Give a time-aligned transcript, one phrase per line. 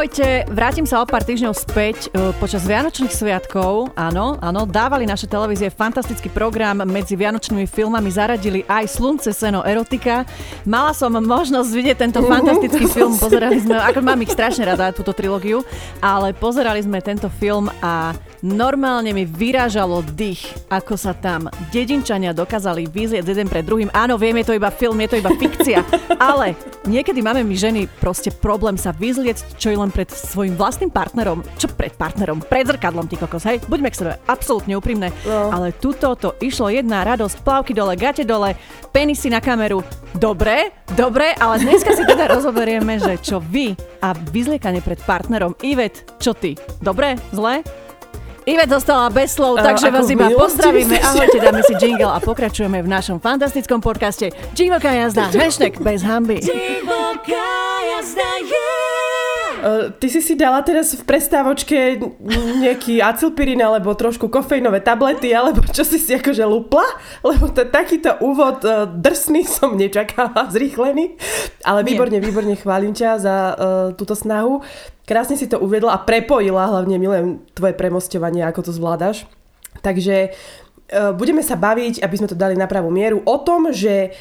[0.00, 2.08] Ahojte, vrátim sa o pár týždňov späť.
[2.16, 6.80] E, počas Vianočných sviatkov, áno, áno, dávali naše televízie fantastický program.
[6.88, 10.24] Medzi Vianočnými filmami zaradili aj Slunce, seno, erotika.
[10.64, 13.12] Mala som možnosť vidieť tento fantastický film.
[13.20, 15.60] Pozerali sme, ako mám ich strašne rada, túto trilógiu,
[16.00, 22.88] ale pozerali sme tento film a normálne mi vyrážalo dých, ako sa tam dedinčania dokázali
[22.88, 23.92] vyzlieť jeden pred druhým.
[23.92, 25.84] Áno, viem, je to iba film, je to iba fikcia,
[26.20, 26.56] ale
[26.88, 31.44] niekedy máme my ženy proste problém sa vyzlieť, čo je len pred svojim vlastným partnerom.
[31.60, 32.40] Čo pred partnerom?
[32.40, 33.60] Pred zrkadlom, ty kokos, hej?
[33.68, 35.12] Buďme k sebe absolútne úprimné.
[35.28, 35.52] No.
[35.52, 38.56] Ale tuto to išlo jedna radosť, plavky dole, gate dole,
[38.90, 39.84] penisy na kameru.
[40.16, 45.54] Dobre, dobre, ale dneska si teda rozoberieme, že čo vy a vyzliekanie pred partnerom.
[45.62, 46.56] Ivet, čo ty?
[46.82, 47.14] Dobre?
[47.30, 47.62] Zle?
[48.50, 50.98] Ivet zostala bez slov, takže vás iba pozdravíme.
[50.98, 56.42] Ahojte, dáme si jingle a pokračujeme v našom fantastickom podcaste Divoká jazda, hashtag bez hamby.
[56.42, 57.46] Divoká
[57.94, 59.29] jazda, yeah!
[59.60, 62.00] Uh, ty si si dala teraz v prestávočke
[62.64, 66.84] nejaký acilpirín alebo trošku kofeínové tablety, alebo čo si si akože lupla?
[67.20, 71.20] Lebo to, takýto úvod uh, drsný som nečakala, zrýchlený.
[71.62, 72.24] Ale výborne, Nie.
[72.24, 73.54] výborne chválim ťa za uh,
[73.92, 74.64] túto snahu.
[75.04, 79.28] Krásne si to uviedla a prepojila, hlavne milujem tvoje premostovanie, ako to zvládaš.
[79.84, 84.16] Takže uh, budeme sa baviť, aby sme to dali na pravú mieru, o tom, že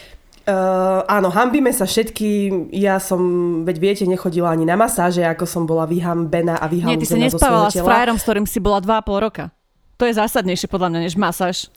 [0.50, 2.50] Uh, áno, hambíme sa všetky.
[2.73, 3.22] Ja som,
[3.69, 7.22] veď viete, nechodila ani na masáže, ako som bola vyhambená a vyhambená Nie, ty si
[7.22, 9.53] nespávala s frajerom, s ktorým si bola 2,5 roka.
[10.02, 11.69] To je zásadnejšie podľa mňa, než masáž.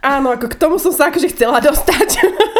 [0.00, 2.08] Áno, ako k tomu som sa akože chcela dostať.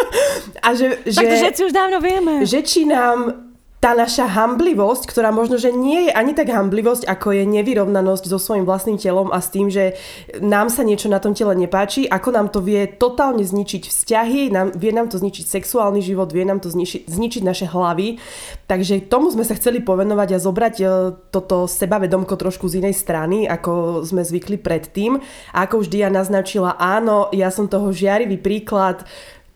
[0.66, 2.44] a že, že, tak to všetci už dávno vieme.
[2.44, 3.52] Že či nám
[3.84, 8.40] tá naša hamblivosť, ktorá možno, že nie je ani tak hamblivosť, ako je nevyrovnanosť so
[8.40, 10.00] svojím vlastným telom a s tým, že
[10.40, 14.72] nám sa niečo na tom tele nepáči, ako nám to vie totálne zničiť vzťahy, nám,
[14.72, 18.16] vie nám to zničiť sexuálny život, vie nám to zničiť, zničiť naše hlavy.
[18.64, 20.84] Takže tomu sme sa chceli povenovať a zobrať e,
[21.28, 25.20] toto sebavedomko trošku z inej strany, ako sme zvykli predtým.
[25.52, 29.04] A ako už Dia naznačila, áno, ja som toho žiarivý príklad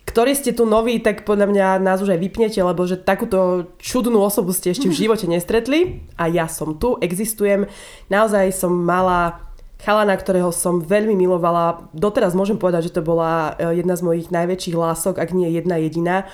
[0.08, 4.24] ktorí ste tu noví, tak podľa mňa nás už aj vypnete, lebo že takúto čudnú
[4.24, 7.69] osobu ste ešte v živote nestretli a ja som tu, existujem.
[8.08, 9.44] Naozaj som mala
[9.84, 11.92] chalana, ktorého som veľmi milovala.
[11.94, 15.78] Doteraz môžem povedať, že to bola e, jedna z mojich najväčších lások, ak nie jedna
[15.78, 16.26] jediná.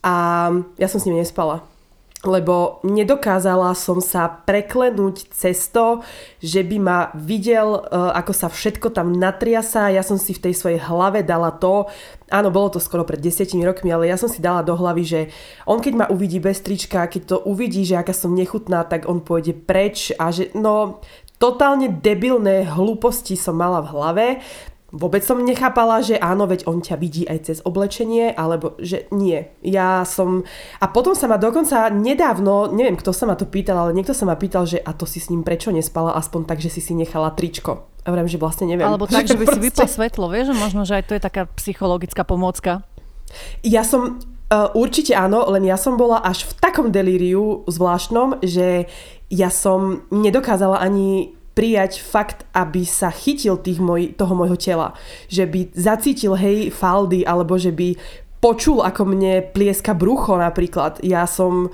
[0.00, 0.48] A
[0.80, 1.66] ja som s ním nespala
[2.26, 6.02] lebo nedokázala som sa preklenúť cez to,
[6.42, 9.94] že by ma videl, e, ako sa všetko tam natriasa.
[9.94, 11.86] Ja som si v tej svojej hlave dala to,
[12.28, 15.20] áno, bolo to skoro pred desiatimi rokmi, ale ja som si dala do hlavy, že
[15.64, 19.22] on keď ma uvidí bez trička, keď to uvidí, že aká som nechutná, tak on
[19.22, 21.00] pôjde preč a že no
[21.36, 24.26] totálne debilné hlúposti som mala v hlave
[24.94, 29.50] vôbec som nechápala, že áno, veď on ťa vidí aj cez oblečenie, alebo že nie.
[29.66, 30.46] Ja som...
[30.78, 34.24] A potom sa ma dokonca nedávno, neviem, kto sa ma to pýtal, ale niekto sa
[34.30, 36.94] ma pýtal, že a to si s ním prečo nespala, aspoň tak, že si si
[36.94, 37.90] nechala tričko.
[38.06, 38.86] A vrem, že vlastne neviem.
[38.86, 39.58] Alebo tak, že by proste...
[39.58, 42.86] si vypla svetlo, vieš, že možno, že aj to je taká psychologická pomôcka.
[43.66, 48.86] Ja som, Uh, určite áno, len ja som bola až v takom delíriu zvláštnom, že
[49.26, 54.92] ja som nedokázala ani prijať fakt, aby sa chytil tých moj, toho môjho tela.
[55.32, 57.96] Že by zacítil, hej, faldy, alebo že by
[58.44, 61.00] počul, ako mne plieska brucho napríklad.
[61.00, 61.72] Ja som...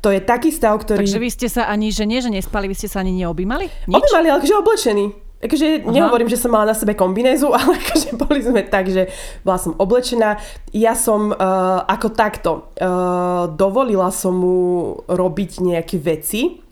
[0.00, 1.04] To je taký stav, ktorý...
[1.04, 3.68] Takže vy ste sa ani, že nie, že nespali, vy ste sa ani neobjímali?
[3.84, 4.00] Nič?
[4.00, 5.06] Objímali, ale akože oblečení.
[5.40, 9.12] Akože nehovorím, že som mala na sebe kombinézu, ale akože boli sme tak, že
[9.44, 10.40] bola som oblečená.
[10.72, 14.56] Ja som uh, ako takto uh, dovolila som mu
[15.04, 16.64] robiť nejaké veci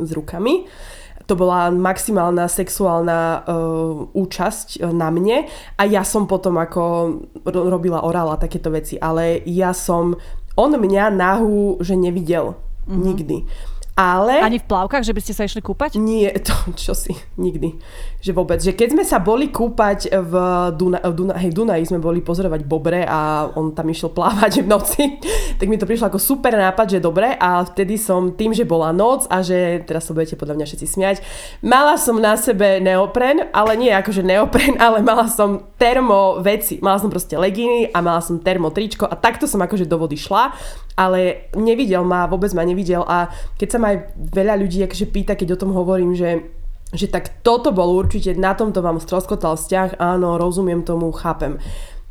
[0.00, 0.64] s rukami
[1.30, 5.46] to bola maximálna sexuálna uh, účasť uh, na mne
[5.78, 6.82] a ja som potom ako
[7.46, 10.18] robila orál a takéto veci, ale ja som,
[10.58, 12.58] on mňa nahu, že nevidel
[12.90, 13.02] mm-hmm.
[13.06, 13.38] nikdy.
[13.98, 14.40] Ale...
[14.40, 15.98] Ani v plavkách, že by ste sa išli kúpať?
[15.98, 17.76] Nie, to čo si, nikdy.
[18.22, 18.58] Že vôbec.
[18.62, 20.34] Že keď sme sa boli kúpať v,
[20.76, 24.70] Duna, v Duna, hej, Dunaji sme boli pozorovať Bobre a on tam išiel plávať v
[24.70, 25.02] noci,
[25.58, 28.94] tak mi to prišlo ako super nápad, že dobre a vtedy som tým, že bola
[28.94, 31.16] noc a že teraz sa budete podľa mňa všetci smiať,
[31.60, 36.80] mala som na sebe neopren, ale nie akože neopren, ale mala som termo veci.
[36.80, 40.16] Mala som proste legíny a mala som termo tričko a takto som akože do vody
[40.16, 40.52] šla
[41.00, 45.32] ale nevidel ma, vôbec ma nevidel a keď sa ma aj veľa ľudí akože pýta,
[45.32, 46.60] keď o tom hovorím, že
[46.90, 51.62] že tak toto bol určite, na tomto vám stroskotal vzťah, áno, rozumiem tomu, chápem.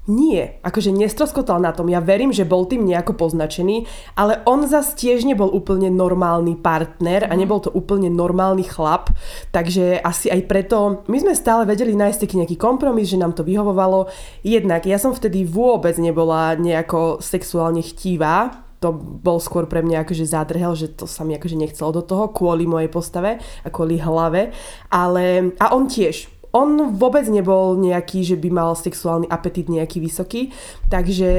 [0.09, 1.86] Nie, akože nestroskotal na tom.
[1.86, 3.86] Ja verím, že bol tým nejako poznačený,
[4.18, 7.39] ale on zase tiež nebol úplne normálny partner a mhm.
[7.44, 9.13] nebol to úplne normálny chlap,
[9.53, 13.45] takže asi aj preto my sme stále vedeli nájsť taký nejaký kompromis, že nám to
[13.45, 14.09] vyhovovalo.
[14.41, 20.23] Jednak ja som vtedy vôbec nebola nejako sexuálne chtivá, to bol skôr pre mňa akože
[20.23, 24.55] zádrhel, že to sa mi akože nechcelo do toho kvôli mojej postave a kvôli hlave.
[24.87, 30.41] Ale, a on tiež, on vôbec nebol nejaký, že by mal sexuálny apetit nejaký vysoký,
[30.89, 31.29] takže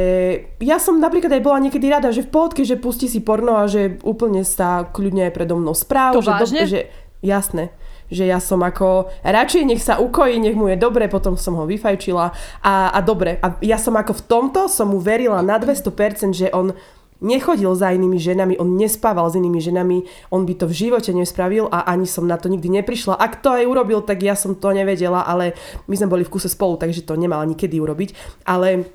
[0.62, 3.66] ja som napríklad aj bola niekedy rada, že v pohodke, že pustí si porno a
[3.66, 6.14] že úplne sa kľudne aj predo mnou správ.
[6.14, 6.62] To že, vážne?
[6.62, 6.80] Do, že,
[7.24, 7.74] jasné
[8.10, 11.64] že ja som ako, radšej nech sa ukojí, nech mu je dobre, potom som ho
[11.64, 13.38] vyfajčila a, a dobre.
[13.38, 16.74] A ja som ako v tomto, som mu verila na 200%, že on
[17.20, 21.68] nechodil za inými ženami, on nespával s inými ženami, on by to v živote nespravil
[21.68, 23.16] a ani som na to nikdy neprišla.
[23.16, 25.54] Ak to aj urobil, tak ja som to nevedela, ale
[25.86, 28.42] my sme boli v kuse spolu, takže to nemal nikedy urobiť.
[28.48, 28.88] Ale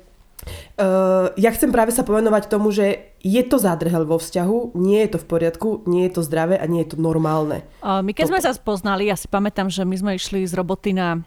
[0.76, 5.16] Uh, ja chcem práve sa povenovať tomu, že je to zádrhel vo vzťahu, nie je
[5.16, 7.66] to v poriadku, nie je to zdravé a nie je to normálne.
[7.82, 8.32] Uh, my keď Toto.
[8.36, 11.18] sme sa spoznali, ja si pamätám, že my sme išli z roboty na,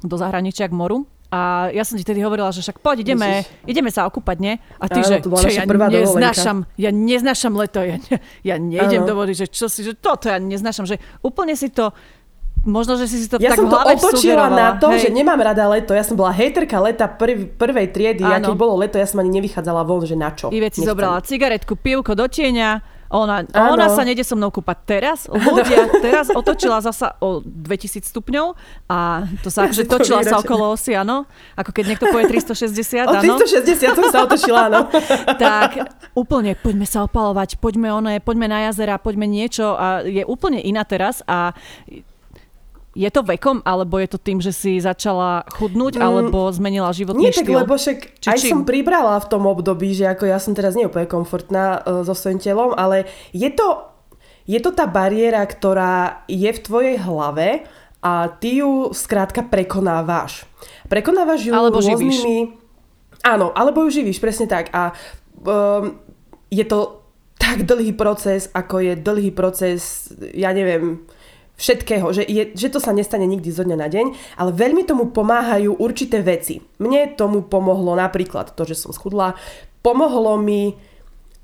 [0.00, 3.88] do zahraničia k moru a ja som ti tedy hovorila, že však poď, ideme, ideme
[3.88, 4.54] sa okúpať, nie?
[4.76, 7.96] A ty, Áno, že čo, ja neznášam, ja neznášam leto, ja,
[8.44, 9.08] ja nejdem Áno.
[9.08, 11.96] do vody, že čo si, že toto ja neznášam, že úplne si to
[12.62, 15.10] Možno, že si si to ja tak som to otočila na to, hej.
[15.10, 15.98] že nemám rada leto.
[15.98, 18.22] Ja som bola hejterka leta prv, prvej triedy.
[18.22, 20.46] Ja keď bolo leto, ja som ani nevychádzala von, že na čo.
[20.54, 22.91] I veci zobrala cigaretku, pivko do tieňa.
[23.12, 25.18] Ona, ona sa nede so mnou kúpať teraz.
[25.28, 28.56] Ľudia, teraz otočila zasa o 2000 stupňov
[28.88, 31.28] a to sa akože točila sa okolo osy, áno.
[31.54, 33.12] Ako keď niekto povie 360, áno.
[33.12, 34.88] O 360 som sa otočila, áno.
[35.44, 40.64] tak úplne, poďme sa opalovať, poďme one, poďme na jazera, poďme niečo a je úplne
[40.64, 41.52] iná teraz a
[42.92, 47.28] je to vekom, alebo je to tým, že si začala chudnúť, mm, alebo zmenila životný
[47.28, 47.48] nie, štýl?
[47.48, 48.50] Nie, tak lebo však Či aj čím?
[48.52, 52.40] som pribrala v tom období, že ako ja som teraz neúplne komfortná uh, so svojím
[52.40, 53.88] telom, ale je to,
[54.44, 57.64] je to tá bariéra, ktorá je v tvojej hlave
[58.04, 60.44] a ty ju skrátka prekonávaš.
[60.92, 62.12] Prekonávaš ju alebo rôznymi...
[62.12, 62.20] Živíš.
[63.22, 64.68] Áno, alebo ju živíš, presne tak.
[64.74, 64.90] A
[65.46, 65.96] um,
[66.50, 67.00] je to
[67.38, 71.06] tak dlhý proces, ako je dlhý proces, ja neviem,
[71.62, 75.14] všetkého, že, je, že to sa nestane nikdy zo dňa na deň, ale veľmi tomu
[75.14, 76.58] pomáhajú určité veci.
[76.82, 79.38] Mne tomu pomohlo napríklad to, že som schudla,
[79.86, 80.74] pomohlo mi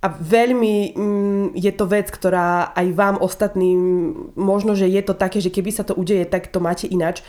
[0.02, 3.78] a veľmi mm, je to vec, ktorá aj vám ostatným,
[4.34, 7.22] možno, že je to také, že keby sa to udeje, tak to máte inač,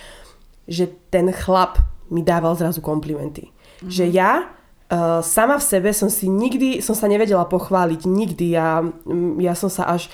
[0.66, 3.50] že ten chlap mi dával zrazu komplimenty.
[3.50, 3.90] Mm-hmm.
[3.90, 8.54] Že ja uh, sama v sebe som si nikdy, som sa nevedela pochváliť, nikdy.
[8.54, 10.10] Ja, mm, ja som sa až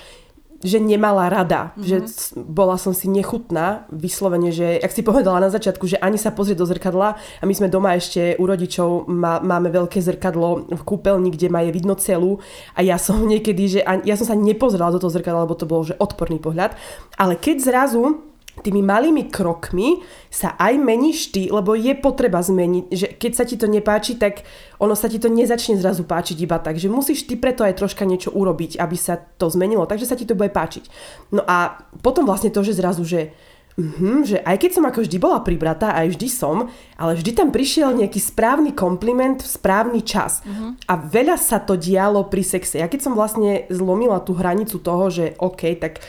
[0.64, 1.84] že nemala rada, mm-hmm.
[1.84, 1.96] že
[2.36, 6.58] bola som si nechutná, vyslovene, že, jak si povedala na začiatku, že ani sa pozrieť
[6.60, 11.32] do zrkadla a my sme doma ešte u rodičov, má, máme veľké zrkadlo v kúpeľni,
[11.32, 12.40] kde má je vidno celú
[12.72, 15.84] a ja som niekedy, že ja som sa nepozrela do toho zrkadla, lebo to bol
[15.84, 16.72] že odporný pohľad,
[17.20, 20.00] ale keď zrazu tými malými krokmi
[20.32, 24.44] sa aj meníš ty, lebo je potreba zmeniť, že keď sa ti to nepáči, tak
[24.80, 28.08] ono sa ti to nezačne zrazu páčiť iba tak, že musíš ty preto aj troška
[28.08, 30.88] niečo urobiť, aby sa to zmenilo, takže sa ti to bude páčiť.
[31.36, 33.32] No a potom vlastne to, že zrazu, že
[33.76, 37.52] Mm-hmm, že aj keď som ako vždy bola pribratá, aj vždy som, ale vždy tam
[37.52, 40.40] prišiel nejaký správny kompliment v správny čas.
[40.40, 40.88] Mm-hmm.
[40.88, 42.80] A veľa sa to dialo pri sexe.
[42.80, 46.00] Ja keď som vlastne zlomila tú hranicu toho, že OK, tak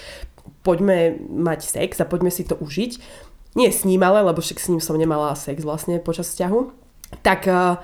[0.67, 2.99] poďme mať sex a poďme si to užiť.
[3.55, 6.59] Nie s ním ale, lebo však s ním som nemala sex vlastne počas vzťahu.
[7.23, 7.79] Tak uh,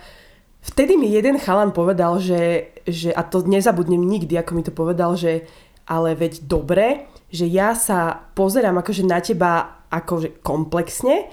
[0.59, 5.15] vtedy mi jeden chalan povedal, že, že, a to nezabudnem nikdy, ako mi to povedal,
[5.15, 5.47] že
[5.87, 11.27] ale veď dobre, že ja sa pozerám akože na teba akože komplexne,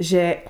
[0.00, 0.44] že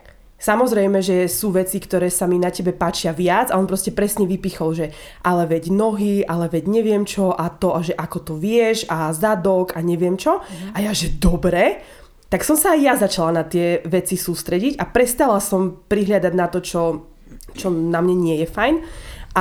[0.44, 4.28] Samozrejme, že sú veci, ktoré sa mi na tebe páčia viac a on proste presne
[4.28, 4.86] vypichol, že
[5.24, 9.08] ale veď nohy, ale veď neviem čo a to a že ako to vieš a
[9.16, 10.44] zadok a neviem čo.
[10.76, 11.80] A ja, že dobre,
[12.28, 16.46] tak som sa aj ja začala na tie veci sústrediť a prestala som prihľadať na
[16.52, 17.08] to, čo,
[17.56, 18.84] čo na mne nie je fajn.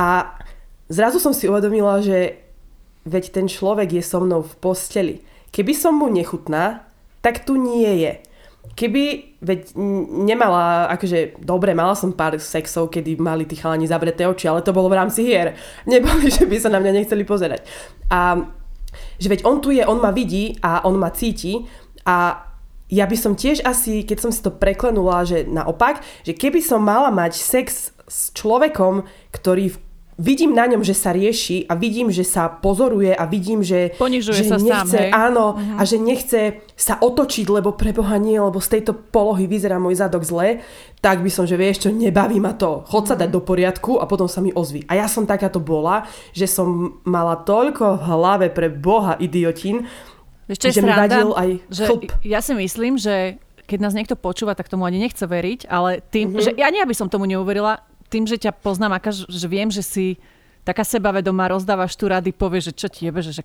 [0.00, 0.40] A
[0.88, 2.40] zrazu som si uvedomila, že
[3.04, 5.14] veď ten človek je so mnou v posteli.
[5.52, 6.88] Keby som mu nechutná,
[7.20, 8.24] tak tu nie je
[8.72, 9.76] keby, veď
[10.24, 14.72] nemala, akože, dobre, mala som pár sexov, kedy mali tí chalani zavreté oči, ale to
[14.72, 15.52] bolo v rámci hier.
[15.90, 17.62] Neboli, že by sa na mňa nechceli pozerať.
[18.08, 18.40] A
[19.18, 21.66] že veď on tu je, on ma vidí a on ma cíti
[22.06, 22.46] a
[22.92, 26.84] ja by som tiež asi, keď som si to preklenula, že naopak, že keby som
[26.84, 29.80] mala mať sex s človekom, ktorý v
[30.18, 34.38] vidím na ňom, že sa rieši a vidím, že sa pozoruje a vidím, že, Ponižuje
[34.38, 35.10] že sa nechce, sám, hej?
[35.10, 35.78] áno, uh-huh.
[35.78, 36.40] a že nechce
[36.78, 40.62] sa otočiť, lebo preboha nie, lebo z tejto polohy vyzerá môj zadok zle,
[41.02, 44.08] tak by som, že vieš čo, nebaví ma to, chod sa dať do poriadku a
[44.08, 44.86] potom sa mi ozví.
[44.88, 49.86] A ja som takáto bola, že som mala toľko v hlave pre boha idiotín,
[50.44, 51.84] Vieš, že mi vadil aj že
[52.20, 56.36] Ja si myslím, že keď nás niekto počúva, tak tomu ani nechce veriť, ale tým,
[56.36, 56.44] mm-hmm.
[56.44, 60.06] že ja aby som tomu neuverila, tým, že ťa poznám, aká, že viem, že si
[60.64, 63.44] taká sebavedomá, rozdávaš tu rady, povieš, že čo ti jebe, že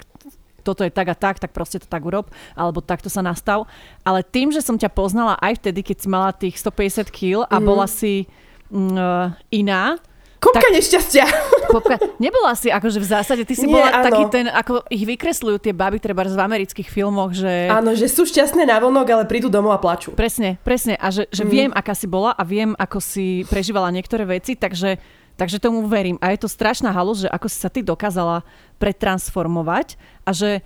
[0.62, 3.68] toto je tak a tak, tak proste to tak urob, alebo takto sa nastav.
[4.04, 7.58] Ale tým, že som ťa poznala aj vtedy, keď si mala tých 150 kg a
[7.60, 7.63] mm.
[7.63, 8.28] bola si
[8.72, 10.00] mm, iná,
[10.39, 11.25] Kopka tak, nešťastia.
[11.74, 14.05] Kopka, nebola si akože v zásade, ty si Nie, bola áno.
[14.08, 17.67] taký ten, ako ich vykresľujú tie baby treba v amerických filmoch, že...
[17.67, 20.15] Áno, že sú šťastné na vonok, ale prídu domov a plačú.
[20.15, 20.96] Presne, presne.
[20.96, 21.51] A že, že mm.
[21.51, 24.96] viem, aká si bola a viem, ako si prežívala niektoré veci, takže,
[25.36, 26.15] takže tomu verím.
[26.24, 28.48] A je to strašná halus, že ako si sa ty dokázala
[28.79, 30.63] pretransformovať a že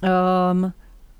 [0.00, 0.72] um,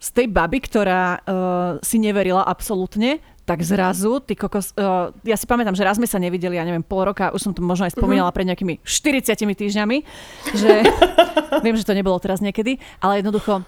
[0.03, 5.51] z tej baby, ktorá uh, si neverila absolútne, tak zrazu, ty kokos, uh, ja si
[5.51, 7.99] pamätám, že raz sme sa nevideli, ja neviem, pol roka, už som to možno aj
[7.99, 8.39] spomínala uh-huh.
[8.39, 9.97] pred nejakými 40 týždňami,
[10.55, 10.73] že
[11.67, 13.67] viem, že to nebolo teraz niekedy, ale jednoducho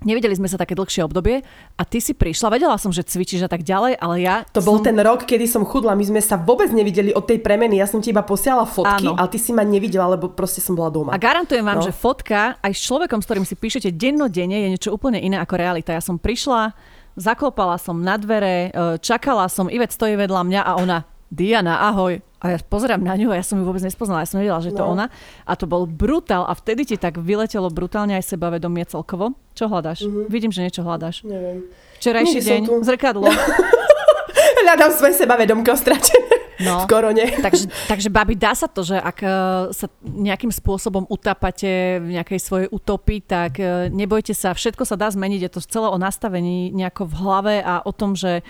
[0.00, 1.44] Nevideli sme sa také dlhšie obdobie
[1.76, 4.48] a ty si prišla, vedela som, že cvičíš a tak ďalej, ale ja...
[4.56, 4.72] To som...
[4.72, 7.84] bol ten rok, kedy som chudla, my sme sa vôbec nevideli od tej premeny, ja
[7.84, 9.20] som ti iba posielala fotky, Áno.
[9.20, 11.12] ale ty si ma nevidela, lebo proste som bola doma.
[11.12, 11.84] A garantujem vám, no.
[11.84, 15.60] že fotka aj s človekom, s ktorým si píšete dennodenne, je niečo úplne iné ako
[15.60, 15.92] realita.
[15.92, 16.72] Ja som prišla,
[17.20, 20.98] Zaklopala som na dvere, e, čakala som, Ivet stojí vedľa mňa a ona,
[21.28, 22.24] Diana, ahoj.
[22.40, 24.72] A ja pozerám na ňu a ja som ju vôbec nespoznala, ja som nevedela, že
[24.72, 24.96] to no.
[24.96, 25.12] ona.
[25.44, 29.36] A to bol brutál a vtedy ti tak vyletelo brutálne aj sebavedomie celkovo.
[29.52, 30.08] Čo hľadáš?
[30.08, 30.26] Mm-hmm.
[30.32, 31.20] Vidím, že niečo hľadáš.
[31.28, 31.68] Neviem.
[32.00, 33.28] Včerajší deň, zrkadlo.
[34.64, 37.24] Hľadám svoje sebavedomko stratené no, v korone.
[37.44, 39.28] Takže, takže babi, dá sa to, že ak e,
[39.72, 45.08] sa nejakým spôsobom utápate v nejakej svojej utopii, tak e, nebojte sa, všetko sa dá
[45.08, 45.40] zmeniť.
[45.48, 48.44] Je to celé o nastavení nejako v hlave a o tom, že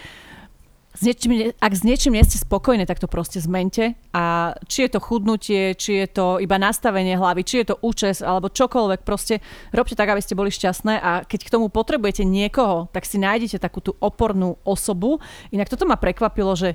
[0.90, 3.94] s niečím, ak s niečím nie ste spokojní, tak to proste zmente.
[4.10, 8.26] A či je to chudnutie, či je to iba nastavenie hlavy, či je to účes,
[8.26, 9.38] alebo čokoľvek, proste
[9.70, 13.62] robte tak, aby ste boli šťastné a keď k tomu potrebujete niekoho, tak si nájdete
[13.62, 15.22] takú tú opornú osobu.
[15.54, 16.74] Inak toto ma prekvapilo, že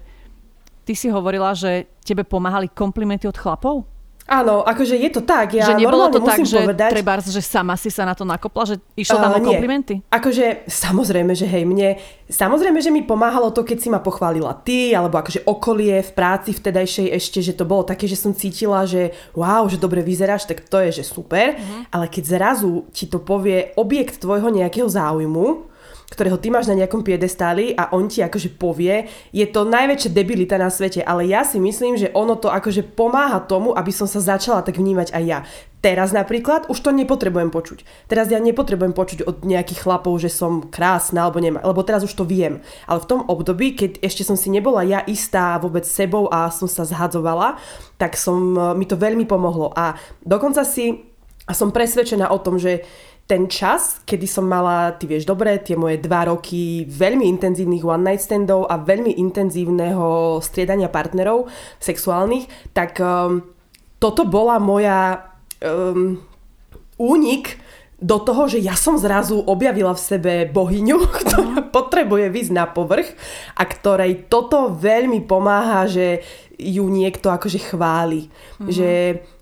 [0.86, 3.84] ty si hovorila, že tebe pomáhali komplimenty od chlapov?
[4.26, 5.54] Áno, akože je to tak.
[5.54, 8.74] Ja že nebolo to tak, že povedať, treba, že sama si sa na to nakopla,
[8.74, 10.02] že išlo tam uh, o komplimenty?
[10.02, 10.10] Nie.
[10.10, 14.98] Akože samozrejme, že hej, mne, samozrejme, že mi pomáhalo to, keď si ma pochválila ty,
[14.98, 19.14] alebo akože okolie v práci vtedajšej ešte, že to bolo také, že som cítila, že
[19.38, 21.54] wow, že dobre vyzeráš, tak to je, že super.
[21.54, 21.86] Uh-huh.
[21.94, 25.75] Ale keď zrazu ti to povie objekt tvojho nejakého záujmu,
[26.10, 30.56] ktorého ty máš na nejakom piedestáli a on ti akože povie, je to najväčšia debilita
[30.62, 34.22] na svete, ale ja si myslím, že ono to akože pomáha tomu, aby som sa
[34.22, 35.40] začala tak vnímať aj ja.
[35.86, 38.10] Teraz napríklad už to nepotrebujem počuť.
[38.10, 42.18] Teraz ja nepotrebujem počuť od nejakých chlapov, že som krásna alebo nemá, lebo teraz už
[42.18, 42.66] to viem.
[42.90, 46.66] Ale v tom období, keď ešte som si nebola ja istá vôbec sebou a som
[46.66, 47.62] sa zhadzovala,
[48.02, 49.70] tak som, mi to veľmi pomohlo.
[49.78, 49.94] A
[50.26, 51.06] dokonca si,
[51.46, 52.82] a som presvedčená o tom, že
[53.26, 58.14] ten čas, kedy som mala, ty vieš dobre, tie moje dva roky veľmi intenzívnych one
[58.14, 61.50] night standov a veľmi intenzívneho striedania partnerov
[61.82, 62.46] sexuálnych,
[62.78, 63.42] tak um,
[63.98, 66.22] toto bola moja um,
[67.02, 67.58] únik
[67.98, 73.10] do toho, že ja som zrazu objavila v sebe bohyňu, ktorá potrebuje výsť na povrch
[73.58, 76.22] a ktorej toto veľmi pomáha, že
[76.62, 78.30] ju niekto akože chváli.
[78.30, 78.70] Mm-hmm.
[78.70, 78.90] Že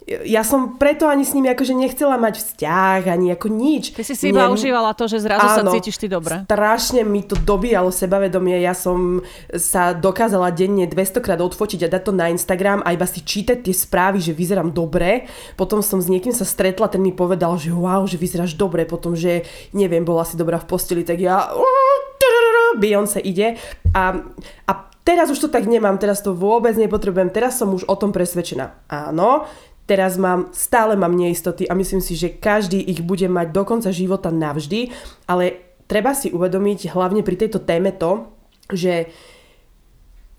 [0.08, 3.96] ja som preto ani s nimi akože nechcela mať vzťah, ani ako nič.
[3.96, 6.44] Ty si si iba užívala to, že zrazu Áno, sa cítiš ty dobre.
[6.44, 8.60] strašne mi to dobíjalo sebavedomie.
[8.60, 9.24] Ja som
[9.56, 13.64] sa dokázala denne 200 krát odfotiť a dať to na Instagram a iba si čítať
[13.64, 15.26] tie správy, že vyzerám dobre.
[15.56, 18.84] Potom som s niekým sa stretla, ten mi povedal, že wow, že vyzeráš dobre.
[18.84, 21.48] Potom, že neviem, bola si dobrá v posteli, tak ja
[22.74, 23.56] Beyoncé ide
[23.94, 24.18] a,
[24.66, 24.72] a
[25.06, 28.90] teraz už to tak nemám, teraz to vôbec nepotrebujem, teraz som už o tom presvedčená.
[28.90, 29.46] Áno,
[29.84, 33.92] Teraz mám, stále mám neistoty a myslím si, že každý ich bude mať do konca
[33.92, 34.96] života navždy,
[35.28, 35.60] ale
[35.92, 38.32] treba si uvedomiť hlavne pri tejto téme to,
[38.72, 39.12] že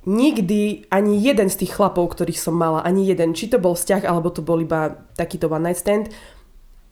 [0.08, 4.04] nikdy ani jeden z tých chlapov, ktorých som mala, ani jeden, či to bol vzťah,
[4.04, 6.12] alebo to bol iba takýto one night stand,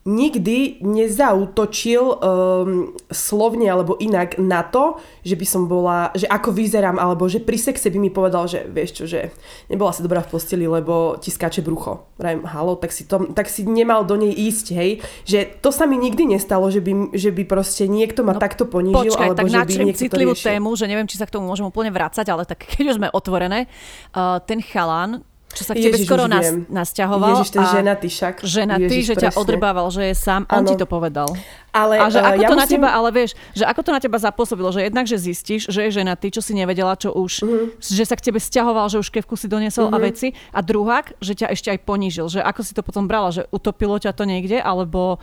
[0.03, 6.99] nikdy nezautočil um, slovne alebo inak na to, že by som bola, že ako vyzerám,
[6.99, 9.31] alebo že pri sexe by mi povedal, že vieš čo, že
[9.71, 12.11] nebola si dobrá v posteli, lebo ti skáče brucho.
[12.19, 14.91] Rajem, halo, tak si, to, tak si nemal do nej ísť, hej.
[15.23, 18.67] Že to sa mi nikdy nestalo, že by, že by proste niekto ma no, takto
[18.67, 21.35] ponížil, počkaj, alebo tak že by niekto citlivú to tému, že neviem, či sa k
[21.39, 23.71] tomu môžem úplne vrácať, ale tak keď už sme otvorené,
[24.19, 27.45] uh, ten chalán, čo sa k tebe Ježiš, skoro nas, nasťahoval.
[27.45, 28.35] Ježiš, ten ženatý však.
[28.41, 29.29] Ženatý, Ježiš, že presne.
[29.29, 30.43] ťa odrbával, že je sám.
[30.49, 31.29] On ti to povedal.
[31.73, 32.61] Ale, a že uh, ako ja to musím...
[32.61, 35.89] na teba, ale vieš, že ako to na teba zapôsobilo, že jednak, že zistíš, že
[35.89, 37.67] je ženatý, čo si nevedela, čo už, uh-huh.
[37.81, 39.97] že sa k tebe stiahoval, že už kevku si doniesol uh-huh.
[39.97, 40.05] a mhm.
[40.05, 40.29] veci.
[40.53, 43.97] A druhák, že ťa ešte aj ponížil, že ako si to potom brala, že utopilo
[43.97, 45.17] ťa to niekde, alebo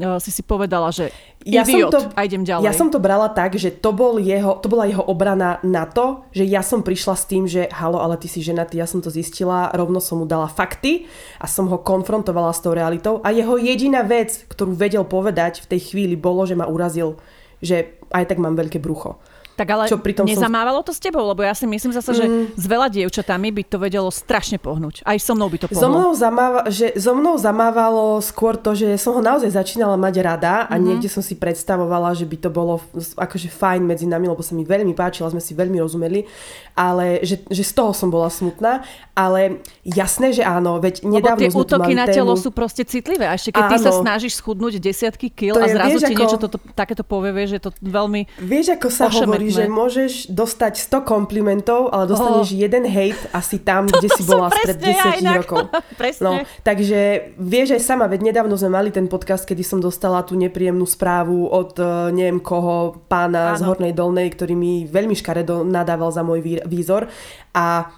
[0.00, 1.12] si si povedala, že
[1.44, 2.64] Ja som idiot to- a idem ďalej?
[2.64, 6.24] Ja som to brala tak, že to, bol jeho, to bola jeho obrana na to,
[6.32, 9.10] že ja som prišla s tým, že halo, ale ty si ženatý, ja som to
[9.12, 11.06] zistila, rovno som mu dala fakty
[11.38, 15.76] a som ho konfrontovala s tou realitou a jeho jediná vec, ktorú vedel povedať v
[15.76, 17.18] tej chvíli bolo, že ma urazil,
[17.62, 19.18] že aj tak mám veľké brucho.
[19.54, 21.22] Tak ale Čo pritom som- nezamávalo to s tebou?
[21.24, 25.02] Lebo ja si myslím zase, že s veľa dievčatami by to vedelo strašne pohnúť.
[25.02, 25.92] Aj so mnou by to So pohlo.
[25.94, 30.54] mnou, zamáva, že, so mnou zamávalo skôr to, že som ho naozaj začínala mať rada
[30.64, 32.80] a niekde som si predstavovala, že by to bolo
[33.14, 36.24] akože fajn medzi nami, lebo sa mi veľmi páčila, sme si veľmi rozumeli,
[36.72, 38.80] ale že, že z toho som bola smutná,
[39.12, 42.16] ale jasné, že áno, veď Lebo nedávno tie sme tu útoky na tému.
[42.16, 43.26] telo sú proste citlivé.
[43.26, 44.00] A ešte keď ty sa Áno.
[44.00, 47.30] snažíš schudnúť desiatky kil To a je, zrazu vieš, ti ako- niečo toto, takéto povie,
[47.30, 48.24] vieš, že to veľmi...
[48.38, 49.20] Vieš, ako sa Ošemetné.
[49.22, 54.48] hovorí, že môžeš dostať 100 komplimentov, ale dostaneš jeden hate asi tam, kde si bola
[54.48, 55.36] ja 10 inak.
[55.44, 55.68] rokov.
[56.00, 56.24] Presne.
[56.24, 56.30] No,
[56.60, 60.84] takže vieš aj sama, veď nedávno sme mali ten podcast, kedy som dostala tú nepríjemnú
[60.84, 63.68] správu od eh, neviem koho, pána z Áno.
[63.70, 67.06] Hornej Dolnej, ktorý mi veľmi škaredo nadával za môj vý- výzor
[67.52, 67.92] a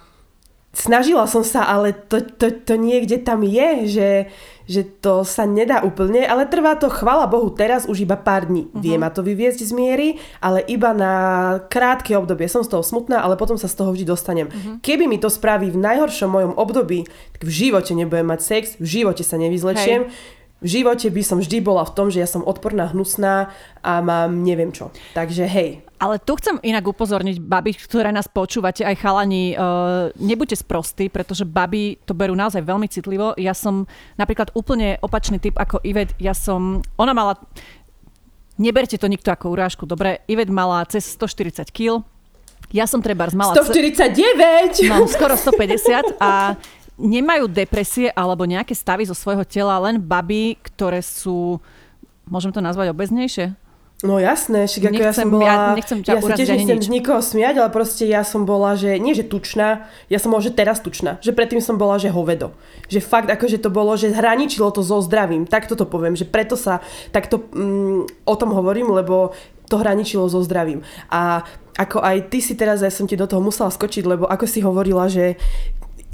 [0.75, 4.09] snažila som sa, ale to, to, to niekde tam je, že,
[4.67, 8.67] že to sa nedá úplne, ale trvá to, chvala Bohu, teraz už iba pár dní.
[8.67, 8.83] Uh-huh.
[8.83, 10.09] Vie ma to vyviezť z miery,
[10.43, 11.13] ale iba na
[11.71, 12.51] krátke obdobie.
[12.51, 14.51] Som z toho smutná, ale potom sa z toho vždy dostanem.
[14.51, 14.77] Uh-huh.
[14.83, 17.07] Keby mi to spraví v najhoršom mojom období,
[17.39, 20.11] tak v živote nebudem mať sex, v živote sa nevyzlečiem.
[20.63, 23.53] V živote by som vždy bola v tom, že ja som odporná, hnusná
[23.85, 24.89] a mám neviem čo.
[25.13, 30.59] Takže hej, Ale tu chcem inak upozorniť, baby, ktoré nás počúvate, aj chalani, uh, nebuďte
[30.59, 33.31] sprostí, pretože baby to berú naozaj veľmi citlivo.
[33.39, 33.87] Ja som
[34.19, 36.11] napríklad úplne opačný typ ako Ivet.
[36.19, 37.39] Ja som, ona mala,
[38.59, 42.03] neberte to nikto ako urážku, dobre, Ivet mala cez 140 kg,
[42.75, 43.55] ja som treba mala...
[43.55, 44.91] ce- 149!
[44.91, 46.59] No, skoro 150 a
[46.99, 51.59] nemajú depresie alebo nejaké stavy zo svojho tela len baby, ktoré sú,
[52.27, 53.55] môžem to nazvať obeznejšie?
[54.03, 55.47] No jasné, však ako ja som bola...
[55.47, 56.91] ja nechcem ťa ja sa tiež nechcem nič.
[56.91, 60.51] nikoho smiať, ale proste ja som bola, že nie že tučná, ja som bola, že
[60.51, 61.15] teraz tučná.
[61.23, 62.51] Že predtým som bola, že hovedo.
[62.91, 65.47] Že fakt akože to bolo, že hraničilo to so zdravím.
[65.47, 66.83] Takto to poviem, že preto sa
[67.15, 69.31] takto mm, o tom hovorím, lebo
[69.71, 70.83] to hraničilo so zdravím.
[71.07, 74.45] A ako aj ty si teraz, ja som ti do toho musela skočiť, lebo ako
[74.47, 75.35] si hovorila, že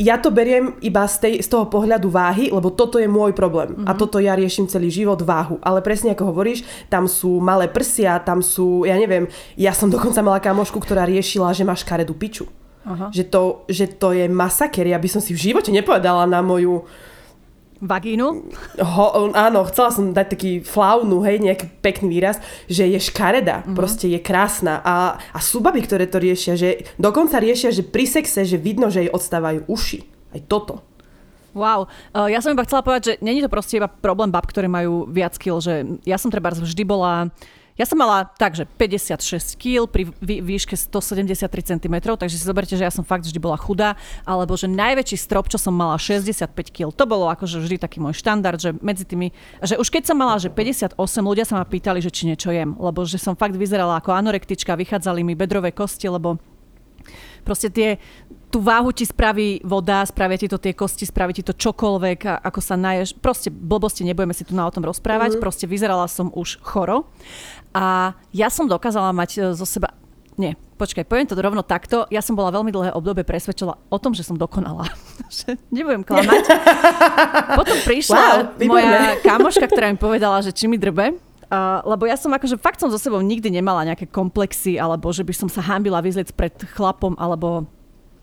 [0.01, 3.77] ja to beriem iba z, tej, z toho pohľadu váhy, lebo toto je môj problém.
[3.77, 3.87] Mm-hmm.
[3.87, 5.61] A toto ja riešim celý život, váhu.
[5.61, 10.25] Ale presne ako hovoríš, tam sú malé prsia, tam sú, ja neviem, ja som dokonca
[10.25, 12.49] mala kamošku, ktorá riešila, že má škaredú piču.
[12.81, 13.13] Aha.
[13.13, 16.89] Že to, že to je masaker, ja by som si v živote nepovedala na moju
[17.81, 18.27] Vagínu?
[18.77, 22.37] Ho, áno, chcela som dať taký flaunu, hej, nejaký pekný výraz,
[22.69, 23.73] že je škareda, mm-hmm.
[23.73, 28.05] proste je krásna a, a sú baby, ktoré to riešia, že dokonca riešia, že pri
[28.05, 30.05] sexe, že vidno, že jej odstávajú uši.
[30.31, 30.85] Aj toto.
[31.51, 31.91] Wow.
[32.15, 35.03] Uh, ja som iba chcela povedať, že není to proste iba problém bab, ktoré majú
[35.09, 37.27] viac kil, že ja som treba vždy bola
[37.81, 42.85] ja som mala takže 56 kg pri vý- výške 173 cm, takže si zoberte, že
[42.85, 46.93] ja som fakt vždy bola chudá, alebo že najväčší strop, čo som mala 65 kg,
[46.93, 49.33] to bolo akože vždy taký môj štandard, že medzi tými,
[49.65, 52.77] že už keď som mala že 58, ľudia sa ma pýtali, že či niečo jem,
[52.77, 56.37] lebo že som fakt vyzerala ako anorektička, vychádzali mi bedrové kosti, lebo
[57.41, 57.97] proste tie,
[58.51, 62.33] tú váhu ti spraví voda, spravia ti to tie kosti, spraví ti to čokoľvek, a
[62.43, 63.15] ako sa naješ.
[63.15, 65.39] Proste blbosti, nebudeme si tu na o tom rozprávať.
[65.39, 65.41] Mm.
[65.41, 67.07] Proste vyzerala som už choro.
[67.71, 69.95] A ja som dokázala mať e, zo seba...
[70.35, 72.03] Nie, počkaj, poviem to rovno takto.
[72.11, 74.91] Ja som bola veľmi dlhé obdobie presvedčila o tom, že som dokonala.
[75.75, 76.43] Nebudem klamať.
[77.59, 81.15] Potom prišla Wow, moja kamoška, ktorá mi povedala, že či mi drbe.
[81.51, 85.27] Uh, lebo ja som akože fakt som so sebou nikdy nemala nejaké komplexy, alebo že
[85.27, 87.67] by som sa hambila vyzliec pred chlapom, alebo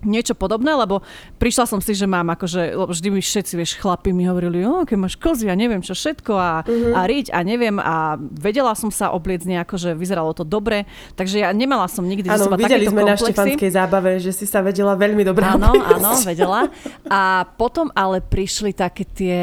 [0.06, 1.02] niečo podobné, lebo
[1.42, 4.86] prišla som si, že mám akože, lebo vždy mi všetci, vieš, chlapi mi hovorili, o,
[4.86, 6.94] keď máš kozy a neviem čo všetko a, uh-huh.
[6.94, 10.86] a riť a neviem a vedela som sa obliec nejako, že vyzeralo to dobre,
[11.18, 13.34] takže ja nemala som nikdy Áno, zo seba videli sme na komplexy.
[13.34, 16.70] štefanskej zábave, že si sa vedela veľmi dobre Áno, áno, vedela.
[17.10, 19.38] A potom ale prišli také tie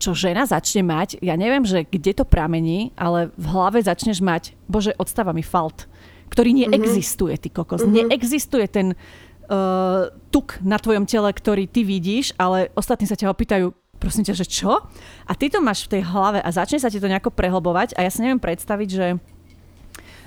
[0.00, 4.56] čo žena začne mať, ja neviem, že kde to pramení, ale v hlave začneš mať,
[4.64, 5.84] bože, odstáva mi falt,
[6.32, 7.84] ktorý neexistuje, ty kokos.
[7.84, 8.08] Mm-hmm.
[8.08, 8.96] Neexistuje ten
[9.50, 14.38] uh, tuk na tvojom tele, ktorý ty vidíš, ale ostatní sa ťa opýtajú, prosím ťa,
[14.38, 14.80] že čo?
[15.26, 18.06] A ty to máš v tej hlave a začne sa ti to nejako prehlbovať a
[18.06, 19.06] ja si neviem predstaviť, že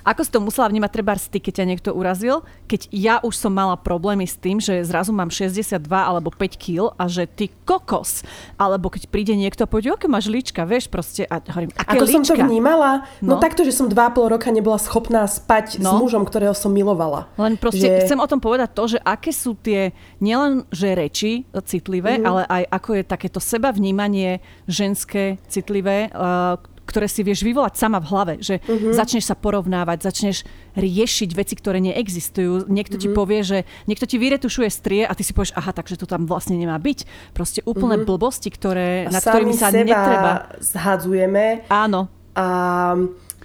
[0.03, 3.49] ako si to musela vnímať treba ty, keď ťa niekto urazil, keď ja už som
[3.49, 8.21] mala problémy s tým, že zrazu mám 62 alebo 5 kg a že ty kokos,
[8.55, 12.03] alebo keď príde niekto a povie, aké máš líčka, vieš proste, a hovorím, aké Ako
[12.03, 12.13] líčka?
[12.13, 12.91] som to vnímala?
[13.23, 13.41] No, No.
[13.41, 15.97] takto, že som dva a pol roka nebola schopná spať s No.
[15.97, 17.31] mužom, ktorého som milovala.
[17.39, 21.47] Len proste Že- chcem o tom povedať to, že aké sú tie nielen že reči
[21.63, 22.27] citlivé, mm-hmm.
[22.27, 26.59] ale aj ako je takéto seba vnímanie ženské citlivé, uh,
[26.93, 28.93] ktoré si vieš vyvolať sama v hlave, že uh-huh.
[28.93, 30.45] začneš sa porovnávať, začneš
[30.77, 32.69] riešiť veci, ktoré neexistujú.
[32.69, 33.09] Niekto uh-huh.
[33.09, 33.57] ti povie, že
[33.89, 37.33] niekto ti vyretušuje strie a ty si povieš, aha, takže to tam vlastne nemá byť.
[37.33, 38.13] Proste úplné uh-huh.
[38.13, 40.31] blbosti, ktoré, a nad ktorými sa seba netreba.
[40.61, 41.65] zhadzujeme.
[41.73, 42.13] Áno.
[42.37, 42.45] A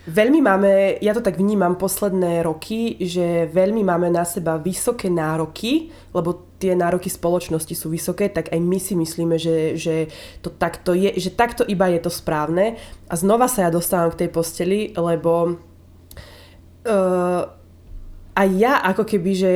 [0.08, 5.92] veľmi máme, ja to tak vnímam posledné roky, že veľmi máme na seba vysoké nároky,
[6.12, 10.10] lebo tie nároky spoločnosti sú vysoké, tak aj my si myslíme, že, že
[10.42, 12.74] to takto je, že takto iba je to správne.
[13.06, 17.42] A znova sa ja dostávam k tej posteli, lebo uh,
[18.34, 19.52] aj ja ako keby, že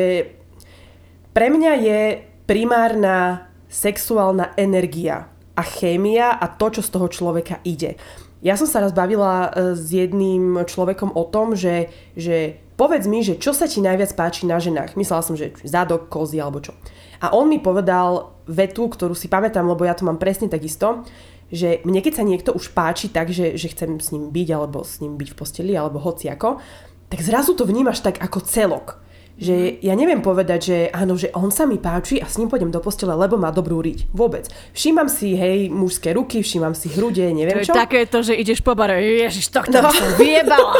[1.34, 2.00] pre mňa je
[2.46, 7.98] primárna sexuálna energia a chémia a to, čo z toho človeka ide.
[8.42, 13.22] Ja som sa raz bavila e, s jedným človekom o tom, že, že povedz mi,
[13.22, 14.98] že čo sa ti najviac páči na ženách.
[14.98, 16.74] Myslela som, že zádok, kozy alebo čo.
[17.22, 21.06] A on mi povedal vetu, ktorú si pamätám, lebo ja to mám presne takisto,
[21.54, 24.82] že mne keď sa niekto už páči tak, že, že chcem s ním byť, alebo
[24.82, 26.58] s ním byť v posteli, alebo hociako,
[27.06, 28.98] tak zrazu to vnímaš tak ako celok
[29.36, 32.68] že ja neviem povedať, že áno, že on sa mi páči a s ním pôjdem
[32.68, 34.12] do postele, lebo má dobrú riť.
[34.12, 34.46] Vôbec.
[34.76, 37.74] Všímam si, hej, mužské ruky, všímam si hrude, neviem to čo.
[37.74, 39.88] Také to, že ideš po bare, ježiš, to no.
[39.88, 40.72] som vyjebala,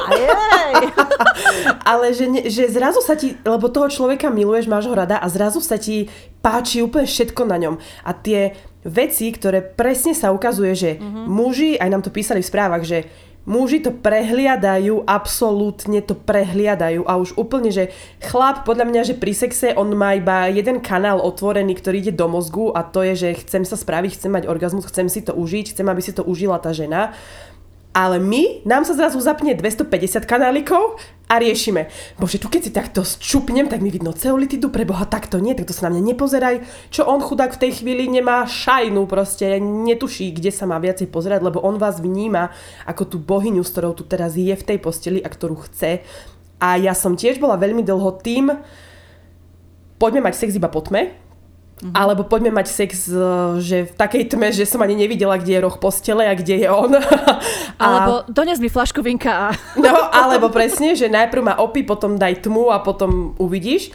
[1.91, 5.27] Ale že, ne, že zrazu sa ti, lebo toho človeka miluješ, máš ho rada a
[5.33, 6.13] zrazu sa ti
[6.45, 7.75] páči úplne všetko na ňom.
[8.05, 11.25] A tie veci, ktoré presne sa ukazuje, že mm-hmm.
[11.31, 13.07] muži, aj nám to písali v správach, že
[13.43, 17.03] Muži to prehliadajú, absolútne to prehliadajú.
[17.03, 17.91] A už úplne, že
[18.23, 22.31] chlap, podľa mňa, že pri sexe on má iba jeden kanál otvorený, ktorý ide do
[22.31, 25.75] mozgu a to je, že chcem sa spraviť, chcem mať orgazmus, chcem si to užiť,
[25.75, 27.19] chcem, aby si to užila tá žena
[27.93, 30.97] ale my, nám sa zrazu zapne 250 kanálikov
[31.29, 31.93] a riešime.
[32.17, 35.77] Bože, tu keď si takto čupnem, tak mi vidno ceolitidu, preboha takto nie, tak to
[35.77, 36.55] sa na mňa nepozeraj.
[36.89, 41.45] Čo on chudák v tej chvíli nemá šajnu, proste netuší, kde sa má viacej pozerať,
[41.45, 42.53] lebo on vás vníma
[42.89, 46.01] ako tú bohyňu, s ktorou tu teraz je v tej posteli a ktorú chce.
[46.61, 48.53] A ja som tiež bola veľmi dlho tým,
[50.01, 51.22] poďme mať sex iba po tme,
[51.83, 51.99] Mm-hmm.
[51.99, 53.11] Alebo poďme mať sex,
[53.59, 56.69] že v takej tme, že som ani nevidela, kde je roh postele a kde je
[56.71, 56.95] on.
[57.01, 57.83] a...
[57.83, 59.31] Alebo dones mi flašku vinka.
[59.31, 59.47] A...
[59.75, 63.91] no, alebo presne, že najprv ma opí, potom daj tmu a potom uvidíš.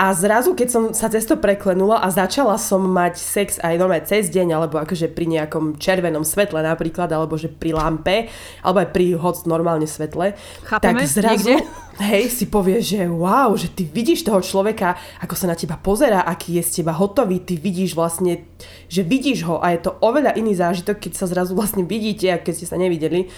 [0.00, 4.08] A zrazu, keď som sa cez to preklenula a začala som mať sex aj normálne
[4.08, 8.32] cez deň, alebo akože pri nejakom červenom svetle napríklad, alebo že pri lampe,
[8.64, 10.32] alebo aj pri hoc normálne svetle,
[10.64, 11.04] Chápeme?
[11.04, 11.68] tak zrazu Niekde?
[12.16, 16.24] hej, si povie, že wow, že ty vidíš toho človeka, ako sa na teba pozera,
[16.24, 18.48] aký je z teba hotový, ty vidíš vlastne,
[18.88, 22.48] že vidíš ho a je to oveľa iný zážitok, keď sa zrazu vlastne vidíte, ako
[22.48, 23.28] keď ste sa nevideli.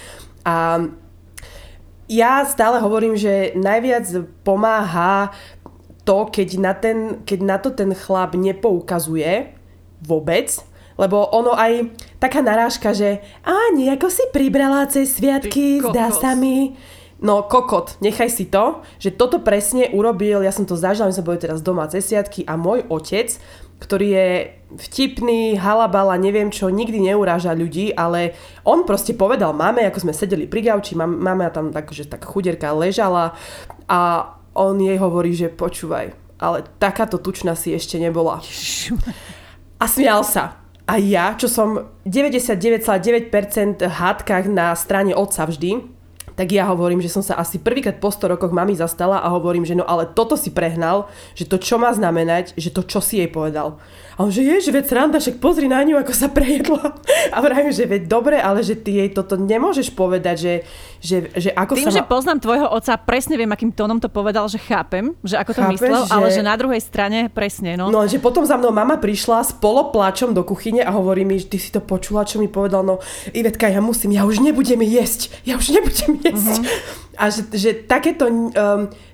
[0.47, 0.87] A
[2.13, 4.05] ja stále hovorím, že najviac
[4.45, 5.33] pomáha
[6.03, 9.55] to, keď na, ten, keď na to ten chlap nepoukazuje
[10.03, 10.51] vôbec,
[10.99, 16.77] lebo ono aj taká narážka, že a nejako si pribrala cez sviatky, zdá sa mi.
[17.23, 21.29] No kokot, nechaj si to, že toto presne urobil, ja som to zažila, my sme
[21.31, 23.39] boli teraz doma cez sviatky a môj otec,
[23.79, 24.29] ktorý je
[24.75, 28.35] vtipný, halabala, neviem čo, nikdy neuráža ľudí, ale
[28.67, 32.75] on proste povedal máme, ako sme sedeli pri gauči, mama tam tak, že tak chuderka
[32.75, 33.39] ležala
[33.87, 38.41] a on jej hovorí, že počúvaj, ale takáto tučná si ešte nebola.
[39.83, 40.63] A smial sa.
[40.83, 43.31] A ja, čo som 99,9%
[43.87, 45.83] hádkach na strane otca vždy,
[46.33, 49.69] tak ja hovorím, že som sa asi prvýkrát po 100 rokoch mami zastala a hovorím,
[49.69, 53.21] že no ale toto si prehnal, že to čo má znamenať, že to čo si
[53.21, 53.77] jej povedal.
[54.23, 56.95] A on, že je, že veď sranda, však pozri na ňu, ako sa prejedla.
[57.35, 60.55] A vravím, že veď dobre, ale že ty jej toto nemôžeš povedať, že,
[61.03, 61.99] že, že ako Tým, sa...
[61.99, 65.63] že poznám tvojho otca, presne viem, akým tónom to povedal, že chápem, že ako to
[65.67, 66.13] Chápeš, myslel, že...
[66.15, 67.91] ale že na druhej strane presne, no.
[67.91, 71.51] No, že potom za mnou mama prišla s polopláčom do kuchyne a hovorí mi, že
[71.51, 73.03] ty si to počula, čo mi povedal, no
[73.35, 76.63] Ivetka, ja musím, ja už nebudem jesť, ja už nebudem jesť.
[76.63, 77.11] Uh-huh.
[77.21, 78.53] A že, že takéto, um,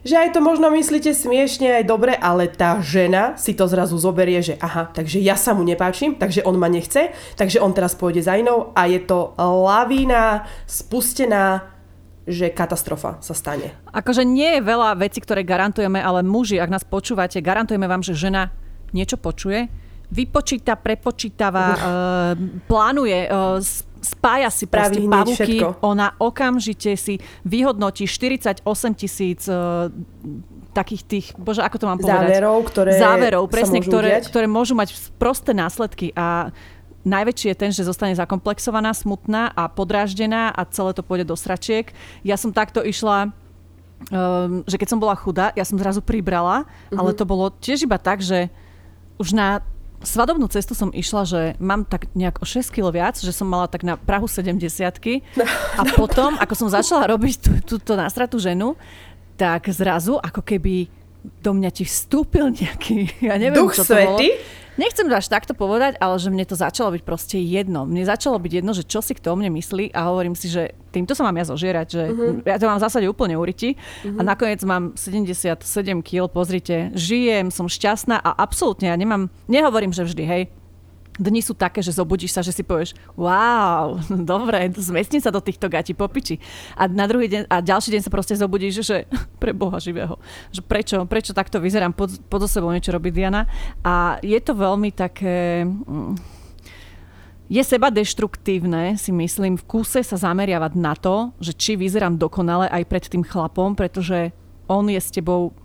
[0.06, 4.38] že aj to možno myslíte smiešne aj dobre, ale tá žena si to zrazu zoberie,
[4.38, 8.22] že aha, takže ja sa mu nepáčim, takže on ma nechce, takže on teraz pôjde
[8.22, 11.74] za inou a je to lavína spustená
[12.28, 13.72] že katastrofa sa stane.
[13.88, 18.12] Akože nie je veľa vecí, ktoré garantujeme, ale muži, ak nás počúvate, garantujeme vám, že
[18.12, 18.52] žena
[18.92, 19.64] niečo počuje,
[20.12, 21.80] vypočíta, prepočítava, uh.
[22.68, 23.60] plánuje, uh,
[24.00, 28.62] spája si proste pavúky, ona okamžite si vyhodnotí 48
[28.94, 29.90] tisíc uh,
[30.72, 32.28] takých tých, bože, ako to mám povedať?
[32.30, 36.54] Záverov, ktoré Záverov, presne, ktoré, ktoré môžu mať prosté následky a
[37.02, 41.90] najväčší je ten, že zostane zakomplexovaná, smutná a podráždená a celé to pôjde do sračiek.
[42.22, 43.32] Ja som takto išla
[44.12, 46.98] um, že keď som bola chudá, ja som zrazu pribrala, mm-hmm.
[46.98, 48.52] ale to bolo tiež iba tak, že
[49.18, 49.64] už na
[50.02, 53.66] svadobnú cestu som išla, že mám tak nejak o 6 kg viac, že som mala
[53.66, 54.58] tak na Prahu 70
[55.78, 58.78] a potom, ako som začala robiť tú, túto nástratú ženu,
[59.38, 60.90] tak zrazu ako keby
[61.42, 64.28] do mňa ti vstúpil nejaký, ja neviem, Duch čo to svety?
[64.34, 64.66] bolo.
[64.78, 67.82] Nechcem až takto povedať, ale že mne to začalo byť proste jedno.
[67.82, 70.78] Mne začalo byť jedno, že čo si kto o mne myslí a hovorím si, že
[70.94, 72.46] týmto sa mám ja zožierať, že uh-huh.
[72.46, 74.22] ja to mám v zásade úplne uriti uh-huh.
[74.22, 75.58] a nakoniec mám 77
[76.06, 80.42] kg, pozrite, žijem, som šťastná a absolútne ja nemám, nehovorím, že vždy, hej,
[81.18, 83.98] dni sú také, že zobudíš sa, že si povieš, wow,
[84.32, 86.38] dobre, zmestním sa do týchto gatí, popiči.
[86.78, 89.04] A na druhý deň, a ďalší deň sa proste zobudíš, že
[89.42, 90.16] pre Boha živého,
[90.54, 93.50] že prečo, prečo takto vyzerám, pod, pod sebou niečo robí Diana.
[93.82, 95.66] A je to veľmi také...
[95.66, 96.16] Mm,
[97.48, 102.68] je seba deštruktívne, si myslím, v kúse sa zameriavať na to, že či vyzerám dokonale
[102.68, 104.36] aj pred tým chlapom, pretože
[104.68, 105.56] on je s tebou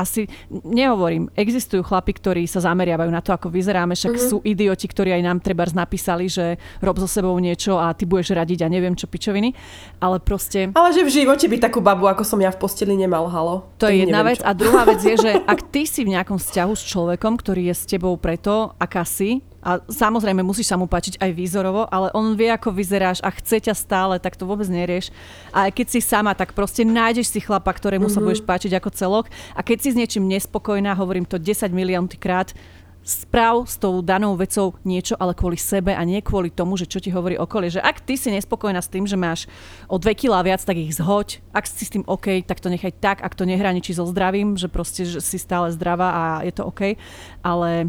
[0.00, 4.28] asi, nehovorím, existujú chlapi, ktorí sa zameriavajú na to, ako vyzeráme, však uh-huh.
[4.32, 8.32] sú idioti, ktorí aj nám treba napísali, že rob so sebou niečo a ty budeš
[8.32, 9.52] radiť a neviem čo pičoviny,
[10.00, 10.72] ale proste...
[10.72, 13.68] Ale že v živote by takú babu, ako som ja v posteli nemal, halo.
[13.76, 14.40] To, to je jedna vec.
[14.40, 14.48] Čo.
[14.48, 17.74] A druhá vec je, že ak ty si v nejakom vzťahu s človekom, ktorý je
[17.76, 22.32] s tebou preto, aká si, a samozrejme musíš sa mu páčiť aj výzorovo, ale on
[22.32, 25.12] vie, ako vyzeráš a chce ťa stále, tak to vôbec nerieš.
[25.52, 28.14] A aj keď si sama, tak proste nájdeš si chlapa, ktorému mm-hmm.
[28.16, 28.26] sa mhm.
[28.26, 29.26] budeš páčiť ako celok.
[29.52, 32.56] A keď si s niečím nespokojná, hovorím to 10 milión krát,
[33.00, 37.00] sprav s tou danou vecou niečo, ale kvôli sebe a nie kvôli tomu, že čo
[37.00, 37.72] ti hovorí okolie.
[37.72, 39.48] Že ak ty si nespokojná s tým, že máš
[39.88, 41.40] o 2 kg viac, tak ich zhoď.
[41.56, 43.24] Ak si s tým OK, tak to nechaj tak.
[43.24, 47.00] Ak to nehraničí so zdravím, že proste že si stále zdravá a je to OK.
[47.40, 47.88] Ale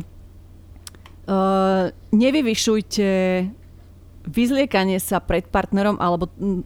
[1.30, 3.10] Uh, nevyvyšujte
[4.26, 6.62] vyzliekanie sa pred partnerom, alebo mm,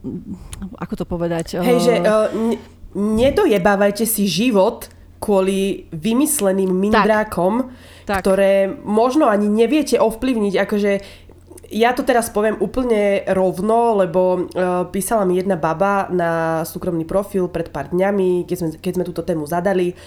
[0.79, 1.59] ako to povedať?
[1.59, 2.59] Hej, že uh, n-
[2.95, 7.71] nedojebávajte si život kvôli vymysleným mindrákom,
[8.05, 8.21] tak.
[8.21, 10.53] ktoré možno ani neviete ovplyvniť.
[10.55, 10.91] Akože
[11.73, 17.49] ja to teraz poviem úplne rovno, lebo uh, písala mi jedna baba na súkromný profil
[17.49, 19.97] pred pár dňami, keď sme, keď sme túto tému zadali,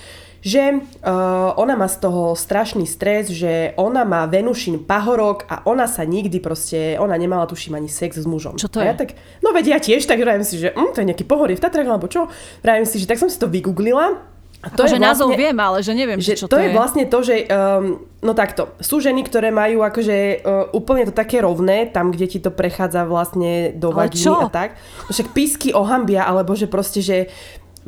[0.42, 5.90] že uh, ona má z toho strašný stres, že ona má Venušin pahorok a ona
[5.90, 8.55] sa nikdy proste, ona nemala tuším ani sex s mužom.
[8.55, 8.88] Čo to a je?
[8.90, 11.59] Ja tak, no veď ja tiež, tak vravím si, že hm, to je nejaký pohorie
[11.59, 12.31] v Tatrach, alebo čo?
[12.62, 15.79] Vravím si, že tak som si to vygooglila a to akože vlastne, názov viem, ale
[15.87, 16.66] že neviem, že čo to, to je.
[16.66, 21.14] je vlastne to, že um, no takto, sú ženy, ktoré majú akože uh, úplne to
[21.14, 24.74] také rovné, tam, kde ti to prechádza vlastne do vagíny a tak.
[25.14, 27.31] Však písky ohambia, alebo že proste, že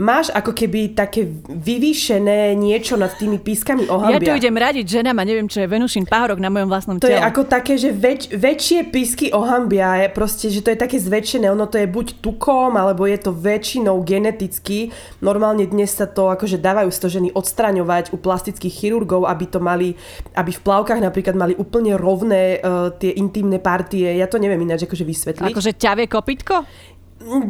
[0.00, 4.16] máš ako keby také vyvýšené niečo nad tými pískami ohambia.
[4.16, 7.04] Ja tu idem radiť ženám a neviem, čo je Venušin párok na mojom vlastnom to
[7.04, 7.12] tele.
[7.12, 10.96] To je ako také, že väč, väčšie písky ohambia, je proste, že to je také
[10.96, 14.88] zväčšené, ono to je buď tukom, alebo je to väčšinou geneticky.
[15.20, 19.96] Normálne dnes sa to akože dávajú to ženy odstraňovať u plastických chirurgov, aby to mali,
[20.36, 24.16] aby v plavkách napríklad mali úplne rovné uh, tie intimné partie.
[24.16, 25.52] Ja to neviem ináč akože vysvetliť.
[25.52, 26.64] Akože ťavie kopitko?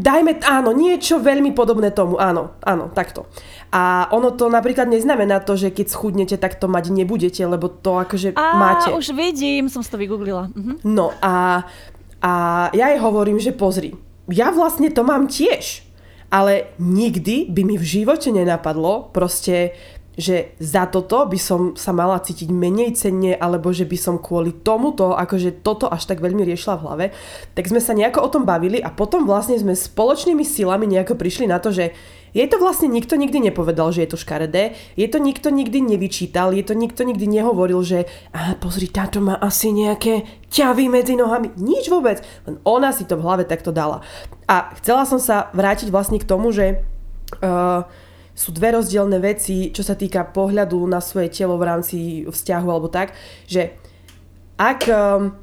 [0.02, 3.30] Dajme, áno, niečo veľmi podobné tomu, áno, áno, takto.
[3.70, 8.02] A ono to napríklad neznamená to, že keď schudnete, tak to mať nebudete, lebo to
[8.02, 8.90] akože a, máte.
[8.90, 10.50] už vidím, som si to vygooglila.
[10.50, 10.82] Mhm.
[10.82, 11.62] No a,
[12.18, 12.32] a
[12.74, 13.94] ja jej hovorím, že pozri,
[14.26, 15.86] ja vlastne to mám tiež,
[16.30, 19.74] ale nikdy by mi v živote nenapadlo proste
[20.20, 24.60] že za toto by som sa mala cítiť menej cenne, alebo že by som kvôli
[24.60, 27.06] tomuto, akože toto až tak veľmi riešila v hlave,
[27.56, 31.48] tak sme sa nejako o tom bavili a potom vlastne sme spoločnými silami nejako prišli
[31.48, 31.96] na to, že
[32.30, 36.54] jej to vlastne nikto nikdy nepovedal, že je to škaredé, je to nikto nikdy nevyčítal,
[36.54, 41.50] je to nikto nikdy nehovoril, že a pozri, táto má asi nejaké ťavy medzi nohami.
[41.58, 44.06] Nič vôbec, len ona si to v hlave takto dala.
[44.46, 46.86] A chcela som sa vrátiť vlastne k tomu, že
[47.42, 47.82] uh,
[48.40, 52.88] sú dve rozdielne veci, čo sa týka pohľadu na svoje telo v rámci vzťahu alebo
[52.88, 53.12] tak,
[53.44, 53.76] že
[54.56, 55.36] ak um,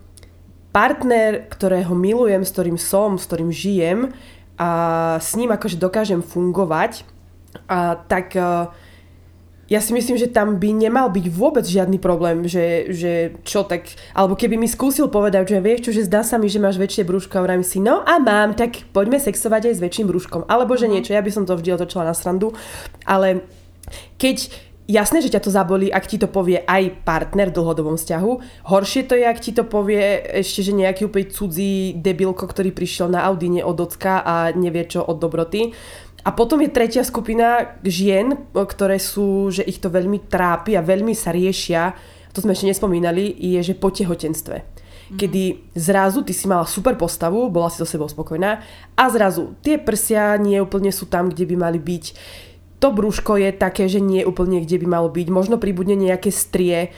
[0.74, 4.18] partner, ktorého milujem, s ktorým som, s ktorým žijem
[4.58, 4.70] a
[5.22, 7.06] s ním akože dokážem fungovať,
[7.70, 8.74] a tak uh,
[9.68, 13.88] ja si myslím, že tam by nemal byť vôbec žiadny problém, že, že čo tak,
[14.16, 17.04] alebo keby mi skúsil povedať, že vieš čo, že zdá sa mi, že máš väčšie
[17.04, 20.48] brúško a vrajím si, no a mám, tak poďme sexovať aj s väčším brúškom.
[20.48, 20.94] Alebo že mhm.
[20.96, 22.56] niečo, ja by som to vždy otočila na srandu,
[23.04, 23.44] ale
[24.16, 28.32] keď Jasné, že ťa to zabolí, ak ti to povie aj partner v dlhodobom vzťahu.
[28.72, 30.00] Horšie to je, ak ti to povie
[30.40, 35.04] ešte, že nejaký úplne cudzí debilko, ktorý prišiel na Audine od ocka a nevie čo
[35.04, 35.76] od dobroty.
[36.28, 41.16] A potom je tretia skupina žien, ktoré sú, že ich to veľmi trápi a veľmi
[41.16, 41.96] sa riešia,
[42.36, 44.60] to sme ešte nespomínali, je, že po tehotenstve.
[44.60, 45.16] Mhm.
[45.16, 45.44] Kedy
[45.80, 48.60] zrazu ty si mala super postavu, bola si so sebou spokojná
[49.00, 52.06] a zrazu tie prsia nie úplne sú tam, kde by mali byť.
[52.84, 55.28] To brúško je také, že nie úplne kde by malo byť.
[55.32, 56.92] Možno pribudne nejaké strie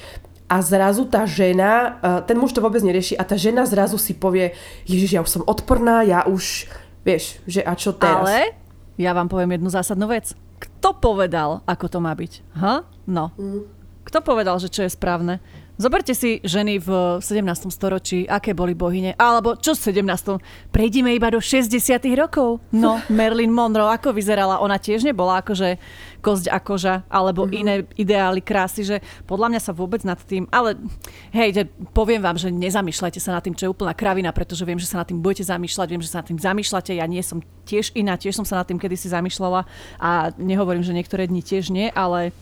[0.50, 4.18] a zrazu tá žena, uh, ten muž to vôbec nerieši a tá žena zrazu si
[4.18, 4.58] povie,
[4.90, 6.66] ježiš, ja už som odporná, ja už,
[7.06, 8.26] vieš, že a čo teraz?
[8.26, 8.58] Ale
[9.00, 10.36] ja vám poviem jednu zásadnú vec.
[10.60, 12.60] Kto povedal, ako to má byť?
[12.60, 12.84] Ha?
[13.08, 13.32] No.
[13.40, 13.64] Mm.
[14.04, 15.40] Kto povedal, že čo je správne?
[15.80, 17.72] Zoberte si ženy v 17.
[17.72, 20.76] storočí, aké boli bohyne, alebo čo v 17.
[20.76, 21.72] Prejdime iba do 60.
[22.20, 22.60] rokov.
[22.76, 24.60] No, Marilyn Monroe, ako vyzerala?
[24.60, 25.80] Ona tiež nebola akože
[26.20, 27.60] kosť a koža, alebo mm-hmm.
[27.64, 30.76] iné ideály krásy, že podľa mňa sa vôbec nad tým, ale
[31.32, 31.64] hej, že
[31.96, 35.00] poviem vám, že nezamýšľajte sa nad tým, čo je úplná kravina, pretože viem, že sa
[35.00, 38.20] nad tým budete zamýšľať, viem, že sa nad tým zamýšľate, ja nie som tiež iná,
[38.20, 39.64] tiež som sa nad tým kedysi zamýšľala
[39.96, 42.36] a nehovorím, že niektoré dni tiež nie, ale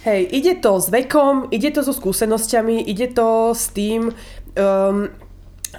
[0.00, 5.12] Hej, ide to s vekom, ide to so skúsenosťami, ide to s tým, um,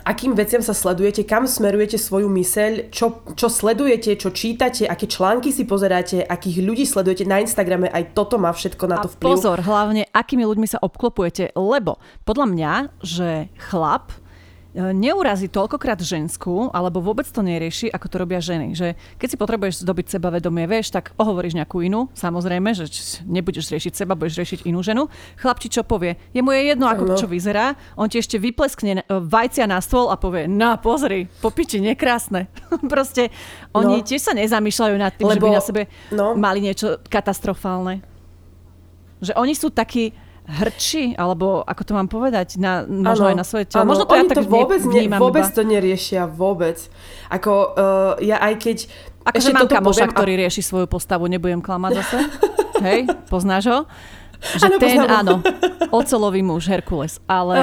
[0.06, 5.50] akým veciam sa sledujete, kam smerujete svoju myseľ, čo, čo sledujete, čo čítate, aké články
[5.50, 9.26] si pozeráte, akých ľudí sledujete na Instagrame, aj toto má všetko na to vplyv.
[9.26, 14.14] A pozor, hlavne akými ľuďmi sa obklopujete, lebo podľa mňa, že chlap
[14.72, 18.72] E, neurazí toľkokrát ženskú, alebo vôbec to nerieši, ako to robia ženy.
[18.72, 22.88] Že keď si potrebuješ zdobiť sebavedomie, vieš, tak ohovoríš nejakú inú, samozrejme, že
[23.28, 25.12] nebudeš riešiť seba, budeš riešiť inú ženu.
[25.36, 26.16] Chlapči čo povie?
[26.32, 30.08] Je mu je jedno, ako čo vyzerá, on ti ešte vypleskne e, vajcia na stôl
[30.08, 32.48] a povie, na pozri, popiči, nekrásne.
[32.92, 33.28] Proste
[33.76, 34.08] oni no.
[34.08, 35.82] tiež sa nezamýšľajú nad tým, Lebo, že by na sebe
[36.16, 36.32] no.
[36.40, 38.08] mali niečo katastrofálne.
[39.20, 40.16] Že oni sú takí,
[40.52, 43.88] hrči, alebo ako to mám povedať, na, možno ano, aj na svoje telo.
[43.88, 45.56] Možno to ja to vôbec, ne, vôbec iba.
[45.56, 46.78] to neriešia, vôbec.
[47.32, 48.78] Ako uh, ja aj keď...
[49.24, 52.18] Akože mám kamoša, poviem, ktorý rieši svoju postavu, nebudem klamať zase.
[52.86, 53.00] Hej,
[53.32, 53.80] poznáš ho?
[54.42, 55.20] Že ano, ten, poznám.
[55.22, 55.36] áno,
[55.94, 57.22] ocelový muž, Herkules.
[57.30, 57.62] Ale,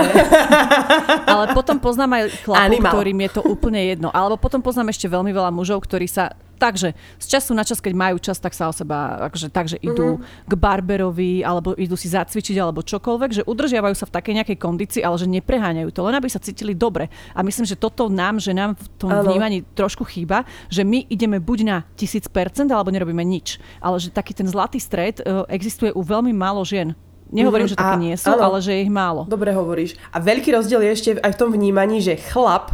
[1.35, 4.15] ale potom poznám aj chlapov, ktorým je to úplne jedno.
[4.15, 7.95] Alebo potom poznám ešte veľmi veľa mužov, ktorí sa Takže z času na čas, keď
[7.95, 10.51] majú čas, tak sa o seba, akože, takže idú mm-hmm.
[10.51, 15.03] k barberovi, alebo idú si zacvičiť, alebo čokoľvek, že udržiavajú sa v takej nejakej kondícii,
[15.07, 17.07] ale že nepreháňajú to, len aby sa cítili dobre.
[17.33, 19.31] A myslím, že toto nám, že nám v tom ano.
[19.31, 22.27] vnímaní trošku chýba, že my ideme buď na 1000%,
[22.75, 23.63] alebo nerobíme nič.
[23.79, 26.99] Ale že taký ten zlatý stred uh, existuje u veľmi málo žien.
[27.29, 27.77] Nehovorím, mm-hmm.
[27.77, 29.29] že také nie sú, áno, ale že je ich málo.
[29.29, 30.01] Dobre hovoríš.
[30.11, 32.73] A veľký rozdiel je ešte aj v tom vnímaní, že chlap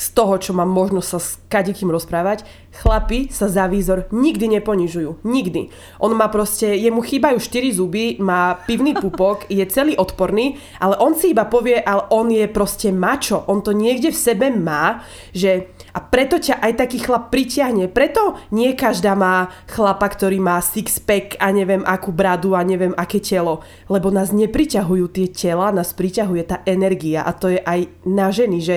[0.00, 5.20] z toho, čo mám možnosť sa s kadikým rozprávať, chlapi sa za výzor nikdy neponižujú.
[5.28, 5.68] Nikdy.
[6.00, 11.12] On má proste, jemu chýbajú 4 zuby, má pivný pupok, je celý odporný, ale on
[11.12, 13.44] si iba povie, ale on je proste mačo.
[13.44, 15.04] On to niekde v sebe má,
[15.36, 17.90] že a preto ťa aj taký chlap pritiahne.
[17.90, 23.18] Preto nie každá má chlapa, ktorý má six-pack a neviem akú bradu a neviem aké
[23.18, 23.66] telo.
[23.90, 28.62] Lebo nás nepriťahujú tie tela, nás priťahuje tá energia a to je aj na ženy,
[28.62, 28.76] že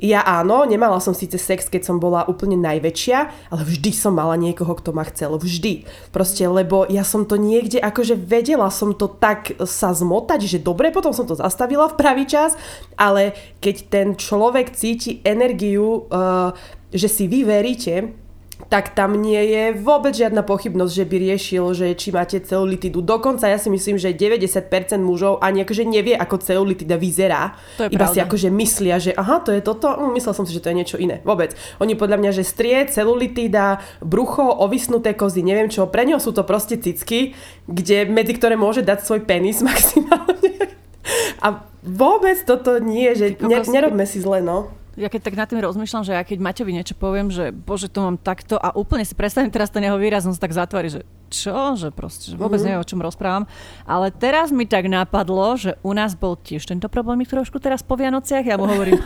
[0.00, 3.18] ja áno, nemala som síce sex, keď som bola úplne najväčšia,
[3.52, 5.36] ale vždy som mala niekoho, kto ma chcel.
[5.36, 5.84] Vždy.
[6.08, 10.88] Proste, lebo ja som to niekde, akože vedela som to tak sa zmotať, že dobre,
[10.88, 12.56] potom som to zastavila v pravý čas,
[12.96, 16.56] ale keď ten človek cíti energiu, uh,
[16.90, 18.19] že si vy veríte,
[18.68, 23.00] tak tam nie je vôbec žiadna pochybnosť, že by riešil, že či máte ceulitidu.
[23.00, 27.56] Dokonca ja si myslím, že 90% mužov ani akože nevie, ako ceulitida vyzerá.
[27.80, 28.14] To je Iba pravda.
[28.14, 30.76] si akože myslia, že aha, to je toto, hm, myslel som si, že to je
[30.76, 31.22] niečo iné.
[31.22, 31.54] Vôbec.
[31.78, 36.42] Oni podľa mňa, že strie, celulitida, brucho, ovisnuté kozy, neviem čo, pre ňo sú to
[36.42, 37.38] proste cicky,
[37.70, 40.74] kde, medzi ktoré môže dať svoj penis maximálne.
[41.44, 45.64] A vôbec toto nie, že ne, nerobme si zle, no ja keď tak nad tým
[45.64, 49.16] rozmýšľam, že ja keď Maťovi niečo poviem, že bože, to mám takto a úplne si
[49.16, 51.00] predstavím teraz ten jeho výraz, on sa tak zatvári, že
[51.32, 52.76] čo, že proste, že vôbec mm-hmm.
[52.76, 53.48] neviem, o čom rozprávam.
[53.86, 57.94] Ale teraz mi tak napadlo, že u nás bol tiež tento problém trošku teraz po
[57.94, 58.44] Vianociach.
[58.44, 58.98] Ja mu hovorím,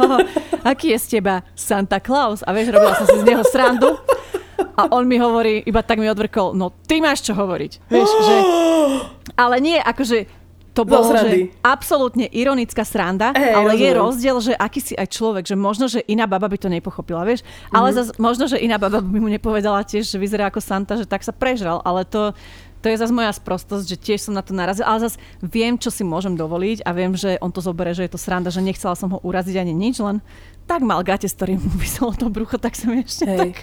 [0.64, 2.40] aký je z teba Santa Claus?
[2.42, 4.00] A vieš, robila som si z neho srandu.
[4.74, 7.72] A on mi hovorí, iba tak mi odvrkol, no ty máš čo hovoriť.
[7.86, 8.36] Vieš, že...
[9.42, 10.43] Ale nie, akože
[10.74, 13.86] to bolo že absolútne ironická sranda, hey, ale rozumiem.
[13.86, 17.22] je rozdiel, že aký si aj človek, že možno, že iná baba by to nepochopila,
[17.22, 17.78] vieš, mm-hmm.
[17.78, 21.06] ale zas, možno, že iná baba by mu nepovedala tiež, že vyzerá ako Santa, že
[21.06, 22.34] tak sa prežral, ale to,
[22.82, 25.94] to je zase moja sprostosť, že tiež som na to narazil, ale zase viem, čo
[25.94, 28.98] si môžem dovoliť a viem, že on to zoberie, že je to sranda, že nechcela
[28.98, 30.18] som ho uraziť ani nič, len
[30.66, 33.38] tak mal gate, s ktorým mu vyselo to brucho, tak som ešte Hej.
[33.38, 33.54] tak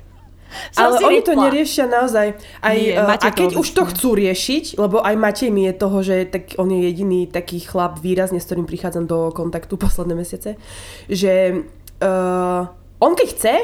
[0.75, 1.27] ale oni rýpla.
[1.27, 2.27] to neriešia naozaj.
[2.61, 5.97] Aj, Nie, uh, a keď už to chcú riešiť, lebo aj Matej mi je toho,
[6.03, 10.59] že tak on je jediný taký chlap výrazne, s ktorým prichádzam do kontaktu posledné mesiace,
[11.07, 11.65] že
[12.03, 12.61] uh,
[13.01, 13.55] on keď chce,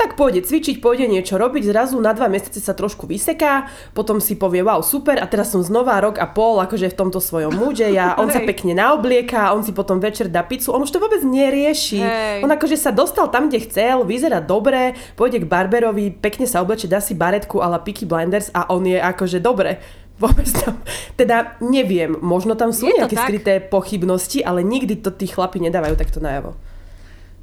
[0.00, 4.40] tak pôjde cvičiť, pôjde niečo robiť, zrazu na dva mesiace sa trošku vyseká, potom si
[4.40, 7.84] povie, wow, super, a teraz som znova rok a pol akože v tomto svojom múde,
[7.84, 11.20] ja, on sa pekne naoblieka, on si potom večer dá pizzu, on už to vôbec
[11.20, 12.00] nerieši.
[12.00, 12.40] Hej.
[12.40, 16.88] On akože sa dostal tam, kde chcel, vyzerá dobre, pôjde k barberovi, pekne sa obleče,
[16.88, 19.84] dá si baretku ale Peaky Blinders a on je akože dobre
[20.20, 20.76] Vôbec tam,
[21.16, 23.24] teda neviem, možno tam sú Je nejaké tak?
[23.24, 26.52] skryté pochybnosti, ale nikdy to tí chlapi nedávajú takto najavo.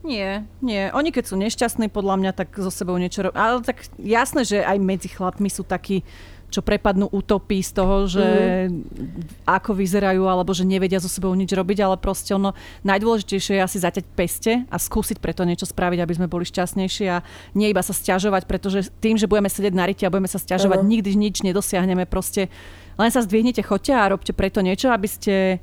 [0.07, 0.87] Nie, nie.
[0.95, 3.43] Oni keď sú nešťastní, podľa mňa, tak so sebou niečo robia.
[3.43, 6.07] Ale tak jasné, že aj medzi chlapmi sú takí,
[6.47, 9.43] čo prepadnú utopí z toho, že mm.
[9.43, 12.55] ako vyzerajú, alebo že nevedia so sebou nič robiť, ale proste ono
[12.87, 17.19] najdôležitejšie je asi zaťať peste a skúsiť preto niečo spraviť, aby sme boli šťastnejší a
[17.51, 20.79] nie iba sa stiažovať, pretože tým, že budeme sedieť na rite a budeme sa stiažovať,
[20.79, 20.87] Áno.
[20.87, 22.07] nikdy nič nedosiahneme.
[22.07, 22.47] Proste
[22.95, 25.59] len sa zdvihnite, choďte a robte preto niečo, aby ste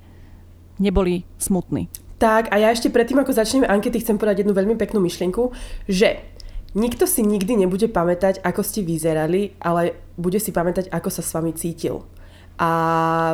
[0.77, 1.89] neboli smutní.
[2.25, 5.53] Tak a ja ešte predtým, ako začneme ankety, chcem povedať jednu veľmi peknú myšlienku,
[5.85, 6.25] že
[6.73, 11.31] nikto si nikdy nebude pamätať, ako ste vyzerali, ale bude si pamätať, ako sa s
[11.37, 12.01] vami cítil.
[12.55, 12.71] A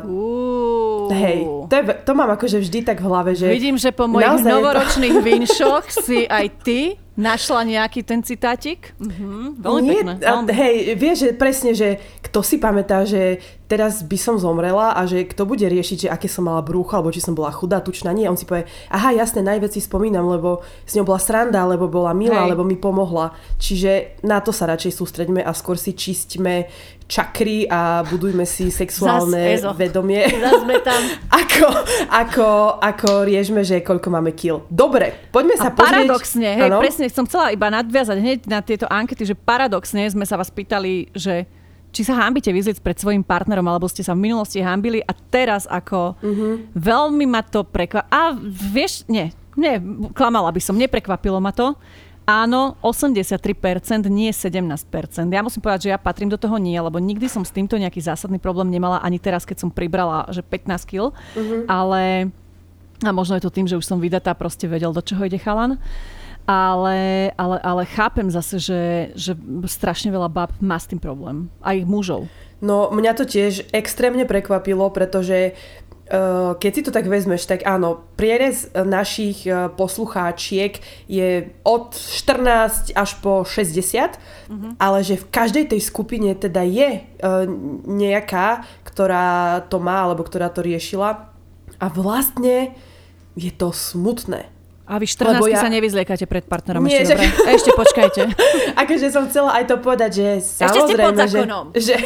[0.00, 1.12] Uú.
[1.12, 3.52] hej, to, je, to mám akože vždy tak v hlave, že...
[3.52, 8.24] Vidím, že po mojich naozaj je to- novoročných vinšoch si aj ty našla nejaký ten
[8.24, 8.96] citátik.
[8.96, 10.12] Mhm, veľmi Nie, pekné.
[10.24, 15.06] a, hej, vieš, že presne, že kto si pamätá, že teraz by som zomrela a
[15.06, 18.10] že kto bude riešiť, že aké som mala brúcho, alebo či som bola chudá, tučná,
[18.10, 18.26] nie.
[18.26, 22.10] On si povie, aha, jasné, najviac si spomínam, lebo s ňou bola sranda, lebo bola
[22.10, 22.58] milá, Hej.
[22.58, 23.30] lebo mi pomohla.
[23.62, 26.66] Čiže na to sa radšej sústreďme a skôr si čistíme
[27.06, 29.74] čakry a budujme si sexuálne Ezo.
[29.74, 30.26] vedomie.
[30.30, 31.02] Zas sme tam.
[31.42, 31.66] ako,
[32.10, 32.48] ako,
[32.82, 34.66] ako riešme, že koľko máme kill.
[34.66, 36.10] Dobre, poďme sa A pozrieť.
[36.10, 36.82] paradoxne, hej, Áno?
[36.82, 41.10] presne som chcela iba nadviazať hneď na tieto ankety, že paradoxne sme sa vás pýtali,
[41.14, 41.46] že
[41.90, 45.66] či sa hambíte vyzliec pred svojim partnerom, alebo ste sa v minulosti hambili a teraz
[45.66, 46.74] ako Mhm.
[46.74, 48.08] veľmi ma to prekvapilo.
[48.08, 49.76] A vieš, nie, nie,
[50.14, 51.74] klamala by som, neprekvapilo ma to.
[52.24, 55.34] Áno, 83%, nie 17%.
[55.34, 57.98] Ja musím povedať, že ja patrím do toho nie, lebo nikdy som s týmto nejaký
[57.98, 61.10] zásadný problém nemala, ani teraz, keď som pribrala, že 15 kg,
[61.66, 62.30] ale
[63.00, 65.80] a možno je to tým, že už som vydatá, proste vedel, do čoho ide chalan.
[66.50, 68.82] Ale, ale, ale chápem zase, že,
[69.14, 69.38] že
[69.70, 71.46] strašne veľa bab má s tým problém.
[71.62, 72.26] Aj ich mužov.
[72.58, 75.54] No, mňa to tiež extrémne prekvapilo, pretože
[76.10, 82.98] uh, keď si to tak vezmeš, tak áno, prierez našich uh, poslucháčiek je od 14
[82.98, 84.18] až po 60,
[84.50, 84.72] mm-hmm.
[84.82, 87.46] ale že v každej tej skupine teda je uh,
[87.86, 91.30] nejaká, ktorá to má, alebo ktorá to riešila.
[91.78, 92.74] A vlastne
[93.38, 94.50] je to smutné.
[94.90, 95.62] A vy 14 Lebo ja...
[95.62, 97.54] sa nevyzliekate pred partnerom Nie, ešte, že- dobre?
[97.54, 98.22] Ešte počkajte.
[98.82, 101.64] Akože som chcela aj to povedať, že ste pod samozrejme, že, zákonom.
[101.86, 101.96] že,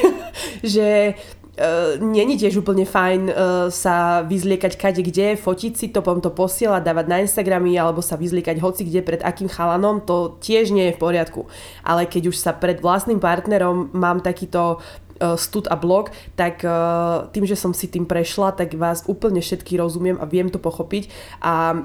[0.60, 3.34] že uh, není tiež úplne fajn uh,
[3.72, 8.20] sa vyzliekať kade kde, fotiť si to, potom to posielať, dávať na Instagramy alebo sa
[8.20, 11.48] vyzliekať hoci kde pred akým chalanom, to tiež nie je v poriadku.
[11.80, 17.32] Ale keď už sa pred vlastným partnerom mám takýto uh, stud a blog, tak uh,
[17.32, 21.08] tým, že som si tým prešla, tak vás úplne všetky rozumiem a viem to pochopiť
[21.40, 21.80] a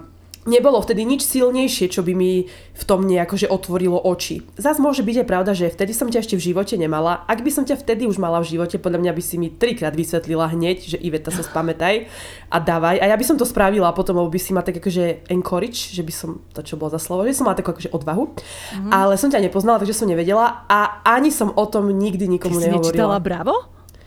[0.48, 4.40] nebolo vtedy nič silnejšie, čo by mi v tom nejako že otvorilo oči.
[4.56, 7.28] Zas môže byť aj pravda, že vtedy som ťa ešte v živote nemala.
[7.28, 9.92] Ak by som ťa vtedy už mala v živote, podľa mňa by si mi trikrát
[9.92, 12.08] vysvetlila hneď, že Iveta sa spamätaj
[12.48, 13.04] a dávaj.
[13.04, 15.92] A ja by som to spravila a potom lebo by si ma tak akože encourage,
[15.92, 18.32] že by som, to čo bolo za slovo, že som mala takú akože odvahu.
[18.32, 18.92] Mm-hmm.
[18.96, 22.60] Ale som ťa nepoznala, takže som nevedela a ani som o tom nikdy Ty nikomu
[22.62, 23.26] si nečítala nehovorila.
[23.26, 23.56] Bravo?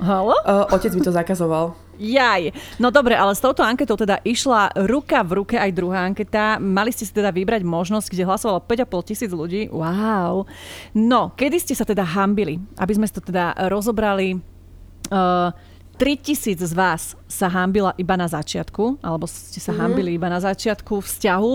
[0.02, 0.36] Halo?
[0.46, 1.74] Uh, otec mi to zakazoval.
[2.00, 2.52] Jaj.
[2.80, 6.56] No dobre, ale s touto anketou teda išla ruka v ruke aj druhá anketa.
[6.56, 9.68] Mali ste si teda vybrať možnosť, kde hlasovalo 5,5 tisíc ľudí.
[9.68, 10.48] Wow.
[10.96, 12.56] No, kedy ste sa teda hambili?
[12.80, 14.40] Aby sme to teda rozobrali.
[15.12, 15.52] Uh,
[16.02, 19.78] 3 tisíc z vás sa hambila iba na začiatku, alebo ste sa Mhm.
[19.78, 21.52] hambili iba na začiatku vzťahu,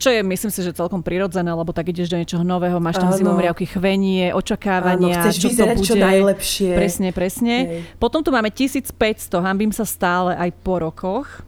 [0.00, 3.12] čo je myslím si, že celkom prirodzené, lebo tak ideš do niečoho nového, máš tam
[3.12, 5.88] zimomriavky, chvenie, očakávania, Áno, chceš čo vyzerať to bude.
[5.92, 6.70] čo najlepšie.
[6.72, 7.54] Presne, presne.
[7.60, 7.80] Hej.
[8.00, 11.44] Potom tu máme 1500, hambím sa stále aj po rokoch.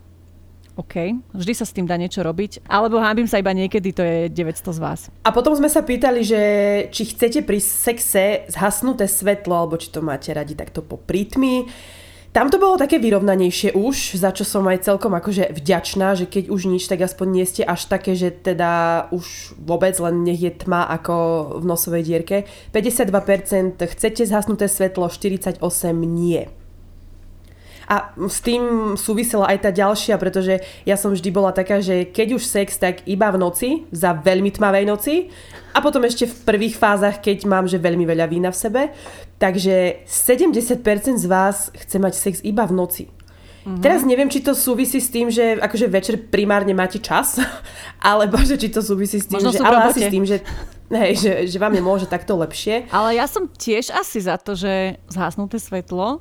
[0.73, 0.95] OK,
[1.33, 2.65] vždy sa s tým dá niečo robiť.
[2.65, 5.01] Alebo hambím sa iba niekedy, to je 900 z vás.
[5.21, 6.41] A potom sme sa pýtali, že
[6.89, 11.65] či chcete pri sexe zhasnuté svetlo, alebo či to máte radi takto po prítmi.
[12.33, 16.49] Tam to bolo také vyrovnanejšie už, za čo som aj celkom akože vďačná, že keď
[16.49, 20.49] už nič, tak aspoň nie ste až také, že teda už vôbec len nech je
[20.49, 21.15] tma ako
[21.61, 22.49] v nosovej dierke.
[22.73, 25.61] 52% chcete zhasnuté svetlo, 48%
[25.93, 26.49] nie.
[27.89, 32.39] A s tým súvisela aj tá ďalšia, pretože ja som vždy bola taká, že keď
[32.39, 35.15] už sex, tak iba v noci, za veľmi tmavej noci
[35.73, 38.83] a potom ešte v prvých fázach, keď mám že veľmi veľa vína v sebe.
[39.41, 43.05] Takže 70% z vás chce mať sex iba v noci.
[43.63, 43.79] Mm-hmm.
[43.79, 47.39] Teraz neviem, či to súvisí s tým, že akože večer primárne máte čas,
[48.03, 50.43] alebo že či to súvisí s tým, Možno že, ale asi s tým, že,
[50.91, 52.91] hej, že, že vám je môže takto lepšie.
[52.91, 56.19] Ale ja som tiež asi za to, že zhasnuté svetlo,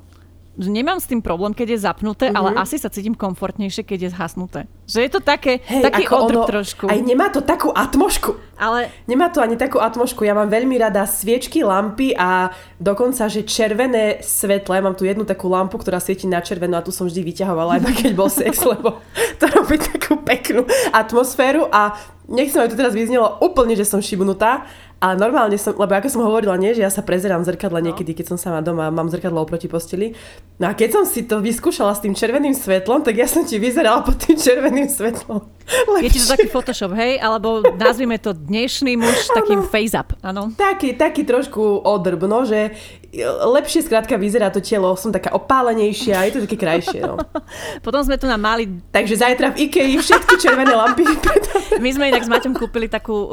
[0.56, 2.38] nemám s tým problém, keď je zapnuté, mm-hmm.
[2.38, 4.60] ale asi sa cítim komfortnejšie, keď je zhasnuté.
[4.84, 6.84] Že je to také, hey, taký odrb trošku.
[6.92, 8.36] Aj nemá to takú atmošku.
[8.60, 8.92] Ale...
[9.08, 10.22] Nemá to ani takú atmošku.
[10.22, 14.76] Ja mám veľmi rada sviečky, lampy a dokonca, že červené svetlo.
[14.76, 17.80] Ja mám tu jednu takú lampu, ktorá svieti na červeno a tu som vždy vyťahovala,
[17.80, 19.00] aj keď bol sex, lebo
[19.40, 21.96] to robí takú peknú atmosféru a
[22.28, 24.68] nechcem, aby to teraz vyznelo úplne, že som šibnutá,
[25.02, 27.90] a normálne som, lebo ako som hovorila, nie, že ja sa prezerám v zrkadle no.
[27.90, 30.14] niekedy, keď som sama doma, mám zrkadlo oproti posteli.
[30.62, 33.58] No a keď som si to vyskúšala s tým červeným svetlom, tak ja som ti
[33.58, 35.42] vyzerala pod tým červeným svetlom.
[35.66, 36.06] Lepšie.
[36.06, 37.18] Je ti to taký Photoshop, hej?
[37.18, 40.54] Alebo nazvime to dnešný muž takým face-up, áno?
[40.54, 42.70] Taký, taký trošku odrb, no, že
[43.44, 47.04] lepšie skrátka vyzerá to telo, som taká opálenejšia, je to také krajšie.
[47.04, 47.20] No.
[47.84, 48.64] Potom sme tu na mali...
[48.88, 51.04] Takže zajtra v Ikei všetky červené lampy.
[51.84, 53.28] My sme inak s Maťom kúpili takú um,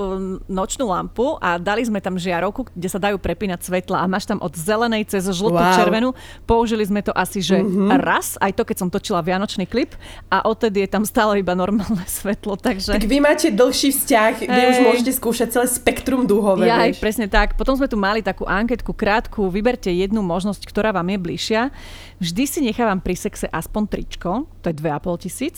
[0.51, 4.43] nočnú lampu a dali sme tam žiarovku, kde sa dajú prepínať svetla a máš tam
[4.43, 5.79] od zelenej cez žltú wow.
[5.79, 6.11] červenú.
[6.43, 7.95] Použili sme to asi, že mm-hmm.
[8.03, 9.95] raz, aj to, keď som točila vianočný klip
[10.27, 12.59] a odtedy je tam stále iba normálne svetlo.
[12.59, 12.99] Takže...
[12.99, 16.67] Tak vy máte dlhší vzťah, kde už môžete skúšať celé spektrum dúhové.
[16.67, 17.55] Ja, aj presne tak.
[17.55, 21.61] Potom sme tu mali takú anketku krátku, vyber vyberte jednu možnosť, ktorá vám je bližšia.
[22.17, 25.55] Vždy si nechávam pri sexe aspoň tričko, to je 2,5 tisíc.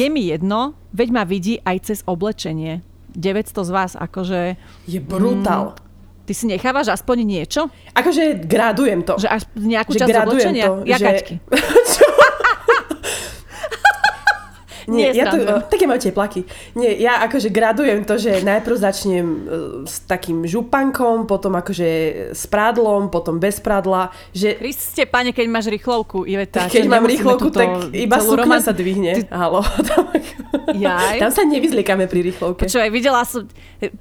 [0.00, 2.80] Je mi jedno, veď ma vidí aj cez oblečenie.
[3.16, 4.58] 900 z vás, akože...
[4.90, 5.74] Je brutál.
[5.74, 5.84] Mm,
[6.24, 7.68] Ty si nechávaš aspoň niečo?
[7.92, 9.20] Akože gradujem to.
[9.20, 10.64] Že až nejakú že časť oblečenia?
[10.72, 11.34] To, Jakačky.
[11.36, 12.00] Že...
[14.86, 15.36] Nie, Nie ja to,
[15.68, 16.44] také majú tie plaky.
[16.76, 19.38] Nie, ja akože gradujem to, že najprv začnem e,
[19.88, 21.88] s takým župankom, potom akože
[22.36, 24.12] s prádlom, potom bez prádla.
[24.36, 24.60] Že...
[24.60, 26.68] Kriste, pane, keď máš rýchlovku, Iveta.
[26.68, 29.24] Keď mám rýchlovku, tak iba sukňa sa dvihne.
[29.24, 29.32] Ty...
[29.32, 29.64] Halo.
[29.84, 31.20] Tam, Jaj.
[31.20, 32.64] tam sa nevyzliekame pri rýchlovke.
[32.66, 33.44] Počúvaj, videla som,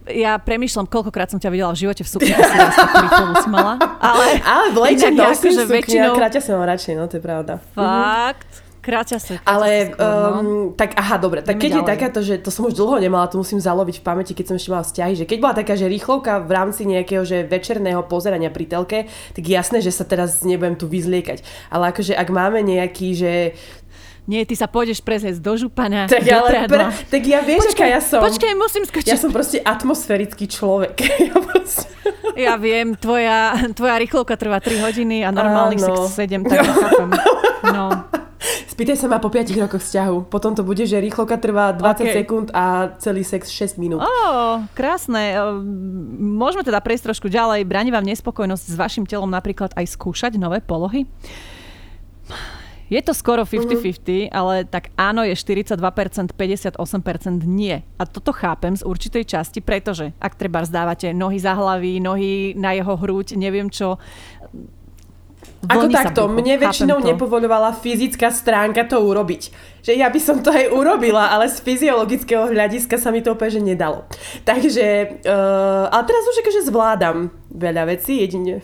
[0.07, 2.31] ja premýšľam, koľkokrát som ťa videla v živote v sukni.
[2.33, 3.75] si mala.
[3.99, 6.13] Ale, ale v lete nosím akože sukňa, väčšinou...
[6.15, 7.59] kráťa som radšej, no to je pravda.
[7.75, 8.49] Fakt?
[8.49, 8.72] Mhm.
[8.83, 9.39] Kráťa sa.
[9.47, 10.27] Ale, skôr, no.
[10.43, 11.39] um, tak aha, dobre.
[11.39, 11.87] Tak keď ďalej.
[11.87, 14.55] je takáto, že to som už dlho nemala, to musím zaloviť v pamäti, keď som
[14.59, 18.51] ešte mala vzťahy, že keď bola taká, že rýchlovka v rámci nejakého, že večerného pozerania
[18.51, 21.71] pri telke, tak jasné, že sa teraz nebudem tu vyzliekať.
[21.71, 23.31] Ale akože ak máme nejaký, že
[24.23, 27.89] nie, ty sa pôjdeš prezliecť do župana, tak, do ale pre, tak ja vieš, počkaj,
[27.91, 28.23] ja som.
[28.23, 29.11] Počkaj, musím skočiť.
[29.11, 30.95] Ja som proste atmosférický človek.
[31.27, 31.87] ja, proste...
[32.39, 36.71] ja viem, tvoja, tvoja rýchlovka trvá 3 hodiny a normálny sex 7, tak no.
[36.71, 37.09] chápem.
[37.67, 37.87] No.
[38.69, 40.31] Spýtaj sa ma po 5 rokoch vzťahu.
[40.31, 42.15] Potom to bude, že rýchloka trvá 20 okay.
[42.15, 43.99] sekúnd a celý sex 6 minút.
[43.99, 45.35] Ó, oh, krásne.
[46.17, 47.67] Môžeme teda prejsť trošku ďalej.
[47.67, 51.07] Bráni vám nespokojnosť s vašim telom napríklad aj skúšať nové polohy?
[52.93, 54.29] Je to skoro 50-50, uh-huh.
[54.29, 55.81] ale tak áno je 42%,
[56.37, 56.77] 58%
[57.41, 57.81] nie.
[57.97, 62.77] A toto chápem z určitej časti, pretože ak treba zdávate nohy za hlavy, nohy na
[62.77, 63.97] jeho hruď, neviem čo,
[65.63, 69.71] ako takto, mne väčšinou nepovoľovala fyzická stránka to urobiť.
[69.83, 73.51] Že ja by som to aj urobila, ale z fyziologického hľadiska sa mi to úplne
[73.51, 74.07] že nedalo.
[74.43, 77.17] Takže, uh, ale teraz už akože zvládam
[77.51, 78.59] veľa vecí, jedine...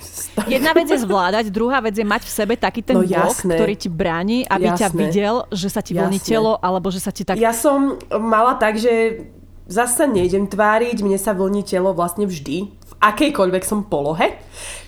[0.47, 3.75] Jedna vec je zvládať, druhá vec je mať v sebe taký ten no, blok, ktorý
[3.75, 4.79] ti bráni, aby jasné.
[4.79, 7.39] ťa videl, že sa ti voľní telo, alebo že sa ti tak...
[7.39, 9.23] Ja som mala tak, že
[9.69, 14.39] zase nejdem tváriť, mne sa vlní telo vlastne vždy, v akejkoľvek som polohe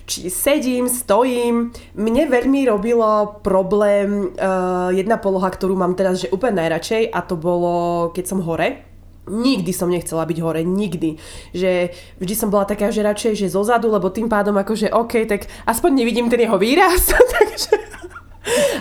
[0.06, 1.70] či sedím, stojím.
[1.94, 7.38] Mne veľmi robilo problém uh, jedna poloha, ktorú mám teraz, že úplne najradšej a to
[7.38, 8.82] bolo, keď som hore.
[9.22, 11.14] Nikdy som nechcela byť hore, nikdy.
[11.54, 15.46] Že vždy som bola taká, že radšej, že zozadu, lebo tým pádom akože OK, tak
[15.70, 17.78] aspoň nevidím ten jeho výraz, takže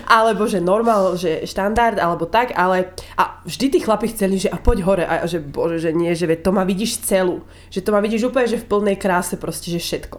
[0.09, 4.57] alebo že normál, že štandard, alebo tak, ale a vždy tí chlapi chceli, že a
[4.57, 8.01] poď hore a že bože, že nie, že to ma vidíš celú, že to ma
[8.01, 10.17] vidíš úplne, že v plnej kráse proste, že všetko.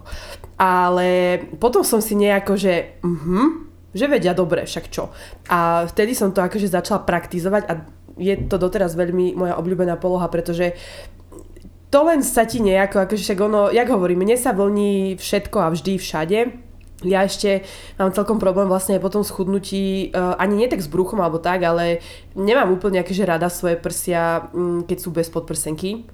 [0.58, 5.12] Ale potom som si nejako, že mhm, že vedia dobre, však čo.
[5.52, 7.72] A vtedy som to akože začala praktizovať a
[8.16, 10.72] je to doteraz veľmi moja obľúbená poloha, pretože
[11.92, 15.72] to len sa ti nejako, akože však ono, jak hovorím, mne sa vlní všetko a
[15.76, 16.38] vždy všade,
[17.04, 17.66] ja ešte
[17.98, 21.42] mám celkom problém vlastne aj po tom schudnutí, uh, ani nie tak s bruchom alebo
[21.42, 22.02] tak, ale
[22.38, 26.06] nemám úplne akože rada svoje prsia, um, keď sú bez podprsenky.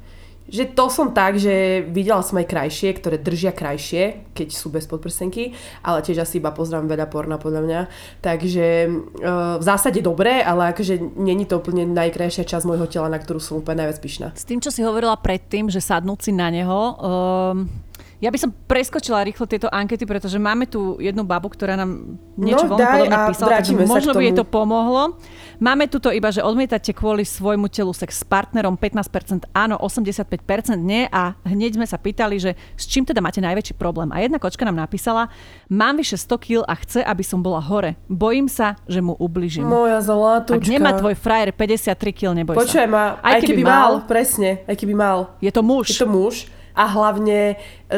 [0.49, 4.89] Že to som tak, že videla som aj krajšie, ktoré držia krajšie, keď sú bez
[4.89, 5.53] podprsenky,
[5.85, 7.81] ale tiež asi iba poznám veľa porna podľa mňa.
[8.25, 13.21] Takže uh, v zásade dobré, ale akože není to úplne najkrajšia časť môjho tela, na
[13.21, 14.33] ktorú som úplne najviac pyšná.
[14.33, 17.88] S tým, čo si hovorila predtým, že sadnúť na neho, um
[18.19, 22.67] Ja by som preskočila rýchlo tieto ankety, pretože máme tu jednu babu, ktorá nám niečo
[22.67, 25.15] No, veľmi podobné písala, takže možno by jej to pomohlo.
[25.63, 30.35] Máme tu to iba, že odmietate kvôli svojmu telu sex s partnerom 15% áno, 85%
[30.83, 34.11] nie a hneď sme sa pýtali, že s čím teda máte najväčší problém.
[34.11, 35.31] A jedna kočka nám napísala,
[35.71, 37.95] mám vyše 100 kg a chce, aby som bola hore.
[38.11, 39.63] Bojím sa, že mu ubližím.
[39.63, 40.59] Moja zlatúčka.
[40.59, 42.91] Ak nemá tvoj frajer 53 kg, neboj Počúvaj sa.
[42.91, 45.39] ma, aj, keby, mal, presne, aj keby mal.
[45.39, 45.95] Je to muž.
[45.95, 47.59] Je to muž a hlavne
[47.91, 47.97] e,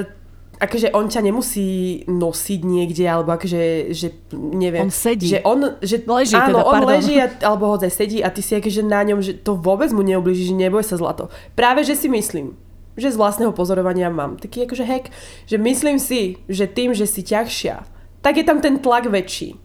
[0.61, 1.69] akože on ťa nemusí
[2.09, 4.85] nosiť niekde, alebo akože, že neviem.
[4.85, 5.33] On sedí.
[5.33, 6.91] Že on, že, Leží áno, teda, on pardon.
[6.93, 10.05] leží, a, alebo hodzaj sedí a ty si akože na ňom, že to vôbec mu
[10.05, 11.33] neublíži, že neboj sa zlato.
[11.57, 12.57] Práve, že si myslím,
[12.97, 15.09] že z vlastného pozorovania mám taký akože hack,
[15.49, 17.85] že myslím si, že tým, že si ťažšia,
[18.21, 19.57] tak je tam ten tlak väčší.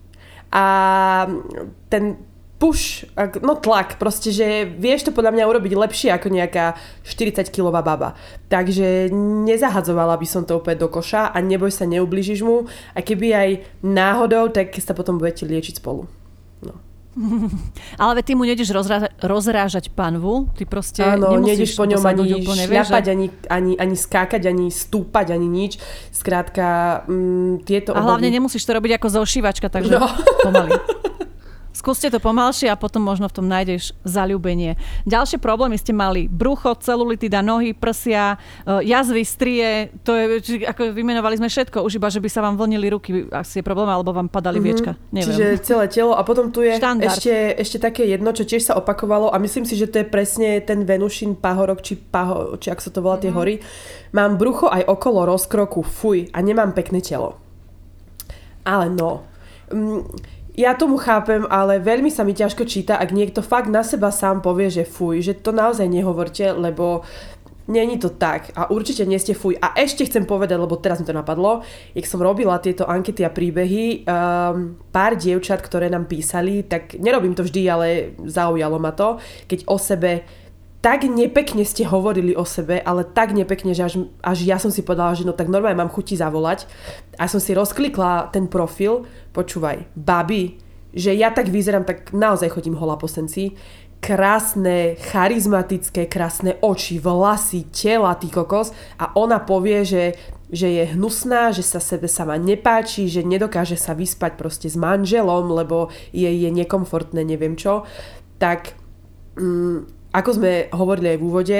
[0.55, 0.63] A
[1.91, 2.15] ten
[2.55, 3.03] push,
[3.41, 8.15] no tlak, proste, že vieš to podľa mňa urobiť lepšie ako nejaká 40-kilová baba.
[8.47, 9.11] Takže
[9.43, 13.49] nezahadzovala by som to úplne do koša a neboj sa, neublížiš mu a keby aj
[13.81, 16.07] náhodou, tak sa potom budete liečiť spolu.
[16.63, 16.79] No.
[17.99, 22.63] Ale ty mu nejdeš rozrážať, rozrážať panvu, ty proste Áno, nejdeš po ňom ani úplne,
[22.65, 25.75] šľapať, ani, ani, ani skákať, ani stúpať, ani nič.
[26.09, 30.07] Skrátka, mm, tieto A hlavne obavy- nemusíš to robiť ako zošívačka, takže No.
[30.39, 30.71] pomaly.
[31.75, 34.79] Skúste to pomalšie a potom možno v tom nájdeš zalúbenie.
[35.03, 39.67] Ďalšie problémy ste mali brucho, celulitida, nohy, prsia, e, jazvy, strie,
[40.07, 43.27] to je, či, ako vymenovali sme všetko, už iba, že by sa vám vlnili ruky,
[43.27, 44.95] asi je problém, alebo vám padali viečka.
[45.11, 45.27] Neviem.
[45.27, 45.35] Mhm.
[45.35, 47.11] Čiže celé telo a potom tu je Štandard.
[47.11, 50.63] ešte, ešte také jedno, čo tiež sa opakovalo a myslím si, že to je presne
[50.63, 53.23] ten Venušin pahorok, či, paho, či ak sa to volá Mhm.
[53.27, 53.55] tie hory.
[54.15, 57.35] Mám brucho aj okolo rozkroku, fuj, a nemám pekné telo.
[58.63, 59.27] Ale no,
[59.69, 60.01] mm,
[60.55, 64.39] ja tomu chápem, ale veľmi sa mi ťažko číta, ak niekto fakt na seba sám
[64.39, 67.03] povie, že fuj, že to naozaj nehovorte, lebo
[67.65, 69.57] Není to tak a určite nie ste fuj.
[69.57, 71.65] A ešte chcem povedať, lebo teraz mi to napadlo,
[71.97, 77.33] jak som robila tieto ankety a príbehy, um, pár dievčat, ktoré nám písali, tak nerobím
[77.33, 77.87] to vždy, ale
[78.21, 79.17] zaujalo ma to,
[79.49, 80.44] keď o sebe
[80.85, 84.85] tak nepekne ste hovorili o sebe, ale tak nepekne, že až, až ja som si
[84.85, 86.69] povedala, že no tak normálne mám chuti zavolať.
[87.17, 90.61] A som si rozklikla ten profil, počúvaj, baby,
[90.93, 93.57] že ja tak vyzerám, tak naozaj chodím holá po senci.
[93.97, 98.69] Krásne, charizmatické, krásne oči, vlasy, tela, ty kokos.
[99.01, 100.13] A ona povie, že,
[100.53, 105.49] že je hnusná, že sa sebe sama nepáči, že nedokáže sa vyspať proste s manželom,
[105.49, 107.89] lebo jej je nekomfortné, neviem čo.
[108.37, 108.77] Tak
[109.33, 111.59] mm, ako sme hovorili aj v úvode,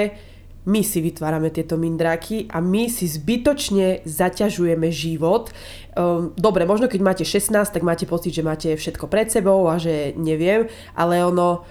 [0.66, 5.54] my si vytvárame tieto mindráky a my si zbytočne zaťažujeme život.
[5.94, 9.78] Um, dobre, možno keď máte 16, tak máte pocit, že máte všetko pred sebou a
[9.78, 10.66] že neviem,
[10.98, 11.62] ale ono,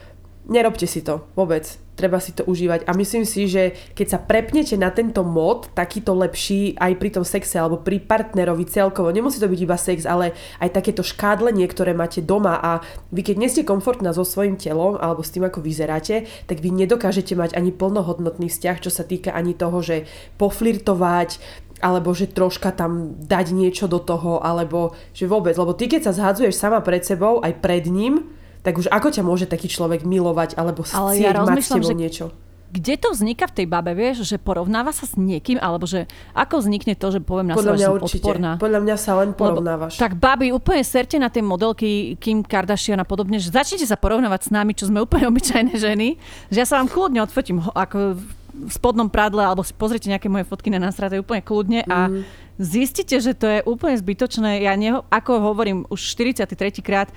[0.45, 1.65] nerobte si to vôbec.
[1.95, 2.83] Treba si to užívať.
[2.85, 7.23] A myslím si, že keď sa prepnete na tento mod, takýto lepší aj pri tom
[7.23, 11.95] sexe alebo pri partnerovi celkovo, nemusí to byť iba sex, ale aj takéto škádlenie, ktoré
[11.95, 12.83] máte doma a
[13.15, 16.75] vy keď nie ste komfortná so svojím telom alebo s tým, ako vyzeráte, tak vy
[16.75, 20.03] nedokážete mať ani plnohodnotný vzťah, čo sa týka ani toho, že
[20.35, 21.39] poflirtovať,
[21.79, 26.13] alebo že troška tam dať niečo do toho, alebo že vôbec, lebo ty keď sa
[26.15, 28.35] zhadzuješ sama pred sebou, aj pred ním,
[28.65, 31.77] tak už ako ťa môže taký človek milovať, alebo Ale chcieť mať ja s rozmýšľam,
[31.77, 32.25] tebou že- niečo.
[32.67, 36.59] Kde to vzniká v tej babe, vieš, že porovnáva sa s niekým, alebo že ako
[36.59, 38.19] vznikne to, že poviem na Podľa mňa určite.
[38.19, 38.51] odporná.
[38.57, 39.95] Podľa mňa sa len Lebo- porovnávaš.
[39.95, 41.87] Tak babi, úplne serte na tie modelky
[42.17, 46.19] Kim Kardashian a podobne, že začnite sa porovnávať s nami, čo sme úplne obyčajné ženy,
[46.49, 48.19] že ja sa vám kľudne odfotím ako
[48.57, 52.23] v spodnom prádle, alebo si pozrite nejaké moje fotky na nástrate úplne kľudne a Mhm.
[52.57, 54.59] zistíte, že to je úplne zbytočné.
[54.61, 56.55] Ja neho, ako hovorím už 43.
[56.79, 57.07] krát,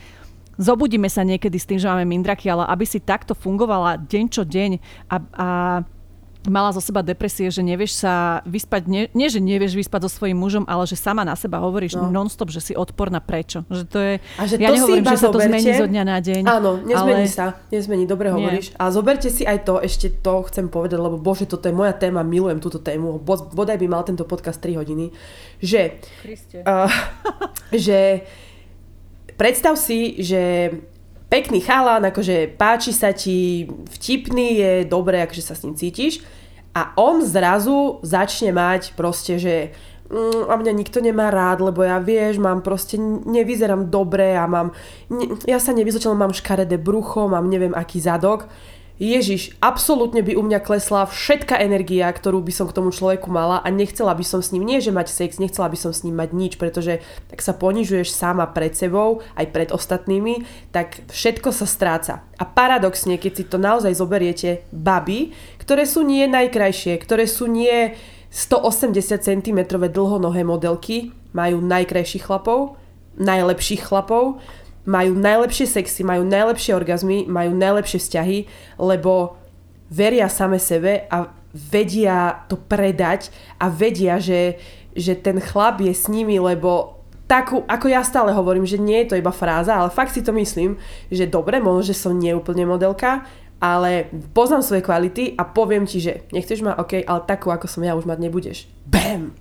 [0.58, 4.42] zobudíme sa niekedy s tým, že máme mindraky, ale aby si takto fungovala deň čo
[4.42, 4.70] deň
[5.06, 5.48] a, a
[6.48, 10.38] mala zo seba depresie, že nevieš sa vyspať, nie, nie že nevieš vyspať so svojím
[10.38, 12.08] mužom, ale že sama na seba hovoríš No.
[12.08, 12.22] no.
[12.24, 13.68] non-stop, že si odporná prečo.
[13.68, 16.18] Že to je, A že ja to nehovorím, že sa to zmení zo dňa na
[16.22, 16.42] deň.
[16.48, 17.28] Áno, nezmení ale...
[17.28, 17.46] sa.
[17.68, 18.34] Nezmení, dobre Nie.
[18.38, 18.66] hovoríš.
[18.80, 22.24] A zoberte si aj to, ešte to chcem povedať, lebo bože, toto je moja téma,
[22.24, 23.20] milujem túto tému.
[23.20, 25.12] Bo- Bodaj by mal tento podcast 3 hodiny.
[25.60, 26.64] Že, Kriste.
[26.64, 26.88] uh,
[27.74, 28.24] že
[29.38, 30.74] predstav si, že
[31.30, 36.20] pekný chalán, akože páči sa ti, vtipný je, dobre, akože sa s ním cítiš
[36.74, 39.54] a on zrazu začne mať proste, že
[40.08, 44.72] mm, a mňa nikto nemá rád, lebo ja vieš, mám proste, nevyzerám dobre a mám,
[45.12, 48.48] ne, ja sa nevyzlečila, mám škaredé brucho, mám neviem aký zadok.
[48.98, 53.62] Ježiš, absolútne by u mňa klesla všetká energia, ktorú by som k tomu človeku mala
[53.62, 56.18] a nechcela by som s ním, nie že mať sex, nechcela by som s ním
[56.18, 56.98] mať nič, pretože
[57.30, 60.42] tak sa ponižuješ sama pred sebou, aj pred ostatnými,
[60.74, 62.26] tak všetko sa stráca.
[62.36, 65.30] A paradoxne, keď si to naozaj zoberiete, baby,
[65.62, 67.94] ktoré sú nie najkrajšie, ktoré sú nie
[68.34, 69.58] 180 cm
[69.94, 72.74] dlhonohé modelky majú najkrajších chlapov,
[73.18, 74.42] najlepších chlapov,
[74.88, 78.38] majú najlepšie sexy, majú najlepšie orgazmy, majú najlepšie vzťahy,
[78.80, 79.36] lebo
[79.92, 83.28] veria same sebe a vedia to predať
[83.60, 84.56] a vedia, že,
[84.96, 89.12] že ten chlap je s nimi, lebo takú, ako ja stále hovorím, že nie je
[89.12, 90.80] to iba fráza, ale fakt si to myslím,
[91.12, 93.28] že dobre, možno, že som neúplne modelka,
[93.60, 97.84] ale poznám svoje kvality a poviem ti, že nechceš ma, OK, ale takú, ako som
[97.84, 98.58] ja, už mať nebudeš.
[98.88, 99.36] Bam!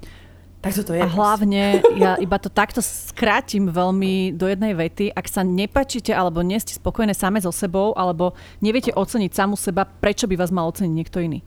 [0.67, 1.01] Tak to je.
[1.03, 5.15] A hlavne, ja iba to takto skrátim veľmi do jednej vety.
[5.15, 9.87] Ak sa nepačíte alebo nie ste spokojné same so sebou alebo neviete oceniť samu seba,
[9.87, 11.39] prečo by vás mal oceniť niekto iný?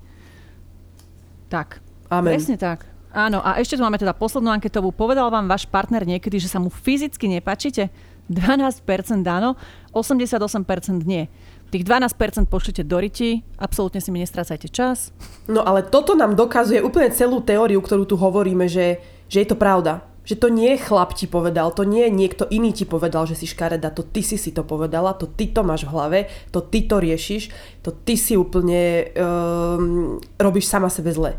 [1.52, 1.84] Tak.
[2.08, 2.32] Amen.
[2.32, 2.88] Presne tak.
[3.10, 4.94] Áno, a ešte tu máme teda poslednú anketovú.
[4.94, 7.90] Povedal vám váš partner niekedy, že sa mu fyzicky nepačíte?
[8.30, 8.86] 12%
[9.26, 9.58] áno,
[9.90, 11.26] 88% nie.
[11.70, 15.14] Tých 12% pošlite do riti, absolútne si mi nestrácajte čas.
[15.46, 18.98] No ale toto nám dokazuje úplne celú teóriu, ktorú tu hovoríme, že,
[19.30, 20.02] že je to pravda.
[20.26, 23.94] Že to nie chlap ti povedal, to nie niekto iný ti povedal, že si škareda,
[23.94, 26.18] to ty si si to povedala, to ty to máš v hlave,
[26.50, 27.54] to ty to riešiš,
[27.86, 31.38] to ty si úplne um, robíš sama sebe zle.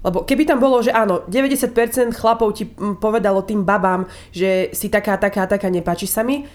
[0.00, 2.64] Lebo keby tam bolo, že áno, 90% chlapov ti
[3.00, 6.48] povedalo tým babám, že si taká, taká, taká, nepáči sa mi,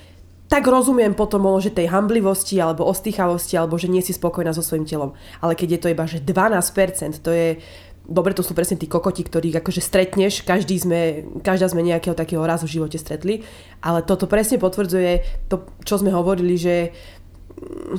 [0.46, 4.86] tak rozumiem potom že tej hamblivosti alebo ostýchavosti alebo že nie si spokojná so svojím
[4.86, 5.12] telom.
[5.42, 7.48] Ale keď je to iba že 12%, to je
[8.06, 12.46] dobre, to sú presne tí kokoti, ktorých akože stretneš, každý sme, každá sme nejakého takého
[12.46, 13.42] razu v živote stretli,
[13.82, 16.94] ale toto presne potvrdzuje to, čo sme hovorili, že
[17.58, 17.98] mm,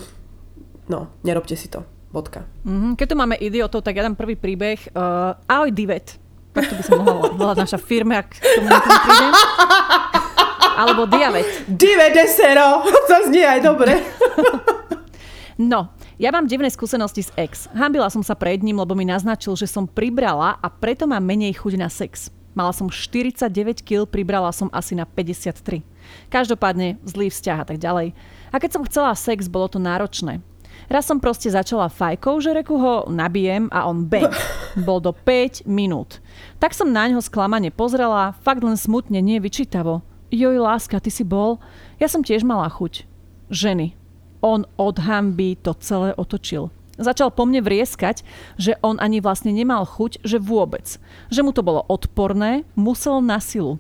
[0.91, 1.83] no, nerobte si to.
[2.07, 2.47] Bodka.
[2.65, 2.93] Mm-hmm.
[2.97, 4.79] Keď tu máme idiotov, tak ja dám prvý príbeh.
[4.95, 6.17] Uh, ahoj Divet.
[6.55, 8.71] Tak to by som mohla volať naša firma, ak tomu.
[10.77, 11.65] Alebo diavet.
[11.65, 13.93] Dive desero, to znie aj dobre.
[15.57, 15.89] No,
[16.21, 17.65] ja mám divné skúsenosti s ex.
[17.73, 21.57] Hambila som sa pred ním, lebo mi naznačil, že som pribrala a preto mám menej
[21.57, 22.29] chuť na sex.
[22.53, 23.49] Mala som 49
[23.81, 25.81] kg, pribrala som asi na 53.
[26.29, 28.13] Každopádne zlý vzťah a tak ďalej.
[28.53, 30.45] A keď som chcela sex, bolo to náročné.
[30.93, 34.29] Raz som proste začala fajkou, že reku ho nabijem a on bang.
[34.77, 36.21] Bol do 5 minút.
[36.61, 40.05] Tak som na ňo sklamane pozrela, fakt len smutne, nie vyčítavo.
[40.35, 41.63] Joj, láska, ty si bol?
[42.03, 43.07] Ja som tiež mala chuť.
[43.47, 43.95] Ženy.
[44.43, 46.75] On od hamby to celé otočil.
[46.99, 48.27] Začal po mne vrieskať,
[48.59, 50.99] že on ani vlastne nemal chuť, že vôbec.
[51.31, 53.79] Že mu to bolo odporné, musel na silu.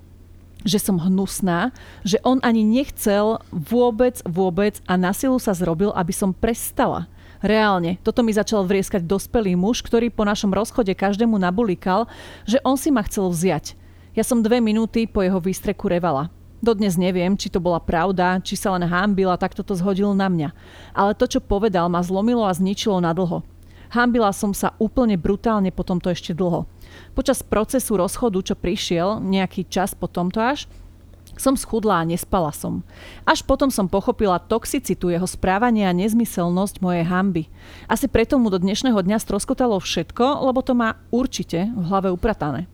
[0.62, 1.74] Že som hnusná,
[2.06, 7.10] že on ani nechcel vôbec, vôbec a na silu sa zrobil, aby som prestala.
[7.42, 12.06] Reálne, toto mi začal vrieskať dospelý muž, ktorý po našom rozchode každému nabulikal,
[12.46, 13.74] že on si ma chcel vziať.
[14.16, 16.32] Ja som dve minúty po jeho výstreku revala.
[16.64, 20.32] Dodnes neviem, či to bola pravda, či sa len hámbil a takto to zhodil na
[20.32, 20.56] mňa.
[20.96, 23.44] Ale to, čo povedal, ma zlomilo a zničilo na dlho.
[23.92, 26.64] Hámbila som sa úplne brutálne po tomto ešte dlho.
[27.12, 30.64] Počas procesu rozchodu, čo prišiel, nejaký čas po tomto až,
[31.36, 32.80] som schudla a nespala som.
[33.28, 37.52] Až potom som pochopila toxicitu jeho správania a nezmyselnosť mojej hamby.
[37.84, 42.64] Asi preto mu do dnešného dňa stroskotalo všetko, lebo to má určite v hlave upratané.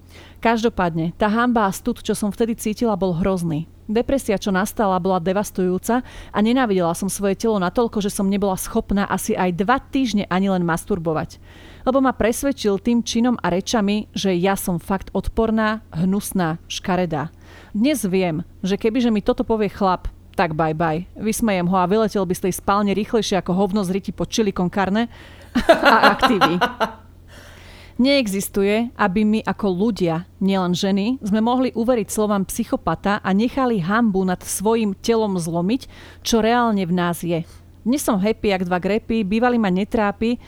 [0.42, 3.70] Každopádne, tá hamba a stud, čo som vtedy cítila, bol hrozný.
[3.86, 6.02] Depresia, čo nastala, bola devastujúca
[6.34, 10.50] a nenávidela som svoje telo natoľko, že som nebola schopná asi aj dva týždne ani
[10.50, 11.38] len masturbovať.
[11.86, 17.30] Lebo ma presvedčil tým činom a rečami, že ja som fakt odporná, hnusná, škaredá.
[17.70, 21.06] Dnes viem, že kebyže mi toto povie chlap, tak bye bye.
[21.14, 24.50] Vysmejem ho a vyletel by z tej spálne rýchlejšie ako hovno z riti po čili
[24.50, 25.06] con carne
[25.70, 26.58] a aktívi.
[28.00, 34.24] Neexistuje, aby my ako ľudia, nielen ženy, sme mohli uveriť slovám psychopata a nechali hambu
[34.24, 35.88] nad svojim telom zlomiť,
[36.24, 37.44] čo reálne v nás je.
[37.82, 40.38] Dnes som happy jak dva grepy, bývali ma netrápi.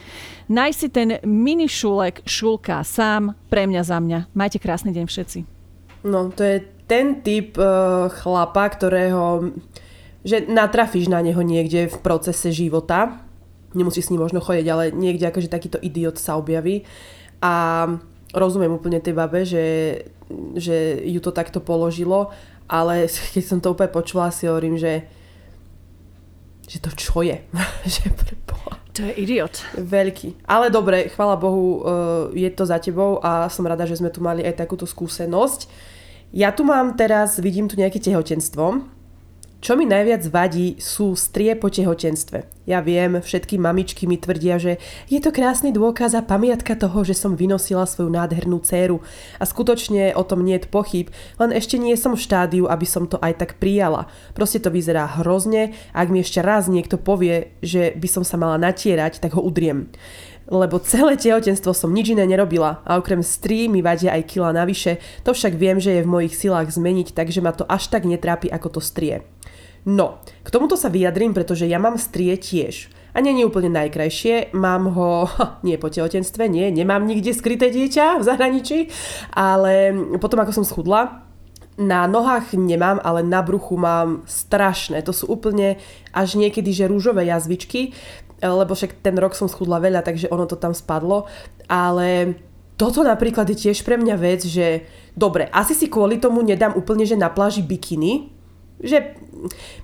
[0.48, 4.18] Naj si ten mini šulek šulka sám, pre mňa za mňa.
[4.32, 5.38] Majte krásny deň všetci.
[6.06, 9.50] No, to je ten typ uh, chlapa, ktorého
[10.24, 13.20] že natrafíš na neho niekde v procese života.
[13.76, 16.88] Nemusíš s ním možno chodiť, ale niekde akože takýto idiot sa objaví
[17.44, 17.52] a
[18.32, 20.00] rozumiem úplne tej babe, že,
[20.56, 22.32] že ju to takto položilo,
[22.64, 23.04] ale
[23.36, 25.04] keď som to úplne počula, si hovorím, že
[26.64, 27.44] že to čo je?
[27.84, 28.80] že preboha.
[28.96, 29.60] To je idiot.
[29.76, 30.48] Veľký.
[30.48, 34.24] Ale dobre, chvala Bohu, eh, je to za tebou a som rada, že sme tu
[34.24, 35.68] mali aj takúto skúsenosť.
[36.32, 38.93] Ja tu mám teraz, vidím tu nejaké tehotenstvo
[39.64, 42.68] čo mi najviac vadí sú strie po tehotenstve.
[42.68, 44.76] Ja viem, všetky mamičky mi tvrdia, že
[45.08, 49.00] je to krásny dôkaz a pamiatka toho, že som vynosila svoju nádhernú dceru.
[49.40, 51.08] A skutočne o tom nie je pochyb,
[51.40, 54.04] len ešte nie som v štádiu, aby som to aj tak prijala.
[54.36, 58.36] Proste to vyzerá hrozne a ak mi ešte raz niekto povie, že by som sa
[58.36, 59.88] mala natierať, tak ho udriem.
[60.44, 65.00] lebo celé tehotenstvo som nič iné nerobila a okrem strí mi vadia aj kila navyše,
[65.24, 68.52] to však viem, že je v mojich silách zmeniť, takže ma to až tak netrápi
[68.52, 69.24] ako to strie.
[69.84, 72.88] No, k tomuto sa vyjadrím, pretože ja mám strie tiež.
[73.14, 75.30] A nie je úplne najkrajšie, mám ho,
[75.66, 78.78] nie po tehotenstve, nie, nemám nikde skryté dieťa v zahraničí,
[79.30, 81.22] ale potom ako som schudla,
[81.74, 85.02] na nohách nemám, ale na bruchu mám strašné.
[85.02, 85.74] To sú úplne
[86.14, 87.90] až niekedy, že rúžové jazvičky
[88.42, 91.24] lebo však ten rok som schudla veľa, takže ono to tam spadlo.
[91.70, 92.36] Ale
[92.76, 94.84] toto napríklad je tiež pre mňa vec, že
[95.16, 98.33] dobre, asi si kvôli tomu nedám úplne, že na pláži bikiny,
[98.82, 99.14] že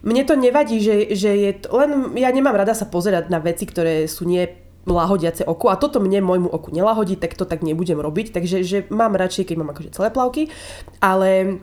[0.02, 3.68] mne to nevadí, že, že je to, len ja nemám rada sa pozerať na veci,
[3.68, 4.48] ktoré sú nie
[4.88, 5.68] lahodiace oku.
[5.68, 9.52] A toto mne môjmu oku nelahodí, tak to tak nebudem robiť, takže že mám radšej,
[9.52, 10.42] keď mám akože celé plavky,
[11.04, 11.60] ale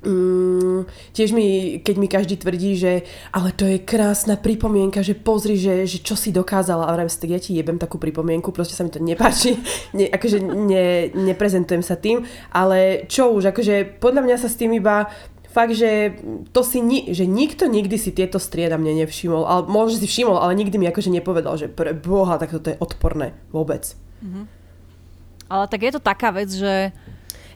[0.00, 3.04] Mm, tiež mi, keď mi každý tvrdí, že
[3.36, 6.88] ale to je krásna pripomienka, že pozri, že, že čo si dokázala.
[6.88, 9.60] A vrajím si, tak ja ti jebem takú pripomienku, proste sa mi to nepáči,
[9.96, 14.72] ne, akože ne, neprezentujem sa tým, ale čo už, akože podľa mňa sa s tým
[14.72, 15.04] iba
[15.50, 16.22] fakt, že
[16.54, 20.38] to si ni, že nikto nikdy si tieto strieda mne nevšimol, ale možno si všimol,
[20.38, 23.92] ale nikdy mi akože nepovedal, že pre boha, tak toto je odporné vôbec.
[24.22, 24.44] Mm-hmm.
[25.50, 26.94] Ale tak je to taká vec, že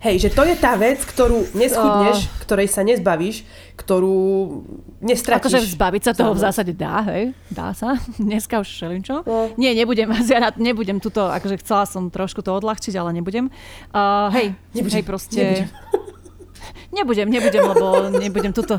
[0.04, 3.40] Hej, že to je tá vec, ktorú neschudneš, uh, ktorej sa nezbavíš,
[3.72, 4.60] ktorú
[5.00, 5.48] nestratíš.
[5.48, 7.32] Akože zbaviť sa toho v zásade dá, hej?
[7.48, 7.96] Dá sa.
[8.20, 9.24] Dneska už šelinčo.
[9.24, 9.48] Uh.
[9.56, 13.48] Nie, nebudem, ja nebudem tuto, akože chcela som trošku to odľahčiť, ale nebudem.
[13.96, 15.40] Uh, hej, nebudem, hej, proste...
[15.40, 16.12] Nebudem.
[16.92, 18.78] Nebudem, nebudem, lebo nebudem túto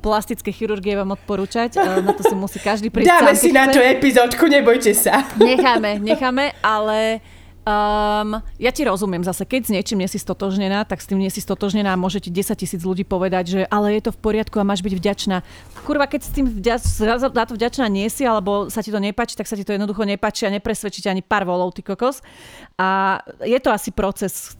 [0.00, 1.78] plastické chirurgie vám odporúčať.
[1.80, 5.26] Na to si musí každý prísť Dáme sám, si na tú epizódku, nebojte sa.
[5.38, 7.20] Necháme, necháme, ale
[7.66, 11.34] Um, ja ti rozumiem zase, keď s niečím nie si stotožnená, tak s tým nie
[11.34, 14.62] si stotožnená a môže ti 10 tisíc ľudí povedať, že ale je to v poriadku
[14.62, 15.42] a máš byť vďačná.
[15.82, 19.34] Kurva, keď s tým vďač, za to vďačná nie si, alebo sa ti to nepáči,
[19.34, 22.22] tak sa ti to jednoducho nepáči a nepresvedčíte ani pár volov, ty kokos.
[22.78, 24.54] A je to asi proces,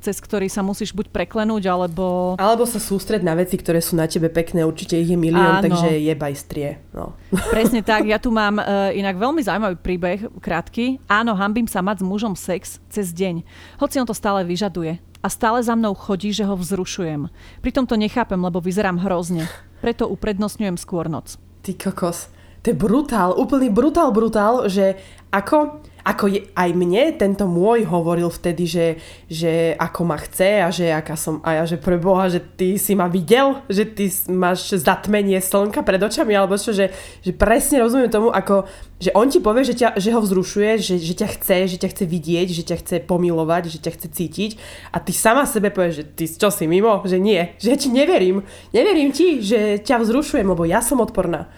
[0.00, 2.34] cez ktorý sa musíš buď preklenúť, alebo...
[2.40, 5.64] Alebo sa sústreť na veci, ktoré sú na tebe pekné, určite ich je milión, Áno.
[5.64, 6.80] takže jebaj strie.
[6.96, 7.14] No.
[7.54, 10.98] Presne tak, ja tu mám uh, inak veľmi zaujímavý príbeh, krátky.
[11.06, 13.44] Áno, hambím sa mať s mužom sex cez deň,
[13.78, 14.98] hoci on to stále vyžaduje.
[15.20, 17.28] A stále za mnou chodí, že ho vzrušujem.
[17.60, 19.44] Pritom to nechápem, lebo vyzerám hrozne.
[19.84, 21.36] Preto uprednostňujem skôr noc.
[21.60, 22.32] Ty kokos.
[22.64, 25.00] To je brutál, úplný brutál, brutál, že
[25.32, 28.86] ako ako je, aj mne tento môj hovoril vtedy, že,
[29.28, 32.80] že ako ma chce a že aká som, a ja, že pre Boha, že ty
[32.80, 37.84] si ma videl, že ty máš zatmenie slnka pred očami, alebo čo, že, že presne
[37.84, 38.64] rozumiem tomu, ako,
[39.00, 41.88] že on ti povie, že, ťa, že ho vzrušuje, že, že ťa chce, že ťa
[41.92, 44.50] chce vidieť, že ťa chce pomilovať, že ťa chce cítiť.
[44.92, 47.92] A ty sama sebe povieš, že ty čo si mimo, že nie, že ja ti
[47.92, 51.48] neverím, neverím ti, že ťa vzrušujem, lebo ja som odporná.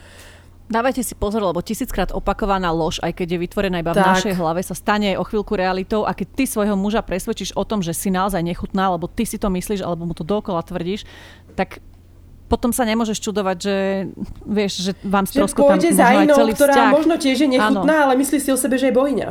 [0.73, 4.09] Dávajte si pozor, lebo tisíckrát opakovaná lož, aj keď je vytvorená iba v tak.
[4.17, 7.85] našej hlave, sa stane o chvíľku realitou a keď ty svojho muža presvedčíš o tom,
[7.85, 11.05] že si naozaj nechutná, alebo ty si to myslíš, alebo mu to dokola tvrdíš,
[11.53, 11.85] tak
[12.49, 13.77] potom sa nemôžeš čudovať, že
[14.49, 16.93] vieš, že vám stroskotá možno za inou, celý ktorá vzťah.
[16.93, 18.05] možno tiež je nechutná, Áno.
[18.09, 19.29] ale myslí si o sebe, že je bohyňa.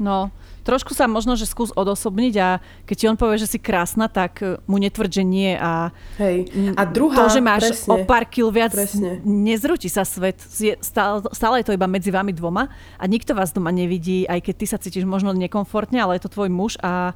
[0.00, 0.32] No,
[0.62, 2.48] trošku sa možno, že skús odosobniť a
[2.86, 6.48] keď ti on povie, že si krásna, tak e, mu netvrď, že nie a, Hej.
[6.78, 9.20] a druhá, to, že máš presne, o pár kil viac, presne.
[9.26, 10.38] nezrúti sa svet.
[10.80, 14.54] Stále, stále je to iba medzi vami dvoma a nikto vás doma nevidí, aj keď
[14.56, 17.12] ty sa cítiš možno nekomfortne, ale je to tvoj muž a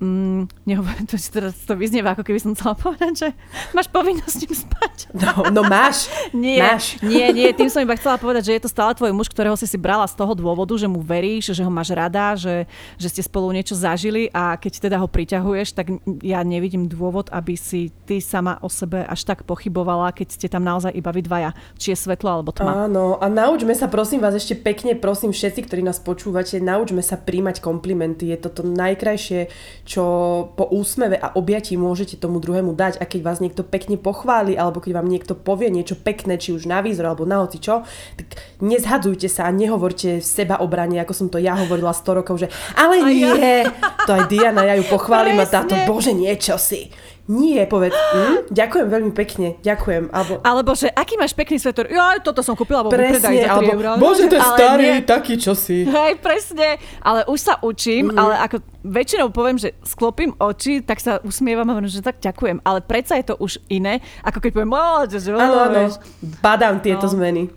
[0.00, 3.28] mm, nehovorím, to, teraz to vyznieva, ako keby som chcela povedať, že
[3.74, 4.96] máš povinnosť s ním spať.
[5.14, 6.06] No, no máš.
[6.34, 6.98] nie, máš.
[7.02, 9.66] nie, nie, tým som iba chcela povedať, že je to stále tvoj muž, ktorého si
[9.66, 12.70] si brala z toho dôvodu, že mu veríš, že ho máš rada, že,
[13.00, 15.90] že ste spolu niečo zažili a keď teda ho priťahuješ, tak
[16.22, 20.62] ja nevidím dôvod, aby si ty sama o sebe až tak pochybovala, keď ste tam
[20.62, 22.86] naozaj iba vy dvaja, či je svetlo alebo tma.
[22.86, 27.16] Áno, a naučme sa prosím vás ešte pekne, prosím všetci, ktorí nás počúvate, naučme sa
[27.18, 28.30] príjmať komplimenty.
[28.30, 29.48] Je to to najkrajšie,
[29.88, 30.04] čo
[30.52, 33.00] po úsmeve a objatí môžete tomu druhému dať.
[33.00, 36.68] A keď vás niekto pekne pochváli, alebo keď vám niekto povie niečo pekné, či už
[36.68, 37.88] na výzor alebo na hoci čo,
[38.20, 38.26] tak
[38.60, 43.00] nezhadzujte sa a nehovorte seba obrane, ako som to ja hovorila 100 rokov, že ale
[43.08, 43.64] nie,
[44.04, 45.48] to aj Diana, ja ju pochválim Presne.
[45.48, 46.92] a táto, bože, niečo si.
[47.28, 48.48] Nie, povedz, hm?
[48.48, 50.08] ďakujem veľmi pekne, ďakujem.
[50.08, 51.84] Alebo, alebo že, aký máš pekný svetor?
[51.92, 54.00] Ja, toto som kúpila vo presne, za 3 alebo, eurá.
[54.00, 55.04] Bože, to je starý, nie.
[55.04, 55.84] taký čosi.
[55.84, 58.16] Hej, presne, ale už sa učím, mm.
[58.16, 62.64] ale ako väčšinou poviem, že sklopím oči, tak sa usmievam a hovorím, že tak ďakujem,
[62.64, 64.72] ale predsa je to už iné, ako keď poviem,
[65.12, 65.92] že áno, áno,
[66.40, 67.12] badám tieto no.
[67.12, 67.52] zmeny.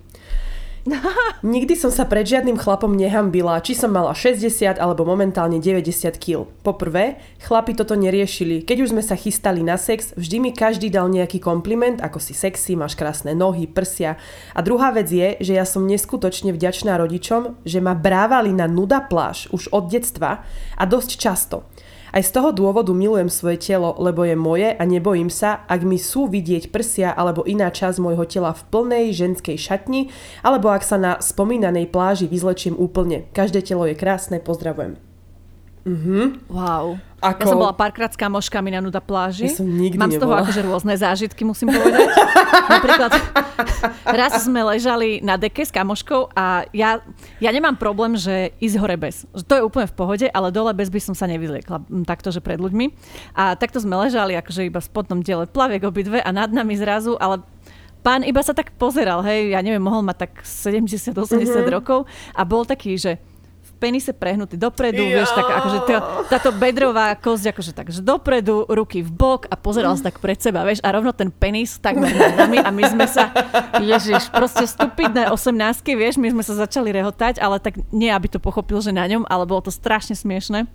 [1.46, 6.50] Nikdy som sa pred žiadnym chlapom nehambila, či som mala 60 alebo momentálne 90 kg.
[6.66, 8.66] Poprvé, chlapi toto neriešili.
[8.66, 12.34] Keď už sme sa chystali na sex, vždy mi každý dal nejaký kompliment, ako si
[12.34, 14.18] sexy, máš krásne nohy, prsia.
[14.58, 19.06] A druhá vec je, že ja som neskutočne vďačná rodičom, že ma brávali na nuda
[19.06, 20.42] pláž už od detstva
[20.78, 21.70] a dosť často.
[22.12, 25.96] Aj z toho dôvodu milujem svoje telo, lebo je moje a nebojím sa, ak mi
[25.96, 30.12] sú vidieť prsia alebo iná časť môjho tela v plnej ženskej šatni,
[30.44, 33.32] alebo ak sa na spomínanej pláži vyzlečiem úplne.
[33.32, 35.11] Každé telo je krásne, pozdravujem.
[35.82, 36.46] Mhm.
[36.46, 37.02] Wow.
[37.22, 37.42] Ako...
[37.46, 39.46] Ja som bola párkrát s kamoškami na nuda pláži.
[39.46, 40.42] Ja som nikdy Mám z toho nebola.
[40.42, 42.10] akože rôzne zážitky, musím povedať.
[42.74, 43.12] Napríklad
[44.10, 46.98] raz sme ležali na deke s kamoškou a ja,
[47.38, 49.30] ja nemám problém, že ísť hore bez.
[49.38, 52.42] Že to je úplne v pohode, ale dole bez by som sa nevyliekla takto, že
[52.42, 52.90] pred ľuďmi.
[53.38, 57.22] A takto sme ležali akože iba v spodnom diele plaviek obidve a nad nami zrazu,
[57.22, 57.46] ale
[58.02, 61.70] pán iba sa tak pozeral, hej, ja neviem, mohol mať tak 70-80 mm-hmm.
[61.70, 63.22] rokov a bol taký, že
[63.82, 65.26] penise prehnutý dopredu, ja.
[65.26, 65.98] vieš, tak akože tá,
[66.30, 70.38] táto bedrová kosť, akože tak, že dopredu, ruky v bok a pozeral sa tak pred
[70.38, 73.34] seba, vieš, a rovno ten penis tak nad nami a my sme sa,
[73.82, 78.38] ježiš, proste stupidné 18 vieš, my sme sa začali rehotať, ale tak nie, aby to
[78.38, 80.70] pochopil, že na ňom, ale bolo to strašne smiešne.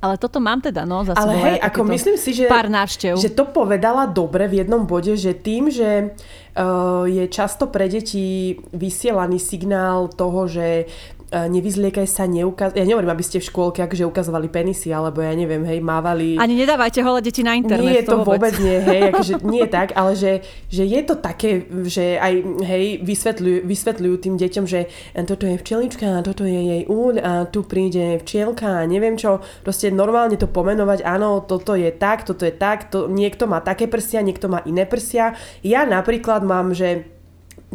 [0.00, 3.20] Ale toto mám teda, no, za Ale hej, ako myslím si, že, pár návštev.
[3.20, 6.16] že to povedala dobre v jednom bode, že tým, že
[6.56, 10.88] uh, je často pre deti vysielaný signál toho, že
[11.30, 12.74] nevyzliekaj sa, neukaz...
[12.74, 16.34] Ja nehovorím, aby ste v škôlke akože ukazovali penisy, alebo ja neviem, hej, mávali...
[16.34, 17.86] Ani nedávajte holé deti na internet.
[17.86, 18.50] Nie je to, vôbec.
[18.50, 20.32] vôbec nie, hej, akože nie je tak, ale že,
[20.66, 22.34] že je to také, že aj,
[22.66, 24.90] hej, vysvetľujú, vysvetľujú tým deťom, že
[25.22, 29.38] toto je včelička, toto je jej úľ a tu príde včielka a neviem čo.
[29.62, 33.86] Proste normálne to pomenovať, áno, toto je tak, toto je tak, to, niekto má také
[33.86, 35.38] prsia, niekto má iné prsia.
[35.62, 37.19] Ja napríklad mám, že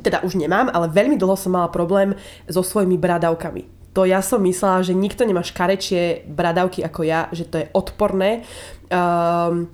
[0.01, 2.15] teda už nemám, ale veľmi dlho som mala problém
[2.49, 3.63] so svojimi bradavkami.
[3.95, 8.43] To ja som myslela, že nikto nemá škarečie bradavky ako ja, že to je odporné.
[8.91, 9.71] Um,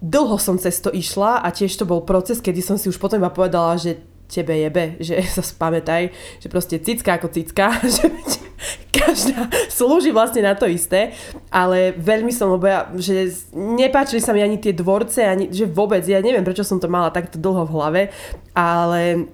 [0.00, 3.20] dlho som cez to išla a tiež to bol proces, kedy som si už potom
[3.20, 4.00] iba povedala, že
[4.32, 6.08] tebe jebe, že sa spamätaj,
[6.40, 8.08] že proste cicka ako cicka, že
[8.88, 11.12] každá slúži vlastne na to isté,
[11.52, 16.24] ale veľmi som, lebo že nepáčili sa mi ani tie dvorce, ani, že vôbec, ja
[16.24, 18.02] neviem, prečo som to mala takto dlho v hlave,
[18.56, 19.28] ale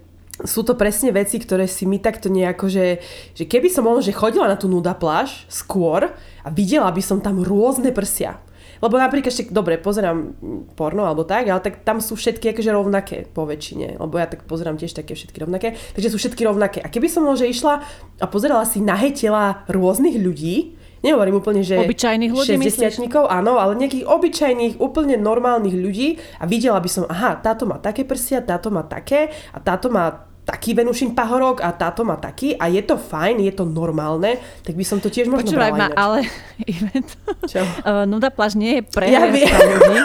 [0.46, 3.02] sú to presne veci, ktoré si my takto nejako, že,
[3.34, 6.14] že keby som možno, že chodila na tú nuda pláž skôr
[6.46, 8.38] a videla by som tam rôzne prsia.
[8.78, 10.38] Lebo napríklad ešte, dobre, pozerám
[10.78, 13.98] porno alebo tak, ale tak tam sú všetky akože rovnaké po väčšine.
[13.98, 15.74] Lebo ja tak pozerám tiež také všetky rovnaké.
[15.98, 16.78] Takže sú všetky rovnaké.
[16.78, 17.82] A keby som možno išla
[18.22, 23.78] a pozerala si nahé tela rôznych ľudí, Nehovorím úplne, že obyčajných ľudí 60 áno, ale
[23.78, 28.74] nejakých obyčajných, úplne normálnych ľudí a videla by som, aha, táto má také prsia, táto
[28.74, 32.96] má také a táto má taký Venušin pahorok a táto má taký a je to
[32.96, 34.34] fajn, je to normálne,
[34.64, 35.98] tak by som to tiež možno Počúvaj brala ma, ináč.
[35.98, 36.18] ale
[36.72, 37.08] event.
[37.44, 37.60] Čo?
[37.84, 39.44] Uh, nuda pláž nie je pre Ja viem.
[39.44, 40.00] ľudí.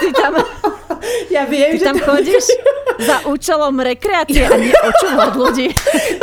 [0.00, 0.32] Ty tam,
[1.34, 2.44] Ja viem, ty že tam chodíš
[3.00, 5.66] za účelom rekreácie a nie očúvať ľudí.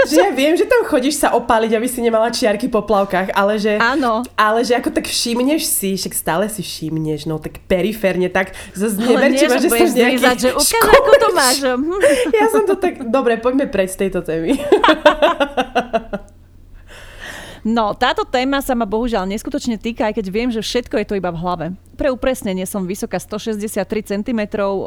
[0.10, 3.58] že ja viem, že tam chodíš sa opáliť, aby si nemala čiarky po plavkách, ale
[3.58, 4.22] že, Áno.
[4.38, 9.00] ale že ako tak všimneš si, však stále si všimneš, no tak periférne, tak zase
[9.00, 11.58] nie, ma, že že som nejaký zvízať, že ukáž, ako to máš.
[12.34, 14.58] Ja som to tak, dobre, poďme preč z tejto témy.
[17.68, 21.18] No, táto téma sa ma bohužiaľ neskutočne týka, aj keď viem, že všetko je to
[21.20, 21.66] iba v hlave.
[21.99, 23.84] Pre upresnenie som vysoká 163
[24.16, 24.41] cm,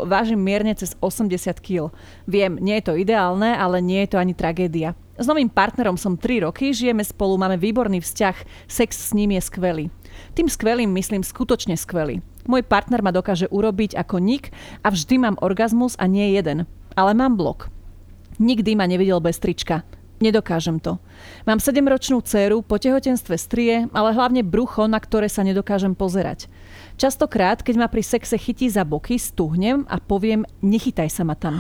[0.09, 1.93] vážim mierne cez 80 kg.
[2.25, 4.97] Viem, nie je to ideálne, ale nie je to ani tragédia.
[5.21, 9.43] S novým partnerom som 3 roky, žijeme spolu, máme výborný vzťah, sex s ním je
[9.45, 9.85] skvelý.
[10.33, 12.25] Tým skvelým myslím skutočne skvelý.
[12.49, 14.51] Môj partner ma dokáže urobiť ako nik
[14.81, 16.65] a vždy mám orgazmus a nie jeden.
[16.97, 17.69] Ale mám blok.
[18.41, 19.85] Nikdy ma nevidel bez trička.
[20.23, 21.03] Nedokážem to.
[21.51, 26.47] Mám 7-ročnú dceru, po tehotenstve strie, ale hlavne brucho, na ktoré sa nedokážem pozerať.
[26.95, 31.59] Častokrát, keď ma pri sexe chytí za boky, stuhnem a poviem, nechytaj sa ma tam.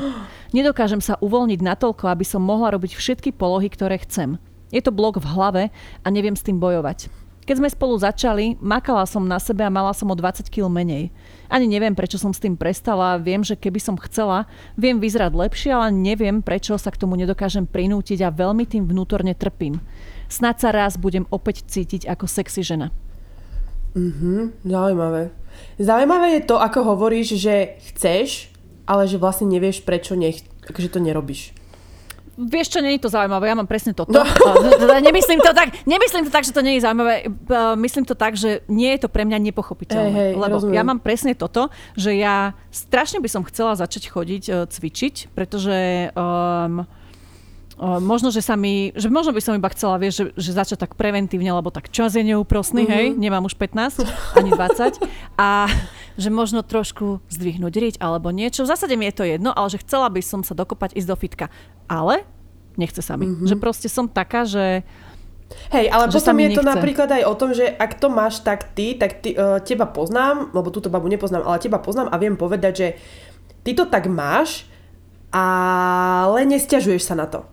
[0.54, 4.38] Nedokážem sa uvoľniť natoľko, aby som mohla robiť všetky polohy, ktoré chcem.
[4.70, 7.10] Je to blok v hlave a neviem s tým bojovať.
[7.42, 11.10] Keď sme spolu začali, makala som na sebe a mala som o 20 kg menej.
[11.52, 15.70] Ani neviem, prečo som s tým prestala, viem, že keby som chcela, viem vyzerať lepšie,
[15.76, 19.84] ale neviem, prečo sa k tomu nedokážem prinútiť a veľmi tým vnútorne trpím.
[20.32, 22.88] Snad sa raz budem opäť cítiť ako sexy žena.
[23.92, 25.28] Mhm, zaujímavé.
[25.76, 28.48] Zaujímavé je to, ako hovoríš, že chceš,
[28.88, 31.52] ale že vlastne nevieš, prečo nech, akože to nerobíš.
[32.32, 34.24] Vieš čo, je to zaujímavé, ja mám presne toto.
[34.42, 34.68] No.
[34.74, 38.14] Teda nemyslím to tak, nemyslím to tak, že to nie je zaujímavé, uh, myslím to
[38.14, 40.12] tak, že nie je to pre mňa nepochopiteľné.
[40.12, 40.76] Hej, hej, lebo rozumiem.
[40.76, 46.10] ja mám presne toto, že ja strašne by som chcela začať chodiť, uh, cvičiť, pretože
[46.12, 46.84] um,
[47.82, 50.92] možno, že sa mi, že možno by som iba chcela, vieš, že, že začať tak
[50.94, 52.94] preventívne, lebo tak čas je neúprosný, mm-hmm.
[52.94, 54.06] hej, nemám už 15,
[54.38, 55.02] ani 20.
[55.34, 55.66] A
[56.14, 58.62] že možno trošku zdvihnúť riť alebo niečo.
[58.62, 61.16] V zásade mi je to jedno, ale že chcela by som sa dokopať ísť do
[61.16, 61.46] fitka.
[61.88, 62.22] Ale
[62.76, 63.26] nechce sa mi.
[63.26, 63.48] Mm-hmm.
[63.48, 64.84] Že proste som taká, že
[65.68, 68.72] Hej, ale že potom je to napríklad aj o tom, že ak to máš tak
[68.72, 72.40] ty, tak ty, uh, teba poznám, lebo túto babu nepoznám, ale teba poznám a viem
[72.40, 72.88] povedať, že
[73.60, 74.64] ty to tak máš,
[75.32, 77.44] ale nestiažuješ sa na to.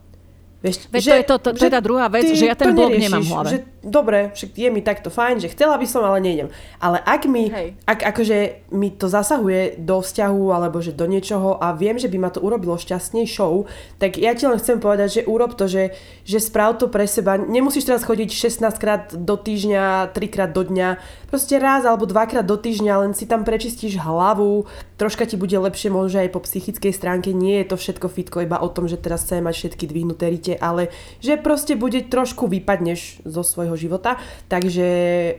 [0.59, 2.75] Vieš, Veď že, to je to, to, to je tá druhá vec, že ja ten
[2.75, 3.49] blog neriešiš, nemám v hlave.
[3.49, 6.51] Že, dobre, však je mi takto fajn, že chcela by som, ale nejdem.
[6.79, 7.75] Ale ak mi, Hej.
[7.87, 12.17] ak akože mi to zasahuje do vzťahu alebo že do niečoho a viem, že by
[12.19, 13.65] ma to urobilo šťastnejšou,
[13.97, 15.95] tak ja ti len chcem povedať, že urob to, že,
[16.27, 17.39] že správ to pre seba.
[17.39, 20.99] Nemusíš teraz chodiť 16 krát do týždňa, 3 krát do dňa.
[21.31, 24.65] Proste raz alebo dvakrát do týždňa, len si tam prečistíš hlavu,
[24.99, 27.31] troška ti bude lepšie možno aj po psychickej stránke.
[27.31, 30.53] Nie je to všetko fitko iba o tom, že teraz chcem mať všetky dvihnuté rite,
[30.57, 30.89] ale
[31.23, 34.17] že proste bude trošku vypadneš zo svojho života.
[34.47, 34.87] Takže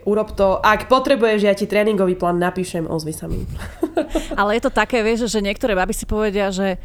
[0.05, 0.59] urob to.
[0.61, 3.47] Ak potrebuješ, ja ti tréningový plán napíšem, ozvi sa mi.
[4.41, 6.79] ale je to také, vieš, že niektoré baby si povedia, že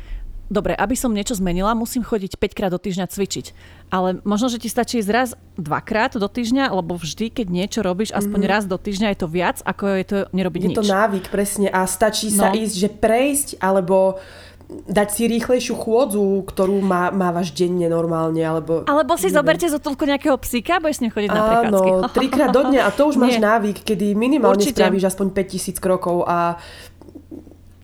[0.50, 3.46] dobre, aby som niečo zmenila, musím chodiť 5 krát do týždňa cvičiť.
[3.90, 8.14] Ale možno, že ti stačí ísť raz, dvakrát do týždňa, lebo vždy, keď niečo robíš,
[8.14, 8.50] aspoň mm.
[8.50, 10.78] raz do týždňa je to viac, ako je to nerobiť je nič.
[10.78, 11.68] Je to návyk, presne.
[11.70, 12.46] A stačí no.
[12.46, 14.22] sa ísť, že prejsť, alebo
[14.70, 18.82] dať si rýchlejšiu chôdzu, ktorú má, mávaš denne normálne, alebo...
[18.90, 19.38] Alebo si neviem.
[19.38, 21.90] zoberte zo toľko nejakého psíka, budeš s ním chodiť na prechádzky.
[21.94, 24.82] Áno, trikrát do dňa a to už máš návyk, kedy minimálne Určite.
[24.82, 26.58] spravíš aspoň 5000 krokov a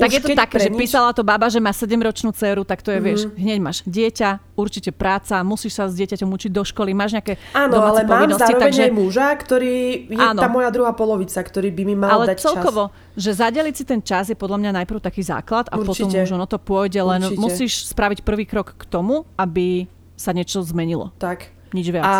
[0.02, 2.98] tak je to také, že písala to baba, že má 7-ročnú dceru, tak to je,
[2.98, 3.06] mm-hmm.
[3.06, 7.38] vieš, hneď máš dieťa, určite práca, musíš sa s dieťaťom učiť do školy, máš nejaké
[7.54, 8.84] Áno, ale mám zároveň takže...
[8.90, 9.76] aj muža, ktorý
[10.10, 10.42] je áno.
[10.42, 13.22] tá moja druhá polovica, ktorý by mi mal ale dať celkovo, čas.
[13.22, 16.10] že zadeliť si ten čas je podľa mňa najprv taký základ a určite.
[16.10, 17.40] potom už ono to pôjde, len určite.
[17.40, 19.86] musíš spraviť prvý krok k tomu, aby
[20.18, 21.14] sa niečo zmenilo.
[21.18, 21.50] Tak.
[21.72, 22.04] Nič viac.
[22.04, 22.14] A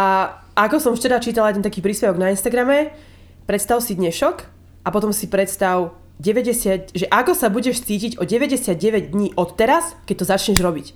[0.56, 2.96] ako som včera čítala jeden taký príspevok na Instagrame,
[3.46, 4.36] predstav si dnešok
[4.82, 9.98] a potom si predstav 90, že ako sa budeš cítiť o 99 dní od teraz,
[10.06, 10.88] keď to začneš robiť.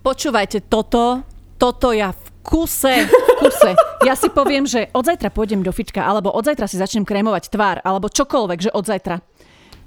[0.00, 1.20] Počúvajte, toto,
[1.60, 3.76] toto ja v kuse, v kuse.
[4.00, 7.52] Ja si poviem, že od zajtra pôjdem do fička, alebo od zajtra si začnem krémovať
[7.52, 9.20] tvár, alebo čokoľvek, že od zajtra.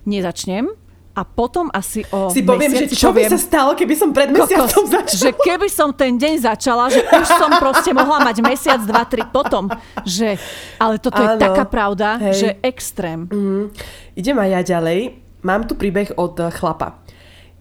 [0.06, 0.70] Nezačnem,
[1.14, 4.34] a potom asi o Si poviem, že čo poviem, by sa stalo, keby som pred
[4.34, 5.22] mesiacom začala.
[5.22, 9.22] Že keby som ten deň začala, že už som proste mohla mať mesiac, dva, tri
[9.22, 9.70] potom.
[10.02, 10.42] Že,
[10.82, 12.34] ale toto Áno, je taká pravda, hej.
[12.34, 13.30] že extrém.
[13.30, 13.70] Mm.
[14.18, 15.00] Idem aj ja ďalej.
[15.46, 16.98] Mám tu príbeh od chlapa.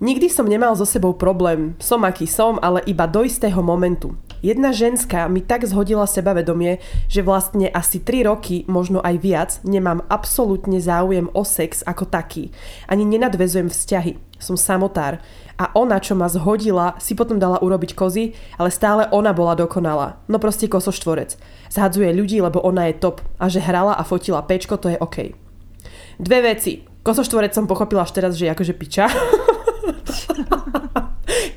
[0.01, 1.77] Nikdy som nemal so sebou problém.
[1.77, 4.17] Som aký som, ale iba do istého momentu.
[4.43, 10.03] Jedna ženská mi tak zhodila sebavedomie, že vlastne asi 3 roky, možno aj viac, nemám
[10.11, 12.51] absolútne záujem o sex ako taký.
[12.91, 14.19] Ani nenadvezujem vzťahy.
[14.43, 15.23] Som samotár.
[15.55, 20.19] A ona, čo ma zhodila, si potom dala urobiť kozy, ale stále ona bola dokonalá.
[20.27, 21.39] No proste kosoštvorec.
[21.71, 23.23] Zhadzuje ľudí, lebo ona je top.
[23.39, 25.39] A že hrala a fotila pečko, to je OK.
[26.19, 26.83] Dve veci.
[27.07, 29.07] Kosoštvorec som pochopila až teraz, že je akože piča.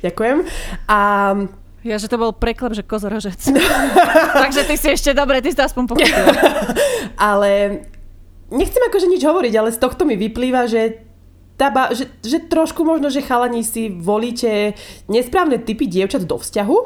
[0.06, 0.38] Ďakujem.
[0.86, 0.98] A
[1.86, 3.38] ja, že to bol preklep, že kozorožec.
[4.44, 6.30] Takže ty si ešte dobre, ty si to aspoň pochopila.
[7.30, 7.86] ale
[8.50, 11.06] nechcem akože nič hovoriť, ale z tohto mi vyplýva, že
[11.56, 14.76] ba, že, že trošku možno, že chalani si volíte
[15.08, 16.78] nesprávne typy dievčat do vzťahu,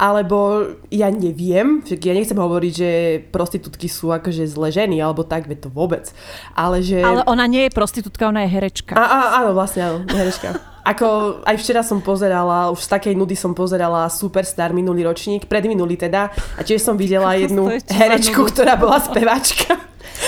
[0.00, 2.90] alebo ja neviem, ja nechcem hovoriť, že
[3.28, 6.08] prostitútky sú akože zle ženy, alebo tak, to vôbec.
[6.56, 7.04] Ale že...
[7.04, 8.96] Ale ona nie je prostitútka, ona je herečka.
[8.96, 10.69] A, a, áno, vlastne áno, herečka.
[10.80, 16.00] Ako aj včera som pozerala, už z takej nudy som pozerala Superstar minulý ročník, predminulý
[16.00, 19.76] teda, a tiež som videla jednu herečku, ktorá bola spevačka.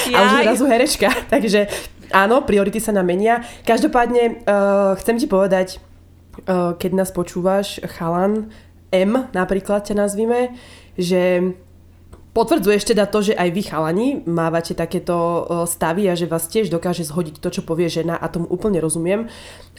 [0.08, 0.16] Jaj.
[0.16, 1.08] A už zrazu herečka.
[1.32, 1.72] Takže
[2.12, 3.40] áno, priority sa nám menia.
[3.64, 5.80] Každopádne uh, chcem ti povedať,
[6.48, 8.52] uh, keď nás počúvaš, chalan,
[8.92, 10.52] M napríklad ťa nazvime,
[11.00, 11.56] že
[12.32, 17.04] Potvrdzuješ teda to, že aj vy chalani mávate takéto stavy a že vás tiež dokáže
[17.04, 19.28] zhodiť to, čo povie žena a tomu úplne rozumiem,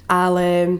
[0.05, 0.77] ale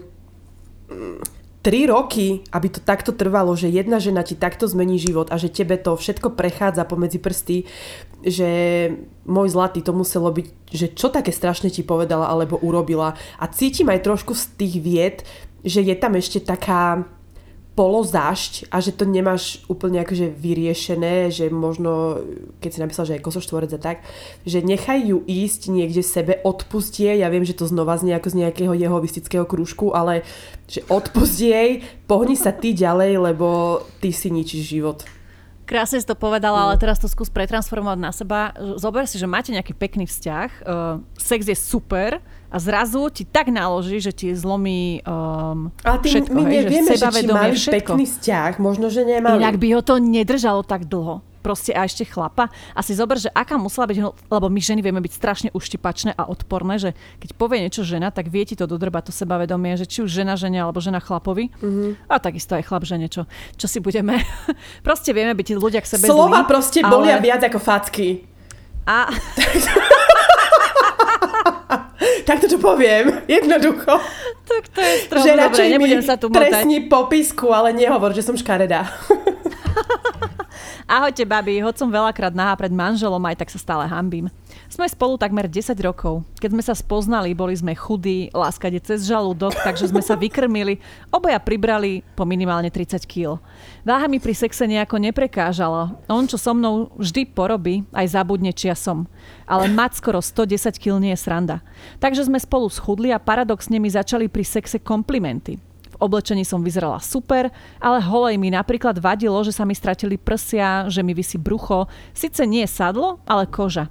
[0.86, 1.17] mm,
[1.65, 5.49] tri roky, aby to takto trvalo, že jedna žena ti takto zmení život a že
[5.49, 7.57] tebe to všetko prechádza pomedzi prsty,
[8.21, 8.49] že
[9.26, 13.17] môj zlatý to muselo byť, že čo také strašne ti povedala alebo urobila.
[13.41, 15.17] A cítim aj trošku z tých vied,
[15.63, 17.07] že je tam ešte taká
[17.74, 22.21] polozášť a že to nemáš úplne akože vyriešené, že možno,
[22.61, 23.97] keď si napísal, že je kosoštvorec a tak,
[24.45, 28.39] že nechaj ju ísť niekde sebe, odpustie, ja viem, že to znova znie ako z
[28.45, 30.22] nejakého jehovistického krúžku, ale
[30.69, 31.72] že odpustie jej,
[32.06, 35.02] pohni sa ty ďalej, lebo ty si ničíš život.
[35.64, 38.52] Krásne si to povedala, ale teraz to skús pretransformovať na seba.
[38.76, 42.19] Zober si, že máte nejaký pekný vzťah, uh, sex je super
[42.53, 46.38] a zrazu ti tak naloží, že ti zlomí um, Ale ty, všetko.
[46.38, 47.73] my hej, nevieme, že, že či mali všetko.
[47.73, 49.41] pekný vzťah, možno, že nemali.
[49.41, 52.47] Inak by ho to nedržalo tak dlho proste a ešte chlapa.
[52.71, 53.99] A si zober, že aká musela byť,
[54.31, 58.31] lebo my ženy vieme byť strašne uštipačné a odporné, že keď povie niečo žena, tak
[58.31, 61.51] vie ti to dodrbať to sebavedomie, že či už žena žene alebo žena chlapovi.
[61.59, 62.07] Mm-hmm.
[62.07, 63.27] A takisto aj chlap žene, čo,
[63.59, 64.23] čo si budeme.
[64.88, 66.91] proste vieme byť ľudia k sebe Slova zlí, proste ale...
[66.95, 68.23] bolia viac ako facky.
[68.88, 69.11] A...
[72.23, 73.99] tak to poviem, jednoducho.
[74.43, 76.39] Tak to je strom, že dobre, nebudem sa tu motať.
[76.39, 78.87] trestni popisku, ale nehovor, že som škaredá.
[80.94, 84.30] Ahojte, babi, hoď som veľakrát nahá pred manželom, aj tak sa stále hambím.
[84.70, 86.22] Sme spolu takmer 10 rokov.
[86.38, 90.78] Keď sme sa spoznali, boli sme chudí, láskade cez žalúdok, takže sme sa vykrmili.
[91.10, 93.41] Obaja pribrali po minimálne 30 kg.
[93.82, 95.98] Váha mi pri sexe nejako neprekážala.
[96.06, 99.10] On, čo so mnou vždy porobí, aj zabudne, či ja som.
[99.49, 101.65] Ale mať skoro 110 kg nie je sranda.
[101.98, 105.57] Takže sme spolu schudli a paradoxne mi začali pri sexe komplimenty
[106.03, 107.47] oblečení som vyzerala super,
[107.80, 112.43] ale holej mi napríklad vadilo, že sa mi stratili prsia, že mi vysí brucho, síce
[112.43, 113.88] nie sadlo, ale koža.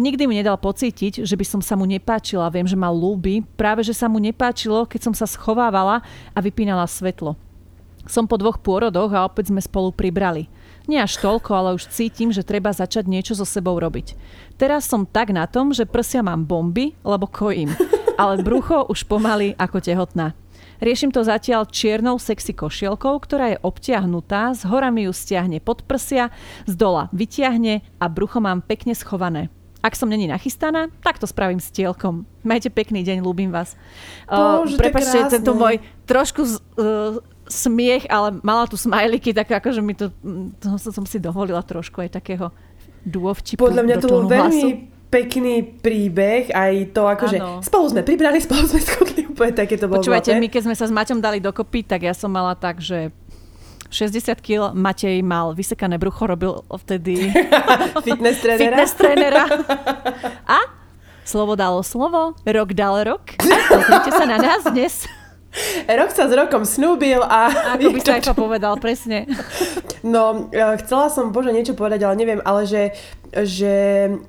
[0.00, 3.84] Nikdy mi nedal pocítiť, že by som sa mu nepáčila, viem, že ma lúbi, práve
[3.84, 6.00] že sa mu nepáčilo, keď som sa schovávala
[6.32, 7.36] a vypínala svetlo.
[8.08, 10.48] Som po dvoch pôrodoch a opäť sme spolu pribrali.
[10.88, 14.16] Nie až toľko, ale už cítim, že treba začať niečo so sebou robiť.
[14.56, 17.70] Teraz som tak na tom, že prsia mám bomby, lebo kojím.
[18.16, 20.32] Ale brucho už pomaly ako tehotná.
[20.80, 25.84] Riešim to zatiaľ čiernou sexy košielkou, ktorá je obtiahnutá, z hora mi ju stiahne pod
[25.84, 26.32] prsia,
[26.64, 29.52] z dola vytiahne a brucho mám pekne schované.
[29.80, 32.28] Ak som není nachystaná, tak to spravím s tielkom.
[32.44, 33.80] Majte pekný deň, ľúbim vás.
[34.28, 37.16] Bože, uh, Prepačte, tento môj trošku z, uh,
[37.48, 40.12] smiech, ale mala tu smajliky, tak akože mi to,
[40.60, 42.52] to som si dovolila trošku aj takého
[43.04, 44.68] dôvtipu Podľa mňa to bol veľmi hlasu
[45.10, 50.00] pekný príbeh, aj to akože spolu sme pribrali, spolu sme schodli, úplne také to bolo.
[50.00, 53.10] Počúvajte, my keď sme sa s Maťom dali dokopy, tak ja som mala tak, že
[53.90, 57.34] 60 kg, Matej mal vysekané brucho, robil vtedy
[58.06, 58.62] fitness trénera.
[58.70, 59.44] fitness trénera.
[60.56, 60.58] A
[61.26, 63.34] slovo dalo slovo, rok dal rok.
[63.42, 65.10] Pozrite sa na nás dnes.
[65.98, 67.50] Rok sa s rokom snúbil a...
[67.74, 68.32] Ako by to...
[68.34, 69.26] povedal, presne.
[70.00, 70.48] No,
[70.80, 72.96] chcela som, bože, niečo povedať, ale neviem, ale že,
[73.36, 73.72] že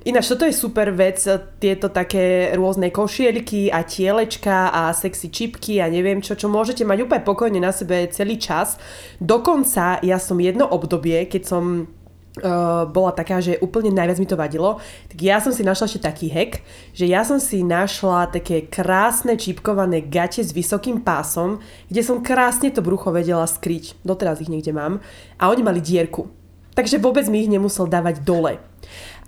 [0.04, 1.16] ináč toto je super vec,
[1.56, 7.08] tieto také rôzne košielky a tielečka a sexy čipky a neviem čo, čo môžete mať
[7.08, 8.76] úplne pokojne na sebe celý čas.
[9.16, 11.88] Dokonca ja som jedno obdobie, keď som
[12.32, 14.80] Uh, bola taká, že úplne najviac mi to vadilo,
[15.12, 16.64] tak ja som si našla ešte taký hack,
[16.96, 21.60] že ja som si našla také krásne čipkované gate s vysokým pásom,
[21.92, 24.00] kde som krásne to brucho vedela skryť.
[24.00, 25.04] Doteraz ich niekde mám.
[25.36, 26.32] A oni mali dierku.
[26.72, 28.56] Takže vôbec mi ich nemusel dávať dole.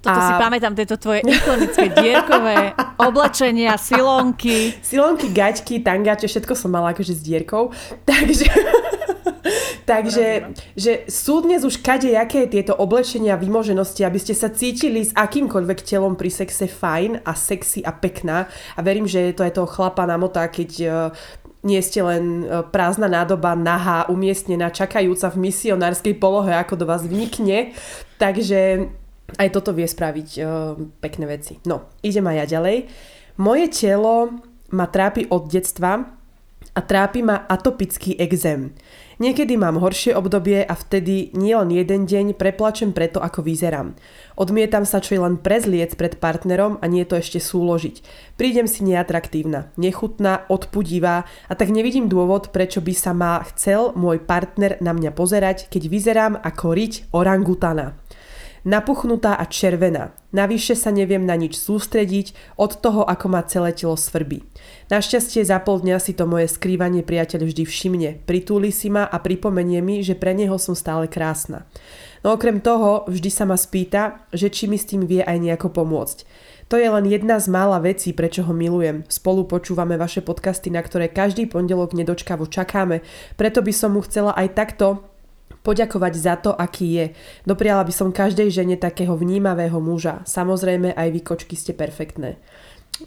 [0.05, 0.29] Toto a...
[0.29, 4.77] si pamätám, tieto tvoje ikonické dierkové oblečenia, silonky.
[4.85, 7.73] Silonky, gaťky, tangáče, všetko som mala akože s dierkou.
[8.09, 8.49] Takže...
[9.91, 15.05] Takže že sú dnes už kade jaké tieto oblečenia a vymoženosti, aby ste sa cítili
[15.05, 18.49] s akýmkoľvek telom pri sexe fajn a sexy a pekná.
[18.77, 20.95] A verím, že to je toho chlapa namotá, keď uh,
[21.65, 27.01] nie ste len e, prázdna nádoba, nahá, umiestnená, čakajúca v misionárskej polohe, ako do vás
[27.09, 27.73] vnikne.
[28.21, 28.93] Takže
[29.41, 31.57] aj toto vie spraviť uh, pekné veci.
[31.65, 32.77] No, idem aj ja ďalej.
[33.41, 34.45] Moje telo
[34.77, 36.05] ma trápi od detstva
[36.77, 38.77] a trápi ma atopický exém.
[39.23, 43.95] Niekedy mám horšie obdobie a vtedy nie len jeden deň preplačem preto, ako vyzerám.
[44.35, 48.03] Odmietam sa čo len prezliec pred partnerom a nie to ešte súložiť.
[48.35, 54.19] Prídem si neatraktívna, nechutná, odpudivá a tak nevidím dôvod, prečo by sa ma chcel môj
[54.23, 58.04] partner na mňa pozerať, keď vyzerám ako riť orangutana
[58.65, 60.17] napuchnutá a červená.
[60.33, 64.43] Navyše sa neviem na nič sústrediť od toho, ako ma celé telo svrbí.
[64.91, 69.17] Našťastie za pol dňa si to moje skrývanie priateľ vždy všimne, pritúli si ma a
[69.21, 71.69] pripomenie mi, že pre neho som stále krásna.
[72.25, 75.71] No okrem toho vždy sa ma spýta, že či mi s tým vie aj nejako
[75.71, 76.25] pomôcť.
[76.73, 79.05] To je len jedna z mála vecí, prečo ho milujem.
[79.13, 83.05] Spolu počúvame vaše podcasty, na ktoré každý pondelok nedočkavo čakáme,
[83.37, 85.14] preto by som mu chcela aj takto
[85.65, 87.07] poďakovať za to, aký je.
[87.49, 90.21] Dopriala by som každej žene takého vnímavého muža.
[90.29, 92.37] Samozrejme, aj vy kočky ste perfektné.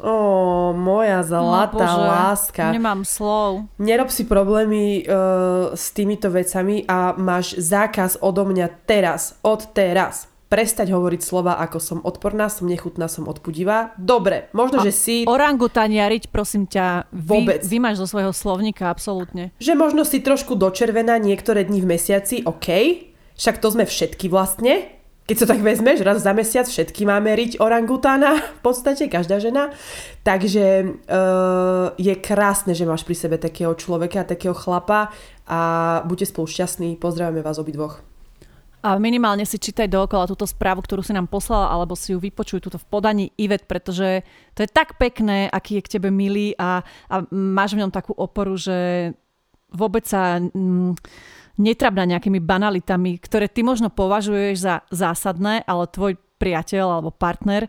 [0.04, 2.76] Ó, moja zlatá no, láska.
[2.76, 3.72] Nemám slov.
[3.80, 10.28] Nerob si problémy uh, s týmito vecami a máš zákaz odo mňa teraz, od teraz
[10.48, 13.92] prestať hovoriť slova ako som odporná, som nechutná, som odpudivá.
[14.00, 15.16] Dobre, možno, a že si...
[15.28, 19.52] Orangutaniariť, prosím ťa, vy, vymáš zo svojho slovníka, absolútne.
[19.60, 22.68] Že možno si trošku dočervená niektoré dni v mesiaci, OK,
[23.36, 24.98] však to sme všetky vlastne,
[25.28, 29.76] keď sa tak vezmeš, raz za mesiac všetky máme riť orangutána, v podstate každá žena.
[30.24, 35.12] Takže uh, je krásne, že máš pri sebe takého človeka, takého chlapa
[35.44, 35.60] a
[36.08, 36.96] buďte spolu šťastní.
[36.96, 38.00] Pozdravujeme vás obidvoch.
[38.86, 42.62] A minimálne si čítaj dookola túto správu, ktorú si nám poslala, alebo si ju vypočuj
[42.62, 44.22] túto v podaní Ivet, pretože
[44.54, 48.14] to je tak pekné, aký je k tebe milý a, a máš v ňom takú
[48.14, 49.12] oporu, že
[49.74, 50.40] vôbec sa...
[50.40, 50.94] Mm,
[51.58, 57.66] netrabná nejakými banalitami, ktoré ty možno považuješ za zásadné, ale tvoj priateľ alebo partner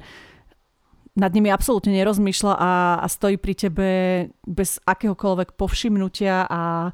[1.18, 2.72] nad nimi absolútne nerozmýšľa a,
[3.02, 3.88] a stojí pri tebe
[4.46, 6.92] bez akéhokoľvek povšimnutia a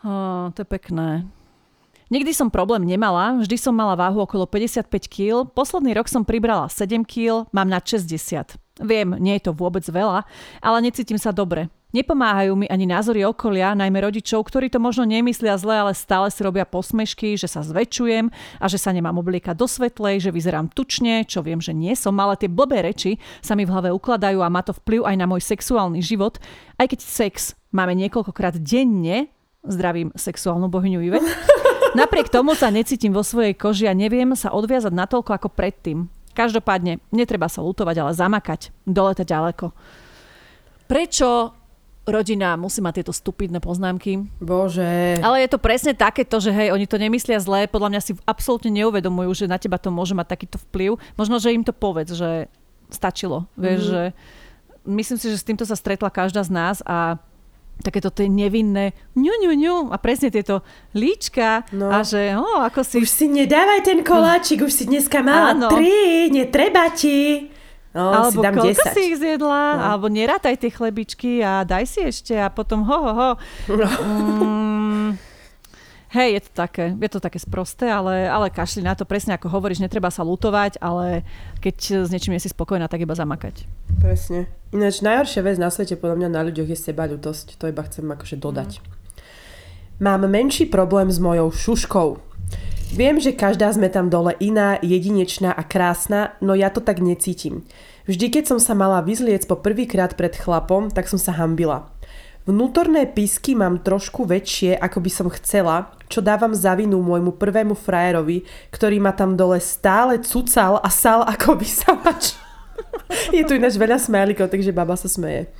[0.00, 1.28] oh, to je pekné.
[2.06, 6.70] Nikdy som problém nemala, vždy som mala váhu okolo 55 kg, posledný rok som pribrala
[6.70, 8.54] 7 kg, mám na 60.
[8.78, 10.22] Viem, nie je to vôbec veľa,
[10.62, 11.66] ale necítim sa dobre.
[11.90, 16.46] Nepomáhajú mi ani názory okolia, najmä rodičov, ktorí to možno nemyslia zle, ale stále si
[16.46, 18.30] robia posmešky, že sa zväčšujem
[18.62, 22.14] a že sa nemám obliekať do svetlej, že vyzerám tučne, čo viem, že nie som,
[22.22, 25.26] ale tie blbé reči sa mi v hlave ukladajú a má to vplyv aj na
[25.26, 26.38] môj sexuálny život.
[26.78, 29.26] Aj keď sex máme niekoľkokrát denne,
[29.66, 31.18] zdravím sexuálnu bohyňu Ive,
[31.96, 36.12] napriek tomu sa necítim vo svojej koži a neviem sa odviazať natoľko ako predtým.
[36.36, 38.68] Každopádne, netreba sa lutovať, ale zamakať.
[38.84, 39.72] Doleta ďaleko.
[40.84, 41.56] Prečo
[42.06, 44.22] rodina musí mať tieto stupidné poznámky.
[44.38, 45.18] Bože.
[45.18, 48.70] Ale je to presne takéto, že hej, oni to nemyslia zlé, podľa mňa si absolútne
[48.70, 51.02] neuvedomujú, že na teba to môže mať takýto vplyv.
[51.18, 52.46] Možno, že im to povedz, že
[52.94, 53.50] stačilo.
[53.58, 53.90] Vieš, mm.
[53.90, 54.02] že
[54.86, 57.18] myslím si, že s týmto sa stretla každá z nás a
[57.84, 60.64] takéto tie nevinné ňu, ňu, ňu a presne tieto
[60.96, 61.92] líčka no.
[61.92, 63.04] a že oh, ako si...
[63.04, 65.68] Už si nedávaj ten koláčik, už si dneska mala Áno.
[65.68, 67.52] tri, netreba ti.
[67.96, 68.92] No, alebo si dám koľko 10.
[68.92, 69.82] si ich zjedla, no.
[69.88, 73.30] alebo nerátaj tie chlebičky a daj si ešte a potom ho, ho, ho.
[73.72, 73.88] No.
[74.04, 75.08] Mm,
[76.16, 79.52] hej, je to také, je to také sprosté, ale, ale kašli na to presne ako
[79.52, 81.28] hovoríš, netreba sa lutovať, ale
[81.60, 83.68] keď s niečím nie si spokojná, tak iba zamakať.
[84.00, 84.48] Presne.
[84.72, 87.60] Ináč najhoršia vec na svete podľa mňa na ľuďoch je seba ľutosť.
[87.60, 88.80] To iba chcem akože dodať.
[88.80, 88.96] Mm.
[89.96, 92.20] Mám menší problém s mojou šuškou.
[92.92, 97.64] Viem, že každá sme tam dole iná, jedinečná a krásna, no ja to tak necítim.
[98.04, 101.90] Vždy, keď som sa mala vyzliec po prvýkrát pred chlapom, tak som sa hambila.
[102.46, 107.74] Vnútorné písky mám trošku väčšie, ako by som chcela, čo dávam za vinu môjmu prvému
[107.74, 112.38] frajerovi, ktorý ma tam dole stále cucal a sal ako vysavač.
[113.34, 115.50] Je tu ináč veľa smajlikov, takže baba sa smeje.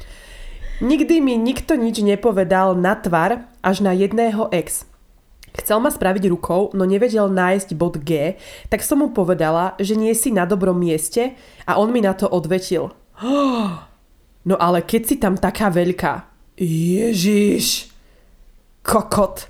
[0.78, 4.86] Nikdy mi nikto nič nepovedal na tvar, až na jedného ex.
[5.58, 8.38] Chcel ma spraviť rukou, no nevedel nájsť bod G,
[8.70, 11.34] tak som mu povedala, že nie si na dobrom mieste
[11.66, 12.94] a on mi na to odvetil.
[14.46, 16.35] No ale keď si tam taká veľká.
[16.60, 17.92] Ježiš.
[18.82, 19.48] Kokot.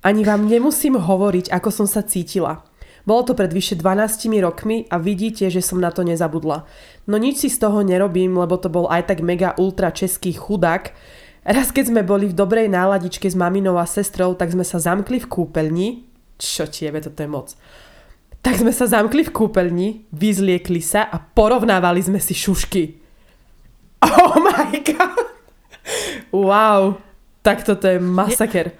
[0.00, 2.64] Ani vám nemusím hovoriť, ako som sa cítila.
[3.04, 6.68] Bolo to pred vyše 12 rokmi a vidíte, že som na to nezabudla.
[7.08, 10.92] No nič si z toho nerobím, lebo to bol aj tak mega ultra český chudák,
[11.40, 15.16] Raz keď sme boli v dobrej náladičke s maminou a sestrou, tak sme sa zamkli
[15.24, 15.88] v kúpeľni.
[16.36, 17.56] Čo tiebe, toto je moc.
[18.44, 23.00] Tak sme sa zamkli v kúpeľni, vyzliekli sa a porovnávali sme si šušky.
[24.04, 25.19] Oh my god!
[26.30, 26.98] Wow,
[27.42, 28.74] tak toto je masaker.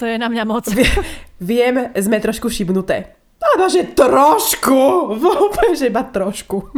[0.00, 0.64] To je na mňa moc.
[1.40, 3.16] Viem, sme trošku šibnuté.
[3.44, 4.80] Áno, že trošku,
[5.20, 6.72] úplne, že iba trošku.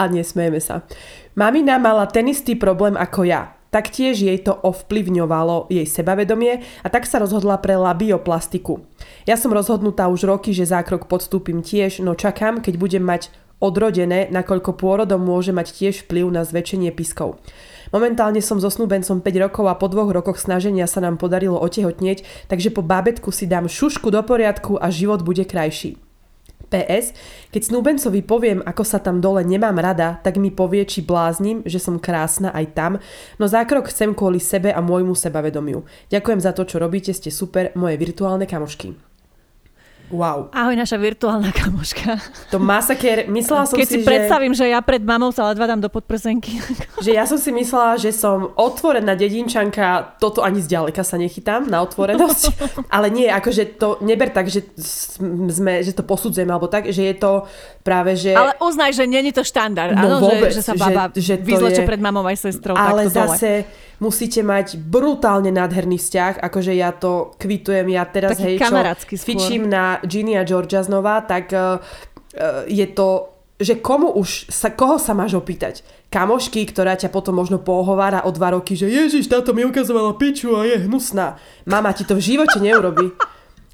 [0.00, 0.88] a nesmejeme sa.
[1.36, 3.52] Mamina mala ten istý problém ako ja.
[3.68, 8.80] Taktiež jej to ovplyvňovalo jej sebavedomie a tak sa rozhodla pre labioplastiku.
[9.28, 13.28] Ja som rozhodnutá už roky, že zákrok podstúpim tiež, no čakám, keď budem mať
[13.60, 17.36] odrodené, nakoľko pôrodom môže mať tiež vplyv na zväčšenie piskov.
[17.88, 22.48] Momentálne som so snúbencom 5 rokov a po dvoch rokoch snaženia sa nám podarilo otehotnieť,
[22.52, 25.96] takže po bábetku si dám šušku do poriadku a život bude krajší.
[26.68, 27.16] PS,
[27.48, 31.80] keď snúbencovi poviem, ako sa tam dole nemám rada, tak mi povie, či bláznim, že
[31.80, 32.92] som krásna aj tam,
[33.40, 35.88] no zákrok chcem kvôli sebe a môjmu sebavedomiu.
[36.12, 39.07] Ďakujem za to, čo robíte, ste super, moje virtuálne kamošky.
[40.08, 40.48] Wow.
[40.56, 42.16] Ahoj, naša virtuálna kamoška.
[42.48, 44.64] To masaker, myslela som Keď si, si predstavím, že...
[44.64, 46.56] že ja pred mamou sa ledva dám do podprsenky.
[47.04, 51.78] Že ja som si myslela, že som otvorená dedinčanka, toto ani zďaleka sa nechytám na
[51.86, 52.42] otvorenosť.
[52.94, 57.14] Ale nie, akože to neber tak, že, sme, že to posudzujeme, alebo tak, že je
[57.14, 57.46] to
[57.86, 58.34] práve, že...
[58.34, 61.34] Ale uznaj, že není to štandard, no, áno, vôbec, že, že sa baba že, že
[61.38, 61.88] vyzleče je...
[61.88, 62.74] pred mamou aj sestrou.
[62.74, 63.62] Ale zase...
[63.62, 68.74] Dole musíte mať brutálne nádherný vzťah, akože ja to kvitujem, ja teraz Taký hej, čo
[69.22, 71.82] fičím na Ginny a Georgia znova, tak uh,
[72.66, 75.82] je to že komu už sa, koho sa máš opýtať?
[76.14, 80.54] Kamošky, ktorá ťa potom možno pohovára o dva roky, že Ježiš, táto mi ukazovala piču
[80.54, 81.42] a je hnusná.
[81.66, 83.10] Mama ti to v živote neurobi.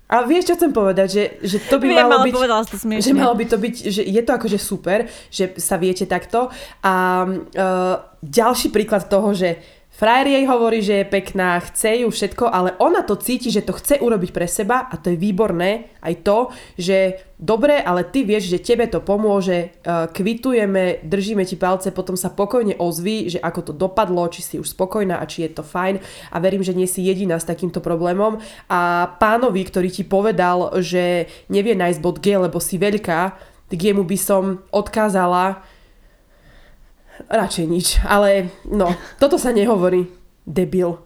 [0.04, 1.08] A vieš, čo chcem povedať?
[1.10, 2.34] Že, že to by Viem, malo ale byť...
[2.36, 2.76] to.
[3.00, 4.98] Že malo by to byť, že je to akože super,
[5.32, 6.52] že sa viete takto.
[6.84, 6.94] A
[7.24, 9.60] uh, ďalší príklad toho, že
[9.94, 13.78] Frajer jej hovorí, že je pekná, chce ju všetko, ale ona to cíti, že to
[13.78, 15.94] chce urobiť pre seba a to je výborné.
[16.02, 21.54] Aj to, že dobre, ale ty vieš, že tebe to pomôže, uh, kvitujeme, držíme ti
[21.54, 25.46] palce, potom sa pokojne ozví, že ako to dopadlo, či si už spokojná a či
[25.46, 26.02] je to fajn
[26.34, 28.42] a verím, že nie si jediná s takýmto problémom.
[28.66, 33.20] A pánovi, ktorý ti povedal, že nevie nájsť bod G, lebo si veľká,
[33.70, 35.62] tak jemu by som odkázala,
[37.30, 38.90] Radšej nič, ale no,
[39.22, 40.10] toto sa nehovorí.
[40.44, 41.00] Debil.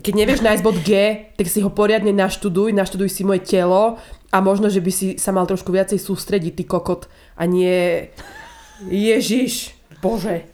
[0.00, 0.90] Keď nevieš nájsť bod G,
[1.36, 4.00] tak si ho poriadne naštuduj, naštuduj si moje telo
[4.32, 8.08] a možno, že by si sa mal trošku viacej sústrediť, ty kokot, a nie...
[8.88, 10.48] Ježiš, bože.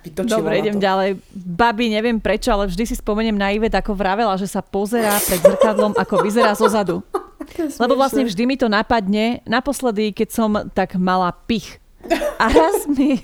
[0.00, 0.86] Vytočila Dobre, idem to.
[0.88, 1.10] ďalej.
[1.36, 5.42] Babi, neviem prečo, ale vždy si spomeniem na Ivet, ako vravela, že sa pozerá pred
[5.42, 7.04] zrkadlom, ako vyzerá zozadu.
[7.82, 11.82] Lebo vlastne vždy mi to napadne, naposledy, keď som tak mala pich.
[12.40, 13.20] A raz mi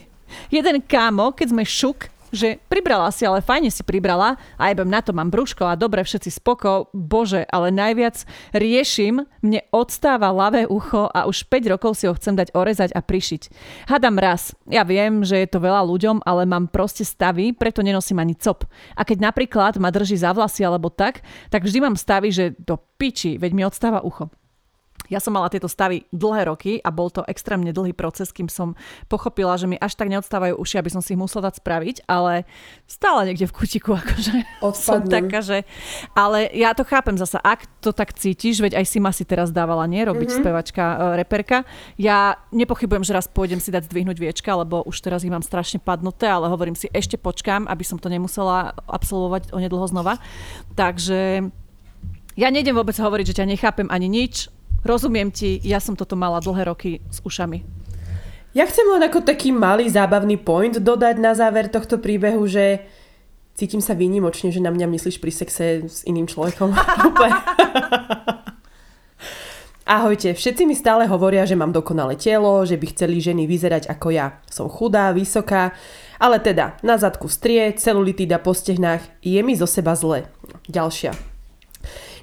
[0.50, 4.98] jeden kámo, keď sme šuk, že pribrala si, ale fajne si pribrala a jebem na
[4.98, 11.06] to mám brúško a dobre, všetci spoko, bože, ale najviac riešim, mne odstáva ľavé ucho
[11.14, 13.42] a už 5 rokov si ho chcem dať orezať a prišiť.
[13.86, 18.18] Hadam raz, ja viem, že je to veľa ľuďom, ale mám proste stavy, preto nenosím
[18.18, 18.66] ani cop.
[18.98, 21.22] A keď napríklad ma drží za vlasy alebo tak,
[21.54, 24.26] tak vždy mám stavy, že do piči, veď mi odstáva ucho.
[25.12, 28.72] Ja som mala tieto stavy dlhé roky a bol to extrémne dlhý proces, kým som
[29.08, 32.48] pochopila, že mi až tak neodstávajú uši, aby som si ich musela dať spraviť, ale
[32.88, 34.32] stále niekde v kutiku akože
[34.72, 35.28] som Odpadnem.
[35.28, 35.58] taká, že...
[36.16, 39.52] Ale ja to chápem zasa, ak to tak cítiš, veď aj si ma si teraz
[39.52, 40.02] dávala, nie?
[40.04, 40.44] Robiť mm-hmm.
[40.44, 41.68] spevačka, e, reperka.
[42.00, 45.82] Ja nepochybujem, že raz pôjdem si dať zdvihnúť viečka, lebo už teraz ich mám strašne
[45.82, 50.16] padnuté, ale hovorím si, ešte počkám, aby som to nemusela absolvovať onedlho znova.
[50.74, 51.50] Takže
[52.34, 54.50] ja nejdem vôbec hovoriť, že ťa nechápem ani nič.
[54.84, 57.64] Rozumiem ti, ja som toto mala dlhé roky s ušami.
[58.52, 62.84] Ja chcem len ako taký malý zábavný point dodať na záver tohto príbehu, že
[63.56, 66.70] cítim sa výnimočne, že na mňa myslíš pri sexe s iným človekom.
[69.84, 74.12] Ahojte, všetci mi stále hovoria, že mám dokonalé telo, že by chceli ženy vyzerať ako
[74.12, 74.40] ja.
[74.48, 75.76] Som chudá, vysoká,
[76.16, 80.24] ale teda na zadku strie, celulitída po stehnách, je mi zo seba zle.
[80.68, 81.33] Ďalšia.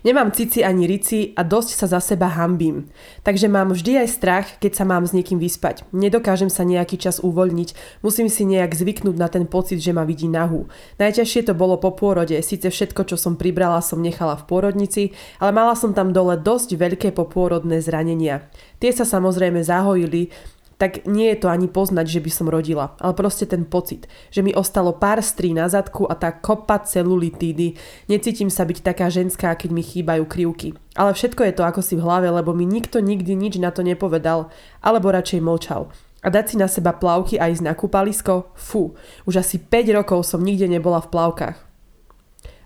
[0.02, 2.90] Nemám cici ani rici a dosť sa za seba hambím.
[3.22, 5.86] Takže mám vždy aj strach, keď sa mám s niekým vyspať.
[5.94, 10.26] Nedokážem sa nejaký čas uvoľniť, musím si nejak zvyknúť na ten pocit, že ma vidí
[10.26, 10.65] nahú.
[10.98, 15.03] Najťažšie to bolo po pôrode, síce všetko, čo som pribrala, som nechala v pôrodnici,
[15.38, 18.49] ale mala som tam dole dosť veľké popôrodné zranenia.
[18.82, 20.34] Tie sa samozrejme zahojili,
[20.82, 24.41] tak nie je to ani poznať, že by som rodila, ale proste ten pocit, že
[24.41, 27.78] mi ostalo pár strí na zadku a tá kopa celulitídy.
[28.10, 30.74] Necítim sa byť taká ženská, keď mi chýbajú krivky.
[30.98, 33.86] Ale všetko je to ako si v hlave, lebo mi nikto nikdy nič na to
[33.86, 34.49] nepovedal,
[34.82, 35.94] alebo radšej mlčal.
[36.26, 38.49] A dať si na seba plavky a ísť na kúpalisko?
[38.58, 38.98] Fú,
[39.30, 41.58] už asi 5 rokov som nikde nebola v plavkách.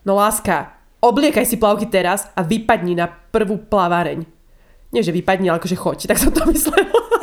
[0.08, 0.72] No láska,
[1.04, 4.24] obliekaj si plavky teraz a vypadni na prvú plaváreň.
[4.96, 7.15] Nie, že vypadni, ale akože choď, tak som to myslela.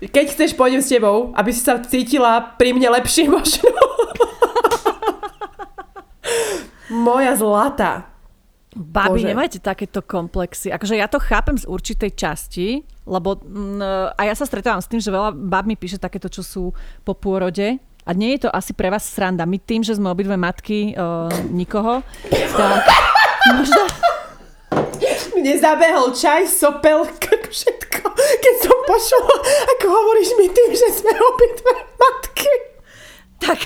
[0.00, 3.68] Keď chceš, pôjdem s tebou, aby si sa cítila pri mne lepšie možno.
[6.90, 8.10] Moja zlatá.
[8.70, 9.28] Babi, Bože.
[9.28, 10.70] nemajte takéto komplexy.
[10.70, 15.02] Akože ja to chápem z určitej časti, lebo mm, a ja sa stretávam s tým,
[15.02, 16.64] že veľa bab mi píše takéto, čo sú
[17.02, 17.82] po pôrode.
[18.06, 19.44] A nie je to asi pre vás sranda.
[19.44, 22.00] My tým, že sme obidve matky uh, nikoho,
[22.30, 22.86] tak
[23.52, 23.99] možno...
[25.40, 27.08] Mne zabehol čaj, sopel,
[27.56, 28.04] všetko.
[28.14, 29.34] Keď som počula,
[29.72, 32.52] ako hovoríš mi tým, že sme obidve matky.
[33.40, 33.60] Tak,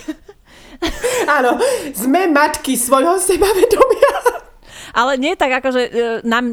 [1.26, 1.56] Áno,
[1.90, 4.12] sme matky svojho sebavedomia.
[4.94, 6.44] ale nie tak ako, že uh, nám,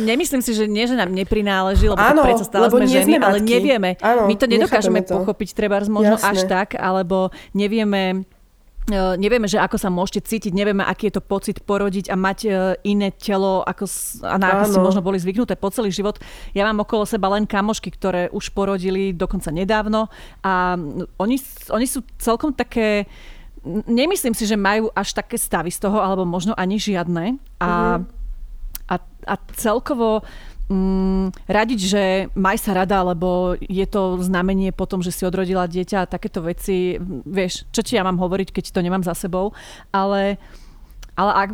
[0.00, 3.24] nemyslím si, že nie, že nám neprináleží, lebo Áno, predsa stále lebo sme ženy, sme
[3.24, 3.90] ale nevieme.
[4.00, 5.20] Áno, My to nedokážeme to.
[5.20, 6.28] pochopiť treba možno Jasné.
[6.30, 8.24] až tak, alebo nevieme
[8.88, 12.50] nevieme, že ako sa môžete cítiť, nevieme, aký je to pocit porodiť a mať e,
[12.88, 13.84] iné telo, ako,
[14.24, 16.18] a na ako ste možno boli zvyknuté po celý život.
[16.56, 20.10] Ja mám okolo seba len kamošky, ktoré už porodili dokonca nedávno
[20.42, 21.36] a mm, oni,
[21.70, 23.06] oni sú celkom také
[23.84, 27.36] nemyslím si, že majú až také stavy z toho, alebo možno ani žiadne.
[27.60, 28.00] A,
[28.88, 28.94] a,
[29.28, 30.24] a celkovo
[30.70, 32.02] mm, radiť, že
[32.38, 36.96] maj sa rada, lebo je to znamenie potom, že si odrodila dieťa a takéto veci,
[37.26, 39.50] vieš, čo ti ja mám hovoriť, keď to nemám za sebou,
[39.90, 40.38] ale,
[41.18, 41.50] ale ak,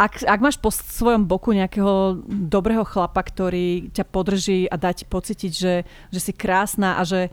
[0.00, 5.04] ak, ak máš po svojom boku nejakého dobrého chlapa, ktorý ťa podrží a dá ti
[5.04, 5.74] pocítiť, že,
[6.08, 7.28] že si krásna a že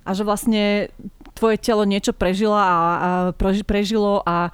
[0.00, 0.88] a že vlastne
[1.36, 4.50] tvoje telo niečo prežila a, a preži- prežilo a,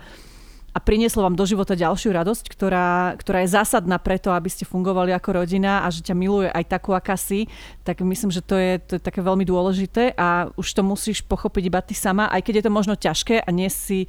[0.76, 5.08] a prinieslo vám do života ďalšiu radosť, ktorá, ktorá je zásadná preto, aby ste fungovali
[5.16, 7.48] ako rodina a že ťa miluje aj takú, aká si,
[7.80, 11.62] tak myslím, že to je, to je také veľmi dôležité a už to musíš pochopiť
[11.72, 14.04] iba ty sama, aj keď je to možno ťažké a nie si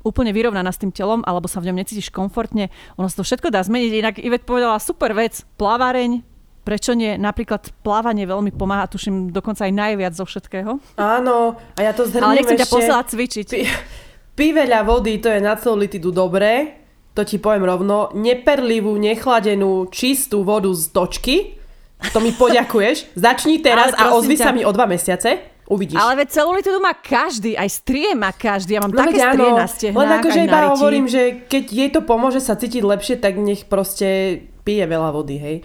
[0.00, 3.52] úplne vyrovnaná s tým telom, alebo sa v ňom necítiš komfortne, ono sa to všetko
[3.52, 3.92] dá zmeniť.
[3.92, 6.24] Inak Ivet povedala super vec, plaváreň,
[6.64, 7.20] prečo nie?
[7.20, 10.80] Napríklad plávanie veľmi pomáha, tuším dokonca aj najviac zo všetkého.
[10.96, 12.64] Áno, a ja to zhrním Ale nechcem ešte...
[12.64, 13.48] ťa posielať cvičiť.
[14.38, 16.78] Pí, veľa vody, to je na celú litidu dobré,
[17.10, 18.14] to ti poviem rovno.
[18.14, 21.58] Neperlivú, nechladenú, čistú vodu z točky,
[22.14, 23.10] to mi poďakuješ.
[23.26, 24.44] Začni teraz a ozvi ťa...
[24.46, 25.58] sa mi o dva mesiace.
[25.66, 25.98] Uvidíš.
[25.98, 28.78] Ale veď celulitidu má každý, aj strie má každý.
[28.78, 32.00] Ja mám no také strie na stehnách, Len akože iba hovorím, že keď jej to
[32.06, 35.56] pomôže sa cítiť lepšie, tak nech proste pije veľa vody, hej.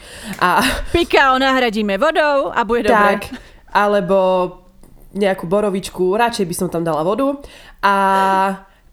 [0.41, 0.65] A...
[0.89, 3.37] Pika nahradíme vodou a bude tak, dobre.
[3.69, 4.17] alebo
[5.13, 7.37] nejakú borovičku, radšej by som tam dala vodu
[7.85, 7.95] a,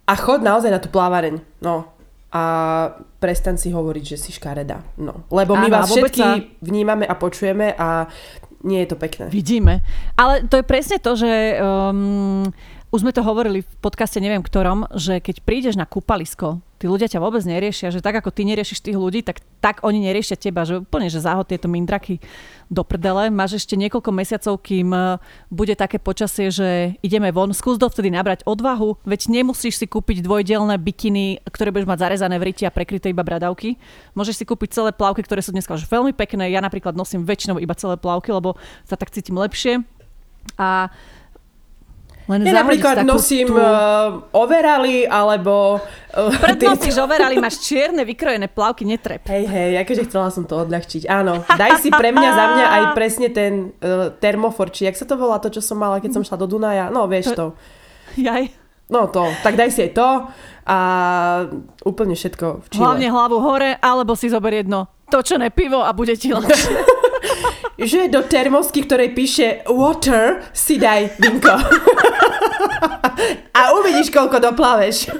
[0.05, 1.41] a chod naozaj na tú plávareň.
[1.65, 1.89] No,
[2.31, 2.43] a
[3.19, 4.87] prestan si hovoriť, že si škareda.
[5.03, 5.27] No.
[5.35, 6.39] Lebo my Áno, vás všetky sa...
[6.63, 8.07] vnímame a počujeme a
[8.63, 9.27] nie je to pekné.
[9.33, 9.83] Vidíme.
[10.15, 12.47] Ale to je presne to, že um,
[12.91, 17.07] už sme to hovorili v podcaste, neviem ktorom, že keď prídeš na kúpalisko, tí ľudia
[17.07, 20.67] ťa vôbec neriešia, že tak ako ty neriešiš tých ľudí, tak, tak oni neriešia teba,
[20.67, 22.19] že úplne, že záhod tieto mindraky
[22.67, 23.31] do prdele.
[23.31, 25.23] Máš ešte niekoľko mesiacov, kým e,
[25.53, 30.75] bude také počasie, že ideme von, skús dovtedy nabrať odvahu, veď nemusíš si kúpiť dvojdielne
[30.81, 33.79] bikiny, ktoré budeš mať zarezané v ryti a prekryté iba bradavky.
[34.19, 36.51] Môžeš si kúpiť celé plavky, ktoré sú dneska už veľmi pekné.
[36.51, 39.85] Ja napríklad nosím väčšinou iba celé plavky, lebo sa tak cítim lepšie.
[40.57, 40.89] A
[42.31, 43.59] len ja napríklad nosím tú...
[43.59, 45.83] uh, overally, alebo...
[46.15, 49.27] Uh, Pred nosíš overally, máš čierne vykrojené plavky, netrep.
[49.27, 51.11] Hej, hej, akože chcela som to odľahčiť.
[51.11, 55.03] Áno, daj si pre mňa, za mňa aj presne ten uh, termofor, či jak sa
[55.11, 56.87] to volá, to, čo som mala, keď som šla do Dunaja.
[56.95, 57.59] No, vieš to.
[58.15, 58.55] Jaj.
[58.91, 60.09] No to, tak daj si aj to
[60.67, 60.79] a
[61.87, 62.83] úplne všetko v Čile.
[62.83, 66.75] Hlavne hlavu hore, alebo si zober jedno točené pivo a bude ti ľahšie.
[67.79, 71.55] Že do termosky, ktorej píše water, si daj vinko.
[73.59, 75.13] a uvidíš, koľko doplaveš.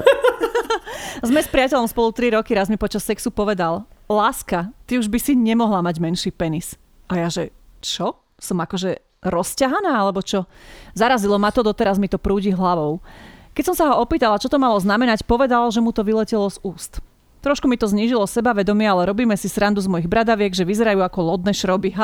[1.21, 5.19] Sme s priateľom spolu 3 roky, raz mi počas sexu povedal, láska, ty už by
[5.21, 6.81] si nemohla mať menší penis.
[7.13, 7.53] A ja že,
[7.85, 8.17] čo?
[8.41, 10.49] Som akože rozťahaná, alebo čo?
[10.97, 13.05] Zarazilo ma to, doteraz mi to prúdi hlavou.
[13.53, 16.57] Keď som sa ho opýtala, čo to malo znamenať, povedal, že mu to vyletelo z
[16.65, 17.05] úst.
[17.41, 21.19] Trošku mi to znížilo sebavedomie, ale robíme si srandu z mojich bradaviek, že vyzerajú ako
[21.25, 21.97] lodné šroby.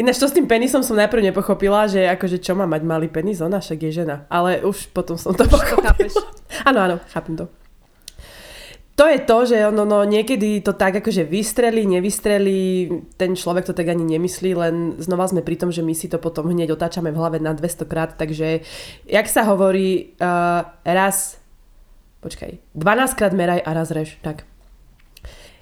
[0.00, 3.44] Ináč to s tým penisom som najprv nepochopila, že akože čo má mať malý penis,
[3.44, 4.26] ona však je žena.
[4.32, 5.94] Ale už potom som to pochopila.
[6.68, 7.46] áno, áno, chápem to.
[8.98, 13.72] To je to, že ono, no, niekedy to tak akože vystrelí, nevystrelí, ten človek to
[13.72, 17.08] tak ani nemyslí, len znova sme pri tom, že my si to potom hneď otáčame
[17.08, 18.60] v hlave na 200 krát, takže
[19.08, 21.39] jak sa hovorí, uh, raz
[22.20, 22.60] Počkaj.
[22.76, 24.20] 12 krát meraj a raz rež.
[24.20, 24.44] Tak.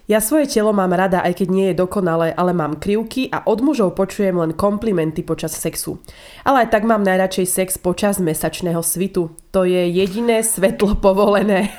[0.09, 3.61] Ja svoje telo mám rada, aj keď nie je dokonalé, ale mám krivky a od
[3.61, 6.01] mužov počujem len komplimenty počas sexu.
[6.49, 9.37] Ale aj tak mám najradšej sex počas mesačného svitu.
[9.53, 11.77] To je jediné svetlo povolené.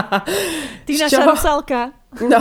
[0.88, 1.92] Ty naša rusalka.
[2.24, 2.40] No.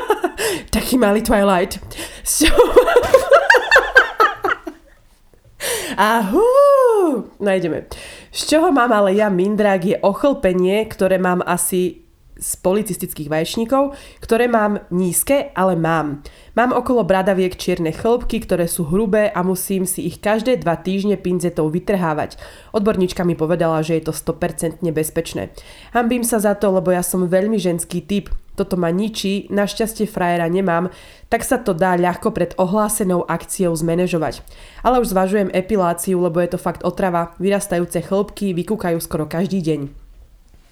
[0.74, 1.78] Taký malý Twilight.
[2.26, 2.74] Z čoho...
[5.96, 6.44] Ahú!
[7.36, 7.90] No ideme.
[8.30, 12.06] Z čoho mám ale ja mindrák je ochlpenie, ktoré mám asi
[12.40, 13.92] z policistických vaječníkov,
[14.24, 16.24] ktoré mám nízke, ale mám.
[16.56, 21.20] Mám okolo bradaviek čierne chlpky, ktoré sú hrubé a musím si ich každé dva týždne
[21.20, 22.40] pinzetou vytrhávať.
[22.72, 25.52] Odborníčka mi povedala, že je to 100% bezpečné.
[25.92, 30.44] Hambím sa za to, lebo ja som veľmi ženský typ, toto ma ničí, našťastie frajera
[30.52, 30.92] nemám,
[31.32, 34.44] tak sa to dá ľahko pred ohlásenou akciou zmanéžovať.
[34.84, 39.80] Ale už zvažujem epiláciu, lebo je to fakt otrava, vyrastajúce chlopky vykúkajú skoro každý deň.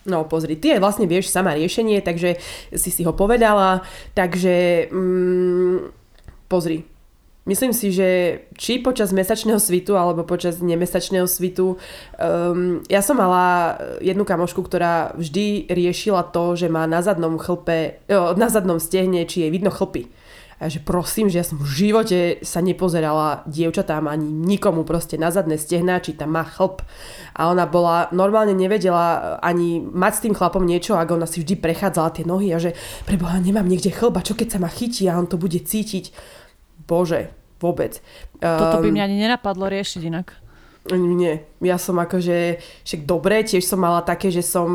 [0.08, 2.36] No pozri, ty aj vlastne vieš sama riešenie, takže
[2.76, 3.80] si si ho povedala,
[4.12, 5.76] takže mm,
[6.48, 6.84] pozri,
[7.48, 8.08] Myslím si, že
[8.60, 11.80] či počas mesačného svitu alebo počas nemesačného svitu,
[12.20, 18.04] um, ja som mala jednu kamošku, ktorá vždy riešila to, že má na zadnom chlpe,
[18.04, 20.12] jo, na zadnom stehne, či jej vidno chlpy.
[20.58, 25.30] A že prosím, že ja som v živote sa nepozerala dievčatám ani nikomu proste na
[25.30, 26.82] zadné stehná, či tam má chlp.
[27.38, 31.62] A ona bola, normálne nevedela ani mať s tým chlapom niečo, ak ona si vždy
[31.62, 32.74] prechádzala tie nohy a že
[33.06, 36.10] preboha, nemám niekde chlba, čo keď sa ma chytí a on to bude cítiť.
[36.88, 37.28] Bože,
[37.60, 38.00] vôbec.
[38.40, 40.47] Toto by ehm, mňa ani nenapadlo riešiť inak.
[40.96, 44.68] Nie, ja som akože, však dobre, tiež som mala také, že som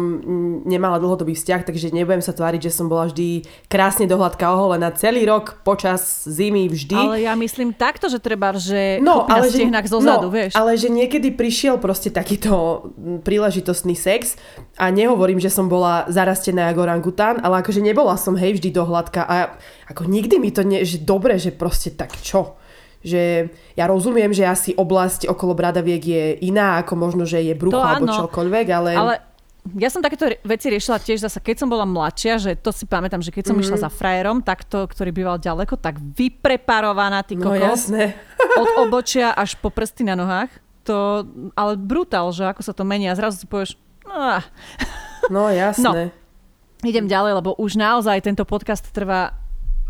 [0.67, 5.25] nemala dlhodobý vzťah, takže nebudem sa tváriť, že som bola vždy krásne dohľadka oholená celý
[5.25, 6.97] rok počas zimy vždy.
[6.97, 10.53] Ale ja myslím takto, že treba, že no, ale že, zo zadu, no, vieš.
[10.53, 12.85] Ale že niekedy prišiel proste takýto
[13.23, 14.37] príležitostný sex
[14.77, 19.21] a nehovorím, že som bola zarastená ako orangután, ale akože nebola som hej vždy dohľadka
[19.25, 19.55] a
[19.89, 22.59] ako nikdy mi to nie, že dobre, že proste tak čo
[23.03, 27.83] že ja rozumiem, že asi oblasť okolo bradaviek je iná, ako možno, že je brucho
[27.83, 28.91] alebo čokoľvek, ale...
[28.95, 29.15] ale
[29.79, 33.23] ja som takéto veci riešila tiež zase, keď som bola mladšia, že to si pamätám,
[33.23, 33.71] že keď som mm-hmm.
[33.71, 37.87] išla za frajerom, takto, ktorý býval ďaleko, tak vypreparovaná, ty no, kokos.
[37.87, 38.19] No jasné.
[38.59, 40.51] Od obočia až po prsty na nohách.
[40.83, 41.23] To,
[41.55, 44.43] ale brutál, že ako sa to mení a zrazu si povieš, no,
[45.31, 46.11] no jasné.
[46.11, 49.42] No, idem ďalej, lebo už naozaj tento podcast trvá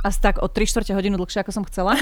[0.03, 1.95] asi tak o 3 čtvrte hodinu dlhšie, ako som chcela.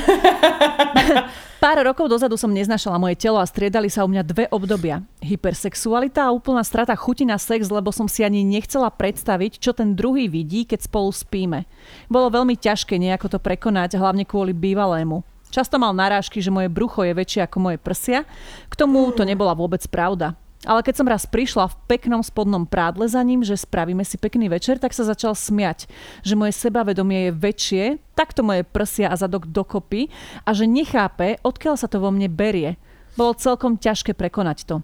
[1.63, 5.05] Pár rokov dozadu som neznašala moje telo a striedali sa u mňa dve obdobia.
[5.21, 9.93] Hypersexualita a úplná strata chuti na sex, lebo som si ani nechcela predstaviť, čo ten
[9.93, 11.69] druhý vidí, keď spolu spíme.
[12.09, 15.21] Bolo veľmi ťažké nejako to prekonať, hlavne kvôli bývalému.
[15.53, 18.25] Často mal narážky, že moje brucho je väčšie ako moje prsia.
[18.65, 20.40] K tomu to nebola vôbec pravda.
[20.61, 24.45] Ale keď som raz prišla v peknom spodnom prádle za ním, že spravíme si pekný
[24.45, 25.89] večer, tak sa začal smiať,
[26.21, 27.83] že moje sebavedomie je väčšie,
[28.13, 30.13] takto moje prsia a zadok dokopy
[30.45, 32.77] a že nechápe, odkiaľ sa to vo mne berie.
[33.17, 34.75] Bolo celkom ťažké prekonať to.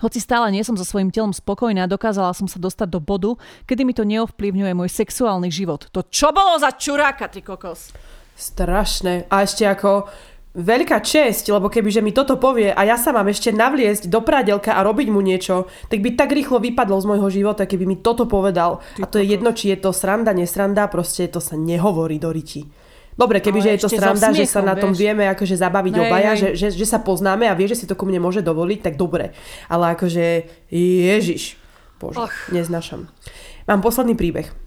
[0.00, 3.36] Hoci stále nie som so svojím telom spokojná, dokázala som sa dostať do bodu,
[3.68, 5.92] kedy mi to neovplyvňuje môj sexuálny život.
[5.92, 7.92] To čo bolo za čuráka, ty kokos?
[8.32, 9.28] Strašné.
[9.28, 10.08] A ešte ako
[10.52, 14.76] veľká česť, lebo kebyže mi toto povie a ja sa mám ešte navliesť do prádelka
[14.76, 18.28] a robiť mu niečo, tak by tak rýchlo vypadlo z môjho života, keby mi toto
[18.28, 18.84] povedal.
[18.96, 22.28] Ty a to je jedno, či je to sranda, nesranda, proste to sa nehovorí do
[22.28, 22.68] riti.
[23.12, 25.04] Dobre, kebyže je to sranda, že sa na tom vieš.
[25.04, 26.40] vieme akože zabaviť hej, obaja, hej.
[26.40, 28.94] Že, že, že sa poznáme a vie, že si to ku mne môže dovoliť, tak
[28.96, 29.36] dobre.
[29.68, 31.60] Ale akože, ježiš,
[32.00, 32.32] bože, Och.
[32.52, 33.12] neznašam.
[33.68, 34.61] Mám posledný príbeh.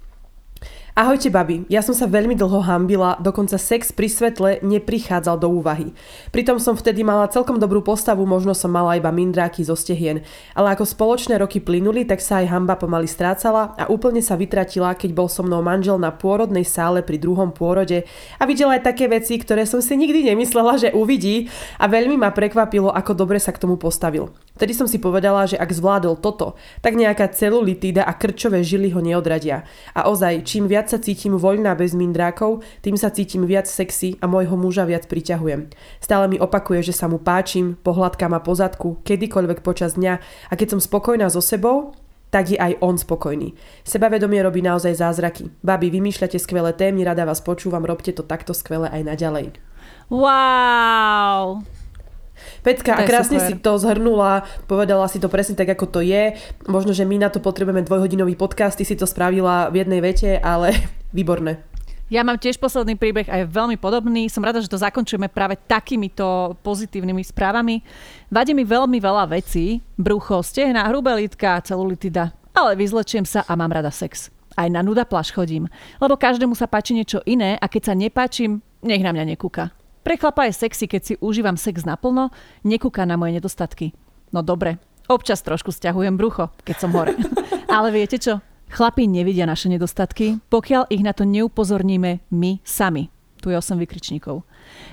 [0.96, 5.92] Ahojte babi, ja som sa veľmi dlho hambila, dokonca sex pri svetle neprichádzal do úvahy.
[6.32, 10.24] Pritom som vtedy mala celkom dobrú postavu, možno som mala iba mindráky zo stehien.
[10.56, 14.96] Ale ako spoločné roky plynuli, tak sa aj hamba pomaly strácala a úplne sa vytratila,
[14.96, 18.08] keď bol so mnou manžel na pôrodnej sále pri druhom pôrode
[18.40, 22.32] a videl aj také veci, ktoré som si nikdy nemyslela, že uvidí a veľmi ma
[22.32, 24.32] prekvapilo, ako dobre sa k tomu postavil.
[24.56, 29.04] Vtedy som si povedala, že ak zvládol toto, tak nejaká celulitída a krčové žily ho
[29.04, 29.68] neodradia.
[29.92, 34.26] A ozaj, čím viac sa cítim voľná bez mindrákov, tým sa cítim viac sexy a
[34.26, 35.70] môjho muža viac priťahujem.
[36.00, 40.54] Stále mi opakuje, že sa mu páčim, pohľadka ma po zadku, kedykoľvek počas dňa a
[40.54, 41.98] keď som spokojná so sebou,
[42.34, 43.56] tak je aj on spokojný.
[43.88, 45.52] Sebavedomie robí naozaj zázraky.
[45.64, 49.46] Babi, vymýšľate skvelé témy, rada vás počúvam, robte to takto skvele aj naďalej.
[50.12, 51.75] Wow!
[52.62, 53.50] Petka, a krásne super.
[53.50, 56.38] si to zhrnula, povedala si to presne tak, ako to je.
[56.66, 60.38] Možno, že my na to potrebujeme dvojhodinový podcast, ty si to spravila v jednej vete,
[60.40, 60.74] ale
[61.18, 61.76] výborné.
[62.06, 64.30] Ja mám tiež posledný príbeh a je veľmi podobný.
[64.30, 67.82] Som rada, že to zakončujeme práve takýmito pozitívnymi správami.
[68.30, 69.82] Vadí mi veľmi veľa vecí.
[69.98, 72.30] Brucho, stehna, hrubé lítka, celulitida.
[72.54, 74.30] Ale vyzlečiem sa a mám rada sex.
[74.54, 75.66] Aj na nuda plaš chodím.
[75.98, 79.74] Lebo každému sa páči niečo iné a keď sa nepáčim, nech na mňa nekúka.
[80.06, 82.30] Pre chlapa je sexy, keď si užívam sex naplno,
[82.62, 83.98] nekúka na moje nedostatky.
[84.30, 84.78] No dobre,
[85.10, 87.18] občas trošku stiahujem brucho, keď som hore.
[87.74, 88.38] Ale viete čo?
[88.70, 93.10] Chlapi nevidia naše nedostatky, pokiaľ ich na to neupozorníme my sami.
[93.42, 94.46] Tu je 8 vykričníkov.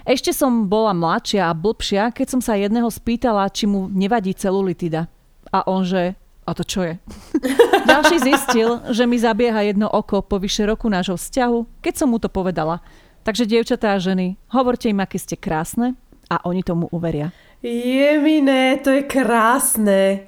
[0.08, 5.12] Ešte som bola mladšia a blbšia, keď som sa jedného spýtala, či mu nevadí celulitida.
[5.52, 6.16] A on že,
[6.48, 6.96] a to čo je?
[7.92, 12.16] Ďalší zistil, že mi zabieha jedno oko po vyše roku nášho vzťahu, keď som mu
[12.16, 12.80] to povedala.
[13.22, 15.94] Takže dievčatá a ženy, hovorte im, aké ste krásne
[16.26, 17.30] a oni tomu uveria.
[17.62, 20.26] Jemine, to je krásne.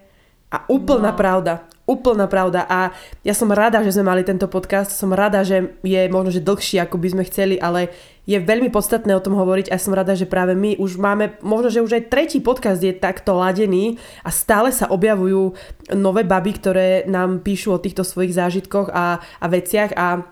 [0.55, 1.19] A úplná no.
[1.19, 1.67] pravda.
[1.85, 2.63] Úplná pravda.
[2.71, 2.95] A
[3.27, 4.95] ja som rada, že sme mali tento podcast.
[4.95, 7.91] Som rada, že je možno, že dlhší, ako by sme chceli, ale
[8.25, 11.69] je veľmi podstatné o tom hovoriť a som rada, že práve my už máme, možno,
[11.75, 15.59] že už aj tretí podcast je takto ladený a stále sa objavujú
[15.99, 20.25] nové baby, ktoré nám píšu o týchto svojich zážitkoch a, a veciach a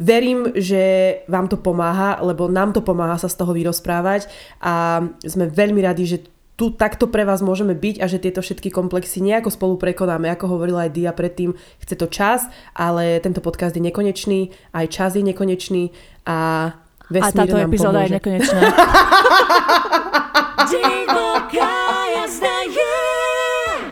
[0.00, 0.82] Verím, že
[1.28, 4.32] vám to pomáha, lebo nám to pomáha sa z toho vyrozprávať
[4.64, 6.18] a sme veľmi radi, že
[6.56, 10.28] tu takto pre vás môžeme byť a že tieto všetky komplexy nejako spolu prekonáme.
[10.32, 15.16] Ako hovorila aj Dia predtým, chce to čas, ale tento podcast je nekonečný, aj čas
[15.16, 15.88] je nekonečný
[16.28, 16.72] a
[17.08, 18.60] vesmír A táto epizóda je nekonečná.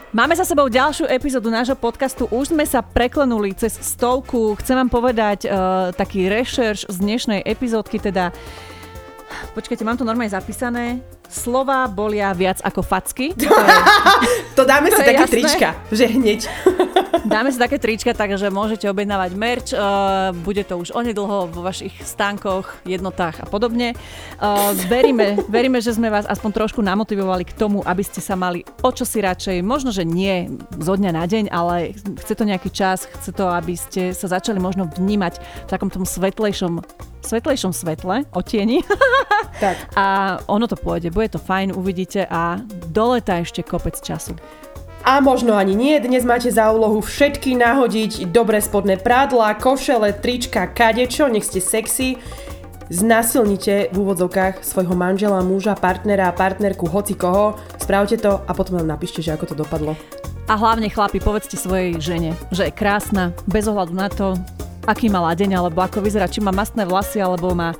[0.09, 2.25] Máme za sebou ďalšiu epizódu nášho podcastu.
[2.33, 4.57] Už sme sa preklenuli cez stovku.
[4.57, 8.33] Chcem vám povedať uh, taký rešerš z dnešnej epizódky, teda
[9.53, 11.05] Počkajte, mám to normálne zapísané.
[11.29, 13.31] Slova bolia viac ako facky.
[13.39, 15.35] To, je, to dáme To si také jasné.
[15.39, 16.41] trička, že hneď.
[17.29, 19.69] Dáme si také trička, takže môžete objednávať merch.
[19.71, 23.93] Uh, bude to už onedlho vo vašich stánkoch, jednotách a podobne.
[24.39, 28.63] Uh, veríme, veríme, že sme vás aspoň trošku namotivovali k tomu, aby ste sa mali
[28.81, 30.49] o čo si radšej, možno, že nie
[30.79, 31.93] zo dňa na deň, ale
[32.23, 36.07] chce to nejaký čas, chce to, aby ste sa začali možno vnímať v takom tom
[36.07, 36.81] svetlejšom
[37.19, 38.79] svetlejšom svetle, otieni.
[39.59, 39.91] Tak.
[39.99, 42.63] A ono to pôjde, bude to fajn, uvidíte a
[42.95, 44.39] do leta ešte kopec času.
[45.03, 50.71] A možno ani nie, dnes máte za úlohu všetky nahodiť dobre spodné prádla, košele, trička,
[50.71, 52.15] kadečo, nech ste sexy.
[52.87, 57.59] Znasilnite v úvodzovkách svojho manžela, muža, partnera, partnerku, hoci koho.
[57.75, 59.99] Spravte to a potom nám napíšte, že ako to dopadlo.
[60.47, 64.39] A hlavne chlapi, povedzte svojej žene, že je krásna, bez ohľadu na to,
[64.87, 67.75] aký má ladeň, alebo ako vyzerá, či má mastné vlasy, alebo má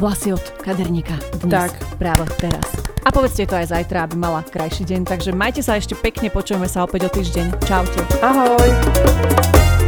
[0.00, 1.12] vlasy od kaderníka
[1.44, 2.00] dnes, Tak.
[2.00, 2.64] práve teraz.
[3.04, 5.04] A povedzte to aj zajtra, aby mala krajší deň.
[5.04, 7.46] Takže majte sa ešte pekne, počujeme sa opäť o týždeň.
[7.68, 8.00] Čaute.
[8.24, 9.79] Ahoj!